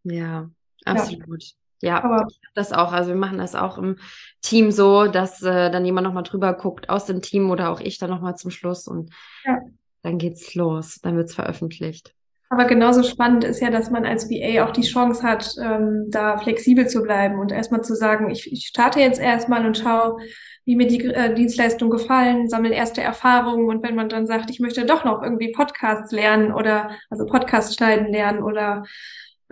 Ja, 0.03 0.51
Absolut. 0.85 1.45
Ja, 1.83 2.03
aber 2.03 2.27
das 2.55 2.73
auch. 2.73 2.93
Also 2.93 3.11
wir 3.11 3.17
machen 3.17 3.39
das 3.39 3.55
auch 3.55 3.77
im 3.77 3.97
Team 4.41 4.71
so, 4.71 5.07
dass 5.07 5.43
äh, 5.43 5.71
dann 5.71 5.85
jemand 5.85 6.07
nochmal 6.07 6.23
drüber 6.23 6.55
guckt 6.55 6.89
aus 6.89 7.05
dem 7.05 7.21
Team 7.21 7.51
oder 7.51 7.71
auch 7.71 7.81
ich 7.81 7.99
dann 7.99 8.11
nochmal 8.11 8.37
zum 8.37 8.51
Schluss 8.51 8.89
und 8.89 9.11
ja. 9.45 9.59
dann 10.03 10.19
geht's 10.19 10.55
los, 10.55 11.01
dann 11.03 11.17
wird's 11.17 11.35
veröffentlicht. 11.35 12.15
Aber 12.51 12.67
genauso 12.67 13.03
spannend 13.03 13.43
ist 13.43 13.61
ja, 13.61 13.71
dass 13.71 13.91
man 13.91 14.05
als 14.07 14.31
VA 14.31 14.65
auch 14.65 14.71
die 14.71 14.83
Chance 14.83 15.23
hat, 15.23 15.57
ähm, 15.61 16.07
da 16.11 16.39
flexibel 16.39 16.87
zu 16.87 17.03
bleiben 17.03 17.39
und 17.39 17.51
erstmal 17.51 17.83
zu 17.83 17.97
sagen, 17.97 18.31
ich, 18.31 18.53
ich 18.53 18.67
starte 18.67 19.01
jetzt 19.01 19.21
erstmal 19.21 19.67
und 19.67 19.77
schaue, 19.77 20.19
wie 20.65 20.77
mir 20.77 20.87
die 20.87 21.05
äh, 21.05 21.35
Dienstleistung 21.35 21.91
gefallen, 21.91 22.49
sammle 22.49 22.73
erste 22.73 23.03
Erfahrungen 23.03 23.69
und 23.69 23.83
wenn 23.83 23.97
man 23.97 24.09
dann 24.09 24.27
sagt, 24.27 24.51
ich 24.51 24.61
möchte 24.61 24.87
doch 24.87 25.05
noch 25.05 25.23
irgendwie 25.23 25.53
Podcasts 25.53 26.13
lernen 26.13 26.53
oder 26.53 26.91
also 27.11 27.27
Podcast 27.27 27.77
schneiden 27.77 28.13
lernen 28.13 28.43
oder 28.43 28.85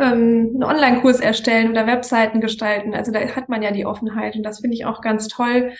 ähm, 0.02 0.52
einen 0.54 0.64
Online-Kurs 0.64 1.20
erstellen 1.20 1.70
oder 1.70 1.86
Webseiten 1.86 2.40
gestalten. 2.40 2.94
Also 2.94 3.12
da 3.12 3.20
hat 3.20 3.48
man 3.48 3.62
ja 3.62 3.70
die 3.70 3.86
Offenheit 3.86 4.36
und 4.36 4.42
das 4.42 4.60
finde 4.60 4.76
ich 4.76 4.84
auch 4.84 5.00
ganz 5.00 5.28
toll, 5.28 5.72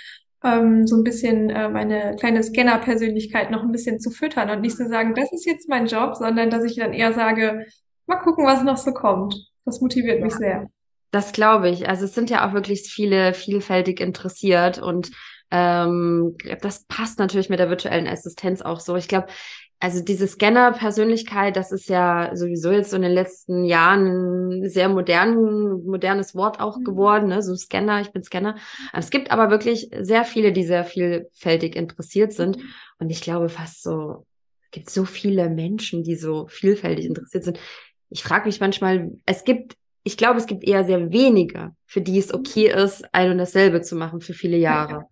ähm, 0.45 0.87
so 0.87 0.97
ein 0.97 1.05
bisschen 1.05 1.51
äh, 1.51 1.69
meine 1.69 2.17
kleine 2.19 2.43
Scanner-Persönlichkeit 2.43 3.51
noch 3.51 3.63
ein 3.63 3.73
bisschen 3.73 4.01
zu 4.01 4.11
füttern 4.11 4.51
und 4.51 4.61
nicht 4.61 4.77
zu 4.77 4.89
sagen, 4.89 5.15
das 5.15 5.33
ist 5.33 5.47
jetzt 5.47 5.69
mein 5.69 5.87
Job, 5.87 6.17
sondern 6.17 6.51
dass 6.51 6.65
ich 6.65 6.77
dann 6.77 6.93
eher 6.93 7.13
sage, 7.13 7.67
mal 8.07 8.17
gucken, 8.17 8.47
was 8.47 8.63
noch 8.63 8.77
so 8.77 8.93
kommt. 8.93 9.35
Das 9.65 9.81
motiviert 9.81 10.19
ja. 10.19 10.25
mich 10.25 10.35
sehr. 10.35 10.67
Das 11.11 11.33
glaube 11.33 11.69
ich. 11.69 11.89
Also 11.89 12.07
es 12.07 12.15
sind 12.15 12.31
ja 12.31 12.49
auch 12.49 12.55
wirklich 12.55 12.83
viele 12.83 13.35
vielfältig 13.35 14.01
interessiert 14.01 14.79
und 14.81 15.11
ähm, 15.51 16.37
das 16.63 16.87
passt 16.87 17.19
natürlich 17.19 17.51
mit 17.51 17.59
der 17.59 17.69
virtuellen 17.69 18.09
Assistenz 18.09 18.63
auch 18.63 18.81
so. 18.81 18.97
Ich 18.97 19.07
glaube, 19.07 19.27
also 19.83 20.01
diese 20.01 20.29
Scanner-Persönlichkeit, 20.29 21.57
das 21.57 21.73
ist 21.73 21.89
ja 21.89 22.31
sowieso 22.37 22.71
jetzt 22.71 22.91
so 22.91 22.97
in 22.97 23.03
den 23.03 23.11
letzten 23.11 23.65
Jahren 23.65 24.63
ein 24.63 24.69
sehr 24.69 24.89
modern, 24.89 25.83
modernes 25.85 26.37
Wort 26.37 26.61
auch 26.61 26.79
mhm. 26.79 26.85
geworden, 26.85 27.27
ne? 27.27 27.43
so 27.43 27.57
Scanner, 27.57 28.01
ich 28.01 28.13
bin 28.13 28.23
Scanner. 28.23 28.55
Es 28.93 29.11
gibt 29.11 29.33
aber 29.33 29.51
wirklich 29.51 29.91
sehr 29.99 30.25
viele, 30.25 30.53
die 30.53 30.63
sehr 30.63 30.85
vielfältig 30.85 31.75
interessiert 31.75 32.33
sind. 32.33 32.59
Mhm. 32.59 32.63
Und 33.01 33.11
ich 33.11 33.23
glaube 33.23 33.49
fast 33.49 33.83
so, 33.83 34.25
es 34.67 34.71
gibt 34.71 34.89
so 34.89 35.05
viele 35.05 35.51
Menschen, 35.51 36.05
die 36.05 36.15
so 36.15 36.47
vielfältig 36.47 37.05
interessiert 37.05 37.43
sind. 37.43 37.59
Ich 38.09 38.23
frage 38.23 38.47
mich 38.47 38.61
manchmal, 38.61 39.11
es 39.27 39.43
gibt, 39.43 39.77
ich 40.05 40.17
glaube, 40.17 40.39
es 40.39 40.47
gibt 40.47 40.63
eher 40.63 40.85
sehr 40.85 41.11
wenige, 41.11 41.73
für 41.87 42.03
die 42.03 42.21
es 42.21 42.33
okay 42.33 42.69
ist, 42.69 43.13
ein 43.13 43.33
und 43.33 43.39
dasselbe 43.39 43.83
zu 43.83 43.97
machen 43.97 44.21
für 44.21 44.33
viele 44.33 44.59
Jahre. 44.59 45.07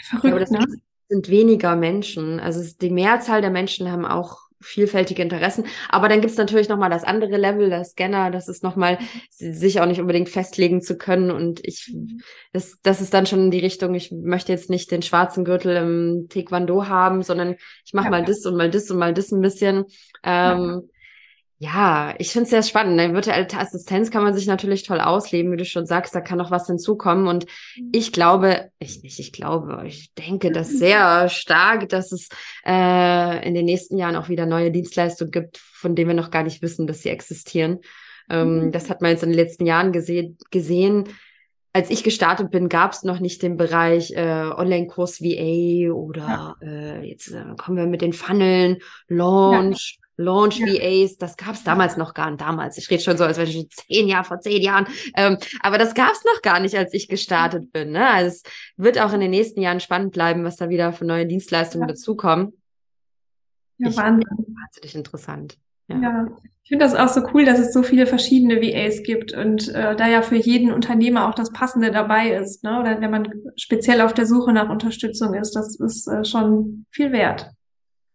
Verrückt, 0.00 0.50
ne? 0.50 0.64
Sind 1.08 1.28
weniger 1.28 1.76
Menschen. 1.76 2.40
Also 2.40 2.62
die 2.80 2.90
Mehrzahl 2.90 3.40
der 3.40 3.50
Menschen 3.50 3.90
haben 3.90 4.04
auch 4.04 4.48
vielfältige 4.60 5.22
Interessen. 5.22 5.66
Aber 5.88 6.08
dann 6.08 6.20
gibt's 6.20 6.36
natürlich 6.36 6.68
nochmal 6.68 6.90
das 6.90 7.04
andere 7.04 7.36
Level, 7.36 7.70
der 7.70 7.84
Scanner, 7.84 8.30
das 8.30 8.48
ist 8.48 8.62
nochmal, 8.62 8.98
sich 9.30 9.80
auch 9.80 9.86
nicht 9.86 10.00
unbedingt 10.00 10.28
festlegen 10.28 10.82
zu 10.82 10.96
können. 10.98 11.30
Und 11.30 11.64
ich, 11.64 11.94
das, 12.52 12.78
das 12.82 13.00
ist 13.00 13.14
dann 13.14 13.26
schon 13.26 13.44
in 13.44 13.50
die 13.50 13.60
Richtung, 13.60 13.94
ich 13.94 14.10
möchte 14.10 14.52
jetzt 14.52 14.70
nicht 14.70 14.90
den 14.90 15.02
schwarzen 15.02 15.44
Gürtel 15.44 15.76
im 15.76 16.26
Taekwondo 16.28 16.88
haben, 16.88 17.22
sondern 17.22 17.56
ich 17.84 17.94
mache 17.94 18.06
ja. 18.06 18.10
mal 18.10 18.24
das 18.24 18.44
und 18.46 18.56
mal 18.56 18.70
das 18.70 18.90
und 18.90 18.98
mal 18.98 19.14
das 19.14 19.30
ein 19.30 19.40
bisschen. 19.40 19.84
Ähm, 20.24 20.82
ja. 20.82 20.82
Ja, 21.60 22.14
ich 22.18 22.30
finde 22.30 22.44
es 22.44 22.50
sehr 22.50 22.62
spannend. 22.62 23.00
Eine 23.00 23.14
virtuelle 23.14 23.48
Assistenz 23.52 24.12
kann 24.12 24.22
man 24.22 24.32
sich 24.32 24.46
natürlich 24.46 24.84
toll 24.84 25.00
ausleben, 25.00 25.50
wie 25.50 25.56
du 25.56 25.64
schon 25.64 25.86
sagst, 25.86 26.14
da 26.14 26.20
kann 26.20 26.38
noch 26.38 26.52
was 26.52 26.68
hinzukommen. 26.68 27.26
Und 27.26 27.46
mhm. 27.76 27.88
ich 27.92 28.12
glaube, 28.12 28.70
ich 28.78 29.02
nicht, 29.02 29.18
ich 29.18 29.32
glaube, 29.32 29.82
ich 29.84 30.14
denke 30.14 30.52
das 30.52 30.68
sehr 30.70 31.28
stark, 31.28 31.88
dass 31.88 32.12
es 32.12 32.28
äh, 32.64 33.44
in 33.46 33.54
den 33.54 33.64
nächsten 33.64 33.98
Jahren 33.98 34.14
auch 34.14 34.28
wieder 34.28 34.46
neue 34.46 34.70
Dienstleistungen 34.70 35.32
gibt, 35.32 35.58
von 35.58 35.96
denen 35.96 36.10
wir 36.10 36.14
noch 36.14 36.30
gar 36.30 36.44
nicht 36.44 36.62
wissen, 36.62 36.86
dass 36.86 37.02
sie 37.02 37.08
existieren. 37.08 37.80
Ähm, 38.30 38.66
mhm. 38.66 38.72
das 38.72 38.88
hat 38.88 39.02
man 39.02 39.10
jetzt 39.10 39.24
in 39.24 39.30
den 39.30 39.38
letzten 39.38 39.66
Jahren 39.66 39.90
gesehen. 39.90 40.38
gesehen. 40.52 41.08
Als 41.72 41.90
ich 41.90 42.04
gestartet 42.04 42.52
bin, 42.52 42.68
gab 42.68 42.92
es 42.92 43.02
noch 43.02 43.18
nicht 43.18 43.42
den 43.42 43.56
Bereich 43.56 44.12
äh, 44.12 44.50
Online-Kurs 44.54 45.20
VA 45.20 45.92
oder 45.92 46.20
ja. 46.20 46.56
äh, 46.62 47.04
jetzt 47.04 47.32
äh, 47.32 47.44
kommen 47.56 47.78
wir 47.78 47.86
mit 47.86 48.00
den 48.00 48.12
Funneln, 48.12 48.78
Launch. 49.08 49.98
Ja 50.00 50.07
Launch 50.20 50.60
VAs, 50.60 51.16
das 51.16 51.36
gab 51.36 51.54
es 51.54 51.62
damals 51.62 51.96
noch 51.96 52.12
gar 52.12 52.30
nicht. 52.30 52.40
Damals, 52.40 52.76
ich 52.76 52.90
rede 52.90 53.02
schon 53.02 53.16
so, 53.16 53.24
als 53.24 53.38
wäre 53.38 53.48
ich 53.48 53.54
schon 53.54 53.70
zehn 53.70 54.08
Jahre 54.08 54.24
vor 54.24 54.40
zehn 54.40 54.60
Jahren. 54.60 54.88
Ähm, 55.16 55.38
aber 55.60 55.78
das 55.78 55.94
gab 55.94 56.12
es 56.12 56.24
noch 56.24 56.42
gar 56.42 56.58
nicht, 56.58 56.76
als 56.76 56.92
ich 56.92 57.08
gestartet 57.08 57.72
bin. 57.72 57.92
Ne? 57.92 58.06
Also 58.06 58.28
es 58.28 58.42
wird 58.76 59.00
auch 59.00 59.12
in 59.12 59.20
den 59.20 59.30
nächsten 59.30 59.62
Jahren 59.62 59.78
spannend 59.78 60.12
bleiben, 60.12 60.42
was 60.42 60.56
da 60.56 60.68
wieder 60.68 60.92
für 60.92 61.04
neue 61.04 61.24
Dienstleistungen 61.24 61.88
ja. 61.88 61.94
dazukommen. 61.94 62.52
Ja, 63.78 63.90
ich, 63.90 63.96
Wahnsinn. 63.96 64.26
Wahnsinnig 64.28 64.94
interessant. 64.96 65.56
Ja. 65.86 66.00
ja. 66.00 66.26
Ich 66.64 66.70
finde 66.70 66.84
das 66.84 66.96
auch 66.96 67.08
so 67.08 67.22
cool, 67.32 67.44
dass 67.44 67.60
es 67.60 67.72
so 67.72 67.84
viele 67.84 68.06
verschiedene 68.06 68.60
VAs 68.60 69.02
gibt 69.04 69.32
und 69.32 69.68
äh, 69.68 69.96
da 69.96 70.06
ja 70.08 70.20
für 70.20 70.36
jeden 70.36 70.72
Unternehmer 70.72 71.28
auch 71.28 71.34
das 71.34 71.50
Passende 71.50 71.90
dabei 71.90 72.32
ist, 72.32 72.62
ne? 72.62 72.78
Oder 72.78 73.00
wenn 73.00 73.10
man 73.10 73.32
speziell 73.56 74.02
auf 74.02 74.12
der 74.12 74.26
Suche 74.26 74.52
nach 74.52 74.68
Unterstützung 74.68 75.32
ist, 75.32 75.52
das 75.52 75.76
ist 75.76 76.08
äh, 76.08 76.26
schon 76.26 76.84
viel 76.90 77.12
wert. 77.12 77.52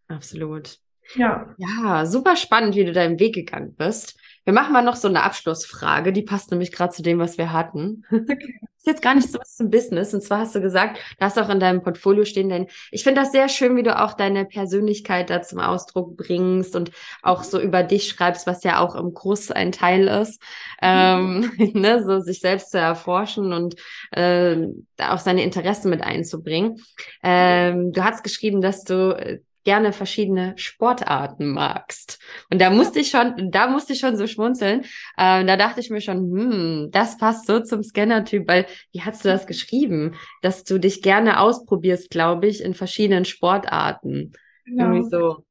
Absolut. 0.06 0.78
Ja. 1.16 1.54
Ja, 1.58 2.06
super 2.06 2.36
spannend, 2.36 2.74
wie 2.74 2.84
du 2.84 2.92
deinen 2.92 3.18
Weg 3.18 3.34
gegangen 3.34 3.74
bist. 3.76 4.16
Wir 4.44 4.52
machen 4.52 4.72
mal 4.72 4.82
noch 4.82 4.96
so 4.96 5.08
eine 5.08 5.22
Abschlussfrage, 5.22 6.12
die 6.12 6.22
passt 6.22 6.50
nämlich 6.50 6.70
gerade 6.70 6.92
zu 6.92 7.02
dem, 7.02 7.18
was 7.18 7.38
wir 7.38 7.52
hatten. 7.52 8.04
Okay. 8.34 8.58
ist 8.78 8.86
jetzt 8.86 9.02
gar 9.02 9.14
nicht 9.14 9.30
so 9.30 9.38
was 9.38 9.56
zum 9.56 9.70
Business. 9.70 10.12
Und 10.12 10.22
zwar 10.22 10.40
hast 10.40 10.54
du 10.54 10.60
gesagt, 10.60 10.98
da 11.18 11.26
hast 11.26 11.36
du 11.36 11.40
auch 11.40 11.48
in 11.48 11.60
deinem 11.60 11.82
Portfolio 11.82 12.24
stehen, 12.24 12.50
denn 12.50 12.66
ich 12.90 13.02
finde 13.02 13.22
das 13.22 13.32
sehr 13.32 13.48
schön, 13.48 13.76
wie 13.76 13.82
du 13.82 13.98
auch 13.98 14.12
deine 14.12 14.44
Persönlichkeit 14.44 15.30
da 15.30 15.40
zum 15.40 15.60
Ausdruck 15.60 16.16
bringst 16.16 16.76
und 16.76 16.90
auch 17.22 17.44
so 17.44 17.60
über 17.60 17.82
dich 17.82 18.08
schreibst, 18.08 18.46
was 18.46 18.62
ja 18.62 18.80
auch 18.80 18.94
im 18.94 19.14
Kurs 19.14 19.50
ein 19.50 19.72
Teil 19.72 20.08
ist, 20.08 20.42
ähm, 20.82 21.50
ne, 21.74 22.02
so 22.04 22.20
sich 22.20 22.40
selbst 22.40 22.72
zu 22.72 22.78
erforschen 22.78 23.52
und 23.52 23.76
äh, 24.10 24.66
auch 24.98 25.18
seine 25.18 25.42
Interessen 25.42 25.88
mit 25.88 26.02
einzubringen. 26.02 26.82
Ähm, 27.22 27.92
du 27.92 28.04
hast 28.04 28.22
geschrieben, 28.22 28.60
dass 28.60 28.84
du 28.84 29.16
äh, 29.16 29.40
gerne 29.64 29.92
verschiedene 29.92 30.52
Sportarten 30.56 31.52
magst. 31.52 32.18
Und 32.50 32.60
da 32.60 32.70
musste 32.70 33.00
ich 33.00 33.10
schon, 33.10 33.50
da 33.50 33.66
musste 33.66 33.94
ich 33.94 33.98
schon 33.98 34.16
so 34.16 34.26
schmunzeln. 34.26 34.84
Ähm, 35.18 35.46
da 35.46 35.56
dachte 35.56 35.80
ich 35.80 35.90
mir 35.90 36.00
schon, 36.00 36.18
hm, 36.18 36.88
das 36.92 37.16
passt 37.18 37.46
so 37.46 37.60
zum 37.60 37.82
Scanner-Typ, 37.82 38.46
weil 38.46 38.66
wie 38.92 39.02
hast 39.02 39.24
du 39.24 39.28
das 39.28 39.46
geschrieben? 39.46 40.14
Dass 40.42 40.64
du 40.64 40.78
dich 40.78 41.02
gerne 41.02 41.40
ausprobierst, 41.40 42.10
glaube 42.10 42.46
ich, 42.46 42.62
in 42.62 42.74
verschiedenen 42.74 43.24
Sportarten. 43.24 44.32
Genau. 44.64 44.84
Irgendwie 44.84 45.10
so. 45.10 45.44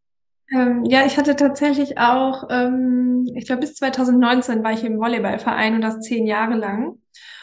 Ähm, 0.54 0.84
ja, 0.86 1.06
ich 1.06 1.17
hatte 1.17 1.36
tatsächlich 1.36 1.97
auch, 1.97 2.47
ähm, 2.49 3.28
ich 3.36 3.45
glaube, 3.45 3.62
bis 3.62 3.76
2019 3.76 4.63
war 4.63 4.73
ich 4.73 4.84
im 4.84 4.99
Volleyballverein 4.99 5.76
und 5.76 5.82
das 5.82 5.99
zehn 6.02 6.28
Jahre 6.28 6.56
lang. 6.56 6.99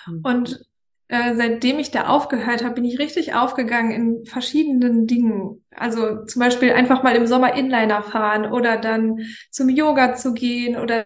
Mhm. 0.07 0.21
Und 0.23 0.70
äh, 1.11 1.35
seitdem 1.35 1.81
ich 1.81 1.91
da 1.91 2.07
aufgehört 2.07 2.63
habe, 2.63 2.77
bin 2.77 2.85
ich 2.85 3.01
richtig 3.01 3.35
aufgegangen 3.35 3.91
in 3.91 4.25
verschiedenen 4.25 5.09
Dingen. 5.09 5.65
Also 5.75 6.25
zum 6.25 6.39
Beispiel 6.39 6.71
einfach 6.71 7.03
mal 7.03 7.17
im 7.17 7.27
Sommer 7.27 7.57
Inliner 7.57 8.03
fahren 8.03 8.47
oder 8.47 8.77
dann 8.77 9.19
zum 9.51 9.69
Yoga 9.69 10.15
zu 10.15 10.35
gehen 10.35 10.77
oder 10.77 11.05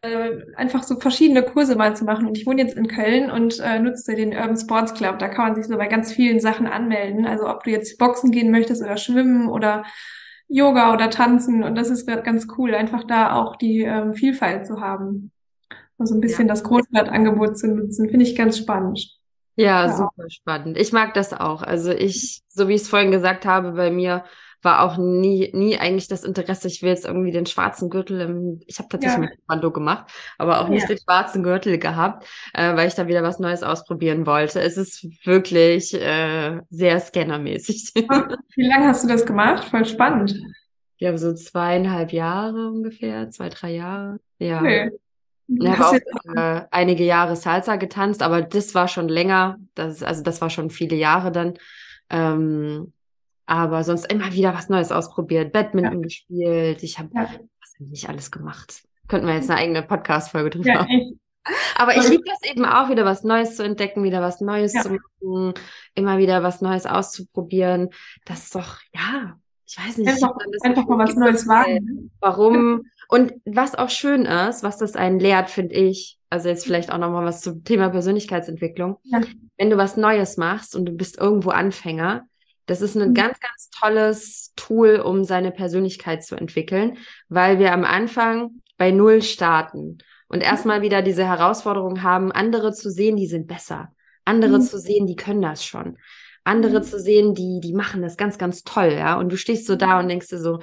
einfach 0.56 0.82
so 0.82 1.00
verschiedene 1.00 1.42
Kurse 1.42 1.74
mal 1.74 1.96
zu 1.96 2.04
machen. 2.04 2.26
Und 2.26 2.36
ich 2.36 2.46
wohne 2.46 2.60
jetzt 2.60 2.76
in 2.76 2.86
Köln 2.86 3.30
und 3.30 3.58
äh, 3.60 3.78
nutze 3.78 4.14
den 4.14 4.34
Urban 4.34 4.58
Sports 4.58 4.92
Club. 4.92 5.18
Da 5.20 5.28
kann 5.28 5.46
man 5.46 5.54
sich 5.54 5.64
so 5.64 5.78
bei 5.78 5.86
ganz 5.86 6.12
vielen 6.12 6.38
Sachen 6.38 6.66
anmelden. 6.66 7.24
Also 7.24 7.48
ob 7.48 7.64
du 7.64 7.70
jetzt 7.70 7.96
Boxen 7.96 8.30
gehen 8.30 8.50
möchtest 8.50 8.82
oder 8.82 8.98
schwimmen 8.98 9.48
oder 9.48 9.84
Yoga 10.48 10.92
oder 10.92 11.08
tanzen. 11.08 11.64
Und 11.64 11.76
das 11.76 11.88
ist 11.88 12.06
ganz 12.06 12.46
cool, 12.58 12.74
einfach 12.74 13.04
da 13.04 13.36
auch 13.36 13.56
die 13.56 13.80
ähm, 13.80 14.12
Vielfalt 14.12 14.66
zu 14.66 14.82
haben. 14.82 15.30
Also 15.96 16.14
ein 16.14 16.20
bisschen 16.20 16.46
ja. 16.46 16.52
das 16.52 16.62
Großstadtangebot 16.62 17.56
zu 17.56 17.68
nutzen, 17.68 18.10
finde 18.10 18.26
ich 18.26 18.36
ganz 18.36 18.58
spannend. 18.58 19.23
Ja, 19.56 19.86
ja, 19.86 19.92
super 19.92 20.28
spannend. 20.28 20.78
Ich 20.78 20.92
mag 20.92 21.14
das 21.14 21.32
auch. 21.32 21.62
Also 21.62 21.92
ich, 21.92 22.42
so 22.48 22.68
wie 22.68 22.74
ich 22.74 22.82
es 22.82 22.88
vorhin 22.88 23.10
gesagt 23.10 23.46
habe, 23.46 23.72
bei 23.72 23.90
mir 23.90 24.24
war 24.64 24.82
auch 24.82 24.96
nie, 24.96 25.50
nie 25.52 25.78
eigentlich 25.78 26.08
das 26.08 26.24
Interesse, 26.24 26.68
ich 26.68 26.82
will 26.82 26.88
jetzt 26.88 27.04
irgendwie 27.04 27.30
den 27.30 27.46
schwarzen 27.46 27.90
Gürtel 27.90 28.20
im, 28.22 28.60
ich 28.66 28.78
habe 28.78 28.88
tatsächlich 28.88 29.22
ja. 29.22 29.30
mit 29.30 29.46
Kommando 29.46 29.70
gemacht, 29.70 30.06
aber 30.38 30.60
auch 30.60 30.68
nicht 30.68 30.82
ja. 30.82 30.88
den 30.88 30.98
schwarzen 30.98 31.42
Gürtel 31.42 31.78
gehabt, 31.78 32.26
äh, 32.54 32.74
weil 32.74 32.88
ich 32.88 32.94
da 32.94 33.06
wieder 33.06 33.22
was 33.22 33.38
Neues 33.38 33.62
ausprobieren 33.62 34.26
wollte. 34.26 34.60
Es 34.60 34.76
ist 34.76 35.06
wirklich 35.26 35.94
äh, 35.94 36.60
sehr 36.70 36.98
scannermäßig. 36.98 37.92
Wie 38.56 38.66
lange 38.66 38.88
hast 38.88 39.04
du 39.04 39.08
das 39.08 39.26
gemacht? 39.26 39.64
Voll 39.64 39.84
spannend. 39.84 40.34
Ja, 40.96 41.16
so 41.18 41.34
zweieinhalb 41.34 42.12
Jahre 42.12 42.68
ungefähr, 42.68 43.30
zwei, 43.30 43.50
drei 43.50 43.72
Jahre. 43.72 44.18
Ja. 44.38 44.60
Okay. 44.60 44.90
Ich 45.46 45.68
habe 45.68 45.84
auch 45.84 46.34
äh, 46.34 46.66
einige 46.70 47.04
Jahre 47.04 47.36
Salsa 47.36 47.76
getanzt, 47.76 48.22
aber 48.22 48.42
das 48.42 48.74
war 48.74 48.88
schon 48.88 49.08
länger. 49.08 49.58
Das, 49.74 50.02
also 50.02 50.22
das 50.22 50.40
war 50.40 50.50
schon 50.50 50.70
viele 50.70 50.96
Jahre 50.96 51.32
dann. 51.32 51.54
Ähm, 52.10 52.92
aber 53.46 53.84
sonst 53.84 54.10
immer 54.10 54.32
wieder 54.32 54.54
was 54.54 54.68
Neues 54.68 54.90
ausprobiert, 54.90 55.52
Badminton 55.52 56.00
ja. 56.00 56.00
gespielt. 56.00 56.82
Ich 56.82 56.98
habe 56.98 57.10
ja. 57.14 57.28
was 57.60 57.74
hab 57.78 57.88
nicht 57.88 58.08
alles 58.08 58.30
gemacht. 58.30 58.84
Könnten 59.06 59.26
wir 59.26 59.34
jetzt 59.34 59.50
eine 59.50 59.60
eigene 59.60 59.82
Podcast-Folge 59.82 60.50
drüber 60.50 60.68
ja, 60.68 60.78
machen. 60.80 61.20
Aber 61.76 61.94
ich 61.94 62.08
liebe 62.08 62.24
das 62.24 62.38
eben 62.50 62.64
auch, 62.64 62.88
wieder 62.88 63.04
was 63.04 63.22
Neues 63.22 63.56
zu 63.56 63.62
entdecken, 63.62 64.02
wieder 64.02 64.22
was 64.22 64.40
Neues 64.40 64.72
ja. 64.72 64.80
zu 64.80 64.92
machen, 64.92 65.54
immer 65.94 66.16
wieder 66.16 66.42
was 66.42 66.62
Neues 66.62 66.86
auszuprobieren. 66.86 67.90
Das 68.24 68.44
ist 68.44 68.54
doch, 68.54 68.78
ja, 68.94 69.36
ich 69.66 69.76
weiß 69.78 69.98
nicht. 69.98 70.08
Einfach, 70.08 70.32
einfach 70.62 70.86
mal 70.86 70.98
was 70.98 71.16
Neues 71.16 71.46
wagen. 71.46 72.10
Warum 72.20 72.84
und 73.08 73.32
was 73.44 73.74
auch 73.74 73.90
schön 73.90 74.24
ist, 74.24 74.62
was 74.62 74.78
das 74.78 74.96
einen 74.96 75.20
lehrt, 75.20 75.50
finde 75.50 75.74
ich, 75.74 76.18
also 76.30 76.48
jetzt 76.48 76.64
vielleicht 76.64 76.90
auch 76.90 76.98
nochmal 76.98 77.24
was 77.24 77.40
zum 77.40 77.64
Thema 77.64 77.90
Persönlichkeitsentwicklung. 77.90 78.96
Ja. 79.04 79.20
Wenn 79.56 79.70
du 79.70 79.76
was 79.76 79.96
Neues 79.96 80.36
machst 80.36 80.74
und 80.74 80.86
du 80.86 80.92
bist 80.92 81.18
irgendwo 81.18 81.50
Anfänger, 81.50 82.26
das 82.66 82.80
ist 82.80 82.96
ein 82.96 83.10
mhm. 83.10 83.14
ganz, 83.14 83.38
ganz 83.40 83.70
tolles 83.70 84.52
Tool, 84.56 84.96
um 84.96 85.24
seine 85.24 85.50
Persönlichkeit 85.50 86.24
zu 86.24 86.34
entwickeln, 86.34 86.98
weil 87.28 87.58
wir 87.58 87.72
am 87.72 87.84
Anfang 87.84 88.62
bei 88.76 88.90
Null 88.90 89.22
starten 89.22 89.98
und 90.28 90.38
mhm. 90.38 90.44
erstmal 90.44 90.82
wieder 90.82 91.02
diese 91.02 91.26
Herausforderung 91.26 92.02
haben, 92.02 92.32
andere 92.32 92.72
zu 92.72 92.90
sehen, 92.90 93.16
die 93.16 93.26
sind 93.26 93.46
besser, 93.46 93.92
andere 94.24 94.58
mhm. 94.58 94.62
zu 94.62 94.78
sehen, 94.78 95.06
die 95.06 95.16
können 95.16 95.42
das 95.42 95.64
schon, 95.64 95.98
andere 96.42 96.80
mhm. 96.80 96.84
zu 96.84 96.98
sehen, 96.98 97.34
die, 97.34 97.60
die 97.62 97.74
machen 97.74 98.02
das 98.02 98.16
ganz, 98.16 98.38
ganz 98.38 98.64
toll, 98.64 98.92
ja. 98.92 99.18
Und 99.18 99.30
du 99.30 99.36
stehst 99.36 99.66
so 99.66 99.76
da 99.76 100.00
und 100.00 100.08
denkst 100.08 100.28
dir 100.28 100.40
so, 100.40 100.60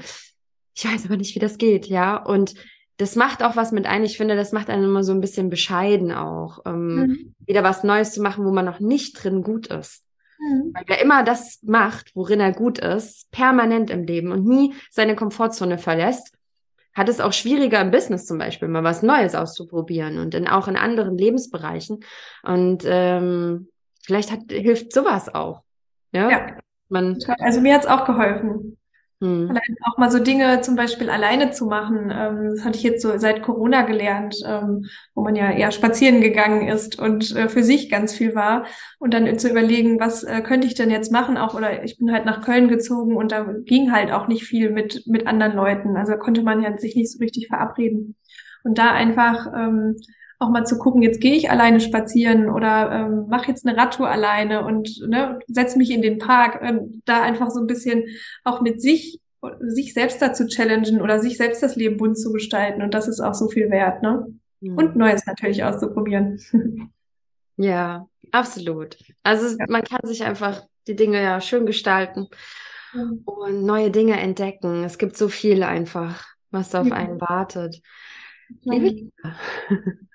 ich 0.73 0.85
weiß 0.85 1.05
aber 1.05 1.17
nicht, 1.17 1.35
wie 1.35 1.39
das 1.39 1.57
geht, 1.57 1.87
ja. 1.87 2.17
Und 2.17 2.55
das 2.97 3.15
macht 3.15 3.43
auch 3.43 3.55
was 3.55 3.71
mit 3.71 3.87
ein. 3.87 4.03
Ich 4.03 4.17
finde, 4.17 4.35
das 4.35 4.51
macht 4.51 4.69
einen 4.69 4.83
immer 4.83 5.03
so 5.03 5.11
ein 5.11 5.21
bisschen 5.21 5.49
bescheiden 5.49 6.11
auch, 6.11 6.59
ähm, 6.65 6.95
mhm. 6.95 7.35
wieder 7.39 7.63
was 7.63 7.83
Neues 7.83 8.13
zu 8.13 8.21
machen, 8.21 8.45
wo 8.45 8.51
man 8.51 8.65
noch 8.65 8.79
nicht 8.79 9.13
drin 9.13 9.41
gut 9.41 9.67
ist. 9.67 10.03
Mhm. 10.39 10.71
Weil 10.73 10.83
wer 10.87 11.01
immer 11.01 11.23
das 11.23 11.59
macht, 11.63 12.15
worin 12.15 12.39
er 12.39 12.51
gut 12.51 12.79
ist, 12.79 13.31
permanent 13.31 13.89
im 13.89 14.03
Leben 14.03 14.31
und 14.31 14.45
nie 14.45 14.73
seine 14.91 15.15
Komfortzone 15.15 15.77
verlässt, 15.77 16.35
hat 16.93 17.09
es 17.09 17.21
auch 17.21 17.33
schwieriger 17.33 17.79
im 17.81 17.91
Business 17.91 18.25
zum 18.25 18.37
Beispiel, 18.37 18.67
mal 18.67 18.83
was 18.83 19.01
Neues 19.01 19.33
auszuprobieren 19.33 20.19
und 20.19 20.35
in, 20.35 20.47
auch 20.47 20.67
in 20.67 20.75
anderen 20.75 21.17
Lebensbereichen. 21.17 22.03
Und 22.43 22.83
ähm, 22.85 23.69
vielleicht 24.03 24.31
hat, 24.31 24.41
hilft 24.49 24.93
sowas 24.93 25.33
auch. 25.33 25.61
Ja. 26.11 26.29
ja. 26.29 26.57
Man, 26.89 27.17
also 27.39 27.61
mir 27.61 27.73
hat's 27.73 27.87
auch 27.87 28.05
geholfen. 28.05 28.77
Hm. 29.21 29.51
Allein 29.51 29.77
auch 29.83 29.99
mal 29.99 30.09
so 30.09 30.17
Dinge 30.17 30.61
zum 30.61 30.75
Beispiel 30.75 31.11
alleine 31.11 31.51
zu 31.51 31.67
machen. 31.67 32.11
Ähm, 32.11 32.55
das 32.55 32.65
hatte 32.65 32.77
ich 32.77 32.83
jetzt 32.83 33.03
so 33.03 33.15
seit 33.19 33.43
Corona 33.43 33.83
gelernt, 33.83 34.35
ähm, 34.43 34.85
wo 35.13 35.21
man 35.21 35.35
ja 35.35 35.51
eher 35.51 35.71
spazieren 35.71 36.21
gegangen 36.21 36.67
ist 36.67 36.97
und 36.99 37.35
äh, 37.35 37.47
für 37.47 37.63
sich 37.63 37.91
ganz 37.91 38.15
viel 38.15 38.33
war. 38.33 38.65
Und 38.97 39.13
dann 39.13 39.37
zu 39.37 39.47
überlegen, 39.47 39.99
was 39.99 40.23
äh, 40.23 40.41
könnte 40.41 40.65
ich 40.65 40.73
denn 40.73 40.89
jetzt 40.89 41.11
machen? 41.11 41.37
Auch, 41.37 41.53
oder 41.53 41.83
ich 41.83 41.99
bin 41.99 42.11
halt 42.11 42.25
nach 42.25 42.41
Köln 42.41 42.67
gezogen 42.67 43.15
und 43.15 43.31
da 43.31 43.43
ging 43.65 43.91
halt 43.91 44.11
auch 44.11 44.27
nicht 44.27 44.43
viel 44.43 44.71
mit, 44.71 45.03
mit 45.05 45.27
anderen 45.27 45.55
Leuten. 45.55 45.97
Also 45.97 46.17
konnte 46.17 46.41
man 46.41 46.63
ja 46.63 46.75
sich 46.79 46.95
nicht 46.95 47.11
so 47.11 47.19
richtig 47.19 47.47
verabreden. 47.47 48.15
Und 48.63 48.79
da 48.79 48.91
einfach 48.91 49.47
ähm, 49.55 49.97
auch 50.41 50.49
mal 50.49 50.65
zu 50.65 50.79
gucken, 50.79 51.03
jetzt 51.03 51.21
gehe 51.21 51.35
ich 51.35 51.51
alleine 51.51 51.79
spazieren 51.79 52.49
oder 52.49 52.91
ähm, 52.91 53.27
mache 53.29 53.47
jetzt 53.47 53.65
eine 53.65 53.77
Radtour 53.77 54.09
alleine 54.09 54.65
und 54.65 54.99
ne, 55.07 55.39
setze 55.47 55.77
mich 55.77 55.91
in 55.91 56.01
den 56.01 56.17
Park, 56.17 56.61
äh, 56.61 56.79
da 57.05 57.21
einfach 57.21 57.51
so 57.51 57.59
ein 57.59 57.67
bisschen 57.67 58.05
auch 58.43 58.61
mit 58.61 58.81
sich 58.81 59.19
sich 59.59 59.93
selbst 59.93 60.21
dazu 60.21 60.45
challengen 60.45 61.01
oder 61.01 61.19
sich 61.19 61.37
selbst 61.37 61.63
das 61.63 61.75
Leben 61.75 61.97
bunt 61.97 62.17
zu 62.17 62.31
gestalten 62.31 62.81
und 62.81 62.93
das 62.93 63.07
ist 63.07 63.19
auch 63.19 63.33
so 63.33 63.49
viel 63.49 63.69
wert, 63.69 64.03
ne? 64.03 64.27
Mhm. 64.61 64.77
Und 64.77 64.95
Neues 64.95 65.25
natürlich 65.25 65.63
auszuprobieren. 65.63 66.39
Ja, 67.57 68.07
absolut. 68.31 68.97
Also 69.21 69.55
ja. 69.55 69.65
man 69.69 69.83
kann 69.83 69.99
sich 70.03 70.23
einfach 70.23 70.63
die 70.87 70.95
Dinge 70.95 71.21
ja 71.21 71.39
schön 71.41 71.67
gestalten 71.67 72.27
mhm. 72.91 73.21
und 73.25 73.65
neue 73.65 73.91
Dinge 73.91 74.19
entdecken. 74.19 74.83
Es 74.83 74.97
gibt 74.97 75.15
so 75.15 75.27
viel 75.27 75.61
einfach, 75.61 76.25
was 76.49 76.69
da 76.69 76.81
auf 76.81 76.91
einen 76.91 77.21
wartet. 77.21 77.83
Liebe 78.63 79.11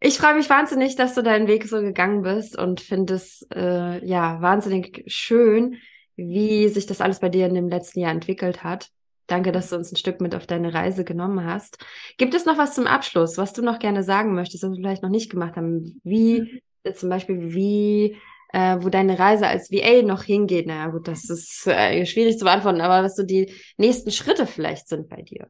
ich 0.00 0.18
freue 0.18 0.34
mich 0.34 0.48
wahnsinnig, 0.48 0.96
dass 0.96 1.14
du 1.14 1.22
deinen 1.22 1.48
Weg 1.48 1.66
so 1.66 1.80
gegangen 1.80 2.22
bist 2.22 2.56
und 2.56 2.80
finde 2.80 3.14
es 3.14 3.46
äh, 3.54 4.04
ja 4.06 4.40
wahnsinnig 4.40 5.04
schön, 5.06 5.76
wie 6.16 6.68
sich 6.68 6.86
das 6.86 7.00
alles 7.00 7.20
bei 7.20 7.28
dir 7.28 7.46
in 7.46 7.54
dem 7.54 7.68
letzten 7.68 8.00
Jahr 8.00 8.12
entwickelt 8.12 8.62
hat. 8.62 8.90
Danke, 9.26 9.52
dass 9.52 9.70
du 9.70 9.76
uns 9.76 9.92
ein 9.92 9.96
Stück 9.96 10.20
mit 10.20 10.34
auf 10.34 10.46
deine 10.46 10.72
Reise 10.72 11.04
genommen 11.04 11.44
hast. 11.44 11.78
Gibt 12.16 12.34
es 12.34 12.46
noch 12.46 12.58
was 12.58 12.74
zum 12.74 12.86
Abschluss, 12.86 13.36
was 13.36 13.52
du 13.52 13.62
noch 13.62 13.78
gerne 13.78 14.02
sagen 14.02 14.34
möchtest, 14.34 14.62
was 14.64 14.70
wir 14.70 14.76
vielleicht 14.76 15.02
noch 15.02 15.10
nicht 15.10 15.30
gemacht 15.30 15.56
haben? 15.56 16.00
Wie 16.02 16.40
mhm. 16.40 16.60
äh, 16.84 16.92
zum 16.94 17.10
Beispiel, 17.10 17.52
wie 17.52 18.16
äh, 18.52 18.78
wo 18.80 18.88
deine 18.88 19.18
Reise 19.18 19.46
als 19.46 19.70
VA 19.70 20.02
noch 20.02 20.22
hingeht? 20.22 20.66
Naja, 20.66 20.88
gut, 20.88 21.08
das 21.08 21.28
ist 21.28 21.66
äh, 21.66 22.06
schwierig 22.06 22.38
zu 22.38 22.44
beantworten, 22.44 22.80
aber 22.80 23.04
was 23.04 23.16
so 23.16 23.22
die 23.22 23.52
nächsten 23.76 24.10
Schritte 24.12 24.46
vielleicht 24.46 24.88
sind 24.88 25.08
bei 25.08 25.22
dir. 25.22 25.48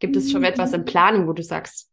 Gibt 0.00 0.16
es 0.16 0.30
schon 0.30 0.44
etwas 0.44 0.72
in 0.74 0.84
Planung, 0.84 1.26
wo 1.26 1.32
du 1.32 1.42
sagst, 1.42 1.88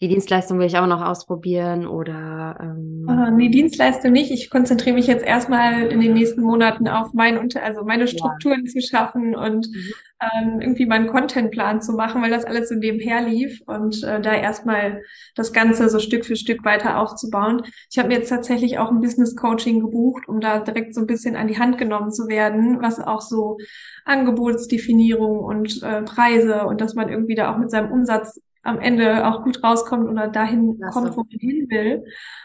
die 0.00 0.08
Dienstleistung 0.08 0.58
will 0.58 0.66
ich 0.66 0.78
auch 0.78 0.86
noch 0.86 1.02
ausprobieren 1.02 1.86
oder 1.86 2.56
ähm 2.60 3.04
uh, 3.08 3.34
nee, 3.34 3.48
Dienstleistung 3.48 4.12
nicht. 4.12 4.30
Ich 4.30 4.48
konzentriere 4.48 4.94
mich 4.94 5.08
jetzt 5.08 5.24
erstmal 5.24 5.88
in 5.88 6.00
den 6.00 6.14
nächsten 6.14 6.40
Monaten 6.42 6.86
auf 6.86 7.12
mein 7.14 7.36
Unter 7.36 7.64
also 7.64 7.84
meine 7.84 8.06
Strukturen 8.06 8.64
ja. 8.64 8.70
zu 8.70 8.80
schaffen 8.80 9.34
und 9.34 9.66
mhm. 9.66 9.92
ähm, 10.22 10.60
irgendwie 10.60 10.86
meinen 10.86 11.08
Contentplan 11.08 11.82
zu 11.82 11.94
machen, 11.94 12.22
weil 12.22 12.30
das 12.30 12.44
alles 12.44 12.68
so 12.68 12.76
nebenher 12.76 13.22
lief 13.22 13.60
und 13.66 14.04
äh, 14.04 14.20
da 14.20 14.34
erstmal 14.34 15.02
das 15.34 15.52
Ganze 15.52 15.88
so 15.88 15.98
Stück 15.98 16.24
für 16.24 16.36
Stück 16.36 16.64
weiter 16.64 17.00
aufzubauen. 17.00 17.62
Ich 17.90 17.98
habe 17.98 18.08
mir 18.08 18.18
jetzt 18.18 18.28
tatsächlich 18.28 18.78
auch 18.78 18.92
ein 18.92 19.00
Business 19.00 19.34
Coaching 19.34 19.80
gebucht, 19.80 20.28
um 20.28 20.40
da 20.40 20.60
direkt 20.60 20.94
so 20.94 21.00
ein 21.00 21.08
bisschen 21.08 21.34
an 21.34 21.48
die 21.48 21.58
Hand 21.58 21.76
genommen 21.76 22.12
zu 22.12 22.28
werden, 22.28 22.80
was 22.80 23.00
auch 23.00 23.20
so 23.20 23.58
Angebotsdefinierung 24.04 25.40
und 25.40 25.82
äh, 25.82 26.02
Preise 26.02 26.66
und 26.66 26.80
dass 26.80 26.94
man 26.94 27.08
irgendwie 27.08 27.34
da 27.34 27.52
auch 27.52 27.58
mit 27.58 27.72
seinem 27.72 27.90
Umsatz 27.90 28.40
am 28.68 28.78
Ende 28.78 29.26
auch 29.26 29.42
gut 29.42 29.62
rauskommt 29.62 30.08
oder 30.08 30.28
dahin 30.28 30.76
Klasse. 30.78 30.92
kommt, 30.92 31.16
wo 31.16 31.22
man 31.22 31.38
hin 31.38 31.66
will. 31.70 32.04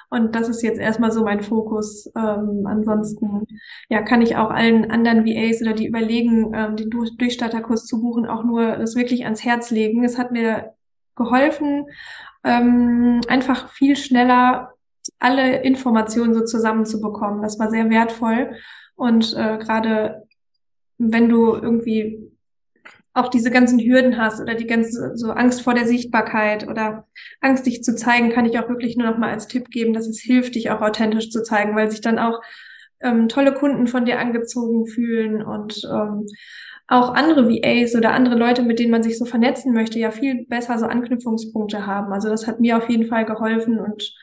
Und 0.10 0.36
das 0.36 0.50
ist 0.50 0.62
jetzt 0.62 0.80
erstmal 0.80 1.12
so 1.12 1.24
mein 1.24 1.42
Fokus. 1.42 2.12
Ähm, 2.16 2.66
ansonsten 2.66 3.48
ja, 3.90 4.02
kann 4.02 4.22
ich 4.22 4.36
auch 4.36 4.50
allen 4.50 4.90
anderen 4.90 5.26
VAs 5.26 5.62
oder 5.62 5.74
die 5.74 5.88
überlegen, 5.88 6.54
ähm, 6.54 6.76
den 6.76 6.90
Durchstarterkurs 6.90 7.86
zu 7.86 8.02
buchen, 8.02 8.26
auch 8.26 8.44
nur 8.44 8.78
das 8.78 8.96
wirklich 8.96 9.26
ans 9.26 9.44
Herz 9.44 9.72
legen. 9.72 10.04
Es 10.04 10.18
hat 10.18 10.32
mir 10.32 10.74
geholfen, 11.16 11.86
ähm, 12.44 13.22
einfach 13.28 13.70
viel 13.70 13.96
schneller 13.96 14.74
alle 15.20 15.64
Informationen 15.64 16.34
so 16.34 16.46
zusammenzubekommen. 16.46 17.42
Das 17.42 17.60
war 17.60 17.70
sehr 17.70 17.90
wertvoll. 17.90 18.56
Und 18.96 19.34
äh, 19.34 19.58
gerade 19.58 20.24
wenn 20.98 21.30
du 21.30 21.56
irgendwie 21.56 22.33
auch 23.14 23.30
diese 23.30 23.52
ganzen 23.52 23.80
Hürden 23.80 24.18
hast 24.18 24.42
oder 24.42 24.56
die 24.56 24.66
ganze 24.66 25.16
so 25.16 25.32
Angst 25.32 25.62
vor 25.62 25.76
der 25.76 25.86
Sichtbarkeit 25.86 26.68
oder 26.68 27.08
Angst, 27.42 27.66
dich 27.66 27.84
zu 27.84 27.96
zeigen, 27.96 28.32
kann 28.32 28.46
ich 28.46 28.58
auch 28.58 28.70
wirklich 28.70 28.98
nur 28.98 29.10
noch 29.10 29.18
mal 29.18 29.32
als 29.32 29.48
Tipp 29.48 29.70
geben, 29.70 29.94
dass 29.94 30.08
es 30.08 30.20
hilft, 30.20 30.56
dich 30.56 30.72
auch 30.72 30.82
authentisch 30.82 31.30
zu 31.30 31.44
zeigen, 31.44 31.76
weil 31.76 31.92
sich 31.92 32.02
dann 32.02 32.18
auch 32.18 32.42
ähm, 33.02 33.28
tolle 33.30 33.54
Kunden 33.54 33.88
von 33.88 34.06
dir 34.06 34.20
angezogen 34.20 34.88
fühlen 34.88 35.44
und 35.44 35.82
ähm, 35.86 36.26
auch 36.88 37.14
andere 37.14 37.48
VAs 37.48 37.96
oder 37.96 38.12
andere 38.12 38.36
Leute, 38.36 38.64
mit 38.64 38.80
denen 38.80 38.92
man 38.92 39.04
sich 39.04 39.18
so 39.18 39.26
vernetzen 39.26 39.74
möchte, 39.74 40.00
ja 40.00 40.12
viel 40.12 40.46
besser 40.48 40.80
so 40.80 40.86
Anknüpfungspunkte 40.86 41.86
haben. 41.86 42.12
Also 42.12 42.30
das 42.30 42.48
hat 42.48 42.60
mir 42.60 42.78
auf 42.78 42.90
jeden 42.90 43.06
Fall 43.06 43.26
geholfen 43.26 43.80
und 43.80 44.14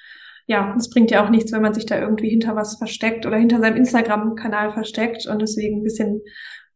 ja, 0.47 0.75
es 0.77 0.91
bringt 0.91 1.13
ja 1.13 1.25
auch 1.25 1.31
nichts, 1.31 1.53
wenn 1.53 1.63
man 1.63 1.75
sich 1.75 1.87
da 1.87 2.01
irgendwie 2.01 2.29
hinter 2.29 2.57
was 2.57 2.77
versteckt 2.77 3.25
oder 3.25 3.37
hinter 3.37 3.61
seinem 3.61 3.77
Instagram-Kanal 3.77 4.73
versteckt 4.73 5.27
und 5.29 5.41
deswegen 5.41 5.79
ein 5.79 5.85
bisschen 5.85 6.23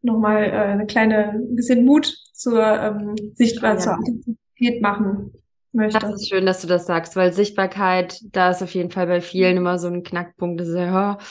nochmal 0.05 0.45
äh, 0.45 0.51
eine 0.51 0.87
kleine 0.87 1.31
ein 1.31 1.57
bisschen 1.57 1.85
Mut 1.85 2.15
zur 2.33 2.63
ähm, 2.63 3.15
Sichtbarkeit, 3.35 3.79
ja. 3.79 3.85
zur 3.85 3.99
Authentizität 3.99 4.83
machen 4.83 5.33
möchte. 5.73 5.99
Das 5.99 6.15
ist 6.15 6.29
schön, 6.29 6.47
dass 6.47 6.61
du 6.61 6.67
das 6.67 6.87
sagst, 6.87 7.17
weil 7.17 7.33
Sichtbarkeit, 7.33 8.21
da 8.31 8.51
ist 8.51 8.63
auf 8.63 8.75
jeden 8.75 8.91
Fall 8.91 9.07
bei 9.07 9.21
vielen 9.21 9.57
immer 9.57 9.79
so 9.79 9.89
ein 9.89 10.03
Knackpunkt, 10.03 10.61
dass 10.61 10.69
ja, 10.69 11.19
oh, 11.19 11.23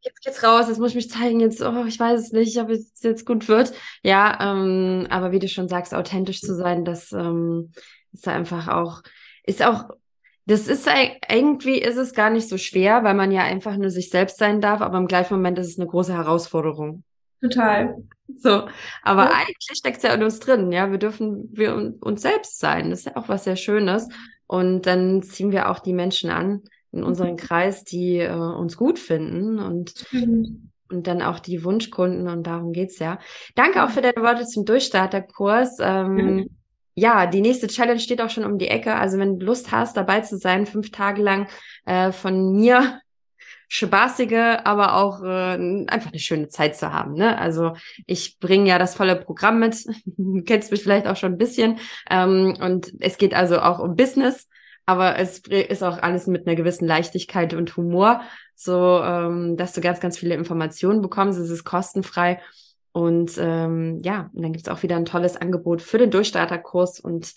jetzt 0.00 0.22
geht's 0.22 0.42
raus, 0.42 0.66
jetzt 0.68 0.78
muss 0.78 0.90
ich 0.90 0.96
mich 0.96 1.10
zeigen, 1.10 1.40
jetzt, 1.40 1.62
oh, 1.62 1.84
ich 1.86 1.98
weiß 1.98 2.20
es 2.20 2.32
nicht, 2.32 2.56
ob 2.58 2.70
es 2.70 2.92
jetzt 3.02 3.24
gut 3.24 3.48
wird. 3.48 3.72
Ja, 4.02 4.38
ähm, 4.40 5.06
aber 5.10 5.32
wie 5.32 5.38
du 5.38 5.48
schon 5.48 5.68
sagst, 5.68 5.94
authentisch 5.94 6.40
zu 6.40 6.54
sein, 6.54 6.84
das 6.84 7.12
ähm, 7.12 7.72
ist 8.12 8.28
einfach 8.28 8.68
auch, 8.68 9.02
ist 9.44 9.64
auch 9.64 9.88
das 10.48 10.68
ist 10.68 10.88
irgendwie 11.28 11.80
ist 11.80 11.96
es 11.96 12.14
gar 12.14 12.30
nicht 12.30 12.48
so 12.48 12.56
schwer, 12.56 13.02
weil 13.02 13.14
man 13.14 13.32
ja 13.32 13.42
einfach 13.42 13.76
nur 13.76 13.90
sich 13.90 14.10
selbst 14.10 14.38
sein 14.38 14.60
darf, 14.60 14.80
aber 14.80 14.96
im 14.96 15.08
gleichen 15.08 15.34
Moment 15.34 15.58
ist 15.58 15.66
es 15.66 15.78
eine 15.78 15.88
große 15.88 16.14
Herausforderung. 16.14 17.02
Total. 17.40 17.96
So, 18.34 18.68
aber 19.02 19.24
ja. 19.24 19.30
eigentlich 19.32 19.78
steckt 19.78 19.98
es 19.98 20.02
ja 20.02 20.12
in 20.12 20.22
uns 20.22 20.40
drin, 20.40 20.72
ja. 20.72 20.90
Wir 20.90 20.98
dürfen 20.98 21.48
wir 21.52 21.94
uns 22.00 22.22
selbst 22.22 22.58
sein. 22.58 22.90
Das 22.90 23.00
ist 23.00 23.06
ja 23.06 23.16
auch 23.16 23.28
was 23.28 23.44
sehr 23.44 23.56
Schönes. 23.56 24.08
Und 24.46 24.86
dann 24.86 25.22
ziehen 25.22 25.52
wir 25.52 25.70
auch 25.70 25.78
die 25.78 25.92
Menschen 25.92 26.30
an 26.30 26.62
in 26.92 27.04
unseren 27.04 27.32
mhm. 27.32 27.36
Kreis, 27.36 27.84
die 27.84 28.18
äh, 28.18 28.32
uns 28.32 28.76
gut 28.76 28.98
finden 28.98 29.58
und, 29.58 30.04
mhm. 30.12 30.70
und 30.88 31.06
dann 31.06 31.22
auch 31.22 31.38
die 31.38 31.64
Wunschkunden 31.64 32.28
und 32.28 32.46
darum 32.46 32.72
geht's 32.72 32.98
ja. 32.98 33.18
Danke 33.54 33.84
auch 33.84 33.90
für 33.90 34.02
deine 34.02 34.22
Worte 34.22 34.46
zum 34.46 34.64
Durchstarterkurs. 34.64 35.78
Ähm, 35.80 36.14
mhm. 36.14 36.50
Ja, 36.94 37.26
die 37.26 37.42
nächste 37.42 37.66
Challenge 37.66 38.00
steht 38.00 38.22
auch 38.22 38.30
schon 38.30 38.44
um 38.44 38.56
die 38.56 38.68
Ecke. 38.68 38.94
Also 38.94 39.18
wenn 39.18 39.38
du 39.38 39.46
Lust 39.46 39.70
hast, 39.70 39.96
dabei 39.96 40.20
zu 40.20 40.38
sein, 40.38 40.64
fünf 40.64 40.90
Tage 40.90 41.22
lang 41.22 41.48
äh, 41.84 42.10
von 42.10 42.52
mir 42.52 43.00
spaßige, 43.68 44.60
aber 44.64 44.96
auch 44.96 45.22
äh, 45.22 45.86
einfach 45.86 46.12
eine 46.12 46.20
schöne 46.20 46.48
Zeit 46.48 46.76
zu 46.76 46.92
haben. 46.92 47.14
Ne? 47.14 47.38
Also 47.38 47.72
ich 48.06 48.38
bringe 48.38 48.68
ja 48.68 48.78
das 48.78 48.94
volle 48.94 49.16
Programm 49.16 49.58
mit, 49.58 49.84
kennst 50.46 50.70
mich 50.70 50.82
vielleicht 50.82 51.06
auch 51.06 51.16
schon 51.16 51.32
ein 51.32 51.38
bisschen. 51.38 51.78
Ähm, 52.10 52.56
und 52.60 52.92
es 53.00 53.18
geht 53.18 53.34
also 53.34 53.60
auch 53.60 53.78
um 53.78 53.96
Business, 53.96 54.48
aber 54.86 55.18
es 55.18 55.40
ist 55.40 55.82
auch 55.82 55.98
alles 55.98 56.26
mit 56.28 56.46
einer 56.46 56.54
gewissen 56.56 56.86
Leichtigkeit 56.86 57.54
und 57.54 57.76
Humor, 57.76 58.20
so 58.54 59.02
ähm, 59.02 59.56
dass 59.56 59.72
du 59.72 59.80
ganz, 59.80 59.98
ganz 60.00 60.16
viele 60.16 60.36
Informationen 60.36 61.02
bekommst. 61.02 61.38
Es 61.38 61.50
ist 61.50 61.64
kostenfrei. 61.64 62.40
Und 62.92 63.32
ähm, 63.36 64.00
ja, 64.02 64.30
und 64.32 64.42
dann 64.42 64.52
gibt's 64.52 64.68
auch 64.68 64.82
wieder 64.82 64.96
ein 64.96 65.04
tolles 65.04 65.36
Angebot 65.36 65.82
für 65.82 65.98
den 65.98 66.10
Durchstarterkurs 66.10 67.00
und 67.00 67.34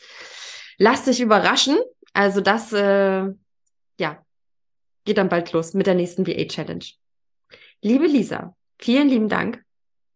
lass 0.77 1.03
dich 1.03 1.19
überraschen. 1.19 1.77
Also 2.13 2.39
das, 2.39 2.71
äh, 2.71 3.25
ja, 3.99 4.23
geht 5.09 5.17
dann 5.17 5.29
bald 5.29 5.51
los 5.53 5.73
mit 5.73 5.87
der 5.87 5.95
nächsten 5.95 6.27
VA 6.27 6.45
Challenge. 6.45 6.85
Liebe 7.81 8.05
Lisa, 8.05 8.55
vielen 8.77 9.09
lieben 9.09 9.27
Dank. 9.27 9.63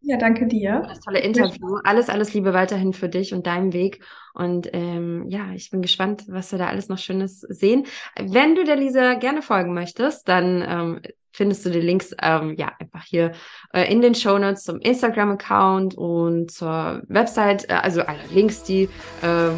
Ja, 0.02 0.18
danke 0.18 0.46
dir. 0.46 0.84
Das 0.88 1.00
tolle 1.00 1.18
Interview. 1.20 1.78
Alles, 1.84 2.10
alles 2.10 2.36
Liebe 2.36 2.54
weiterhin 2.54 2.94
für 2.94 3.10
dich 3.10 3.34
und 3.34 3.48
deinen 3.48 3.74
Weg. 3.74 4.04
Und 4.36 4.70
ähm, 4.72 5.26
ja, 5.30 5.50
ich 5.56 5.72
bin 5.72 5.82
gespannt, 5.82 6.26
was 6.28 6.52
wir 6.52 6.60
da 6.60 6.68
alles 6.68 6.90
noch 6.90 7.00
Schönes 7.00 7.40
sehen. 7.40 7.88
Wenn 8.20 8.54
du 8.54 8.64
der 8.66 8.76
Lisa 8.76 9.16
gerne 9.16 9.42
folgen 9.42 9.74
möchtest, 9.74 10.28
dann 10.28 10.64
ähm, 10.68 11.02
findest 11.32 11.66
du 11.66 11.72
die 11.72 11.82
Links 11.82 12.14
ähm, 12.22 12.54
ja 12.56 12.72
einfach 12.80 13.04
hier 13.04 13.32
äh, 13.74 13.92
in 13.92 14.02
den 14.02 14.14
Show 14.14 14.38
Notes 14.38 14.64
zum 14.64 14.80
Instagram-Account 14.80 15.96
und 15.96 16.52
zur 16.52 17.02
Website, 17.08 17.68
äh, 17.68 17.74
also 17.82 18.02
alle 18.02 18.20
Links, 18.32 18.62
die, 18.62 18.84
äh, 19.24 19.50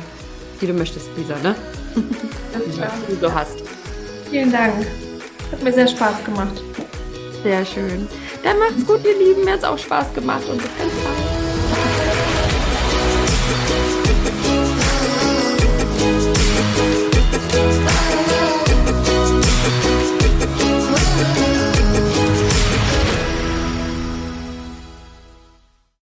die 0.61 0.67
du 0.67 0.73
möchtest, 0.73 1.09
Lisa, 1.17 1.37
ne? 1.39 1.55
die 3.09 3.19
du 3.19 3.33
hast. 3.33 3.61
Vielen 4.29 4.51
Dank. 4.53 4.85
Hat 5.51 5.63
mir 5.63 5.73
sehr 5.73 5.87
Spaß 5.87 6.23
gemacht. 6.23 6.61
Sehr 7.43 7.65
schön. 7.65 8.07
Dann 8.43 8.59
macht's 8.59 8.85
gut, 8.85 9.05
ihr 9.05 9.17
Lieben. 9.17 9.45
Mir 9.45 9.53
hat's 9.53 9.63
auch 9.63 9.77
Spaß 9.77 10.13
gemacht 10.13 10.43
und 10.49 10.57
bis 10.57 10.71
ganz 10.77 10.91
bald. 11.03 11.34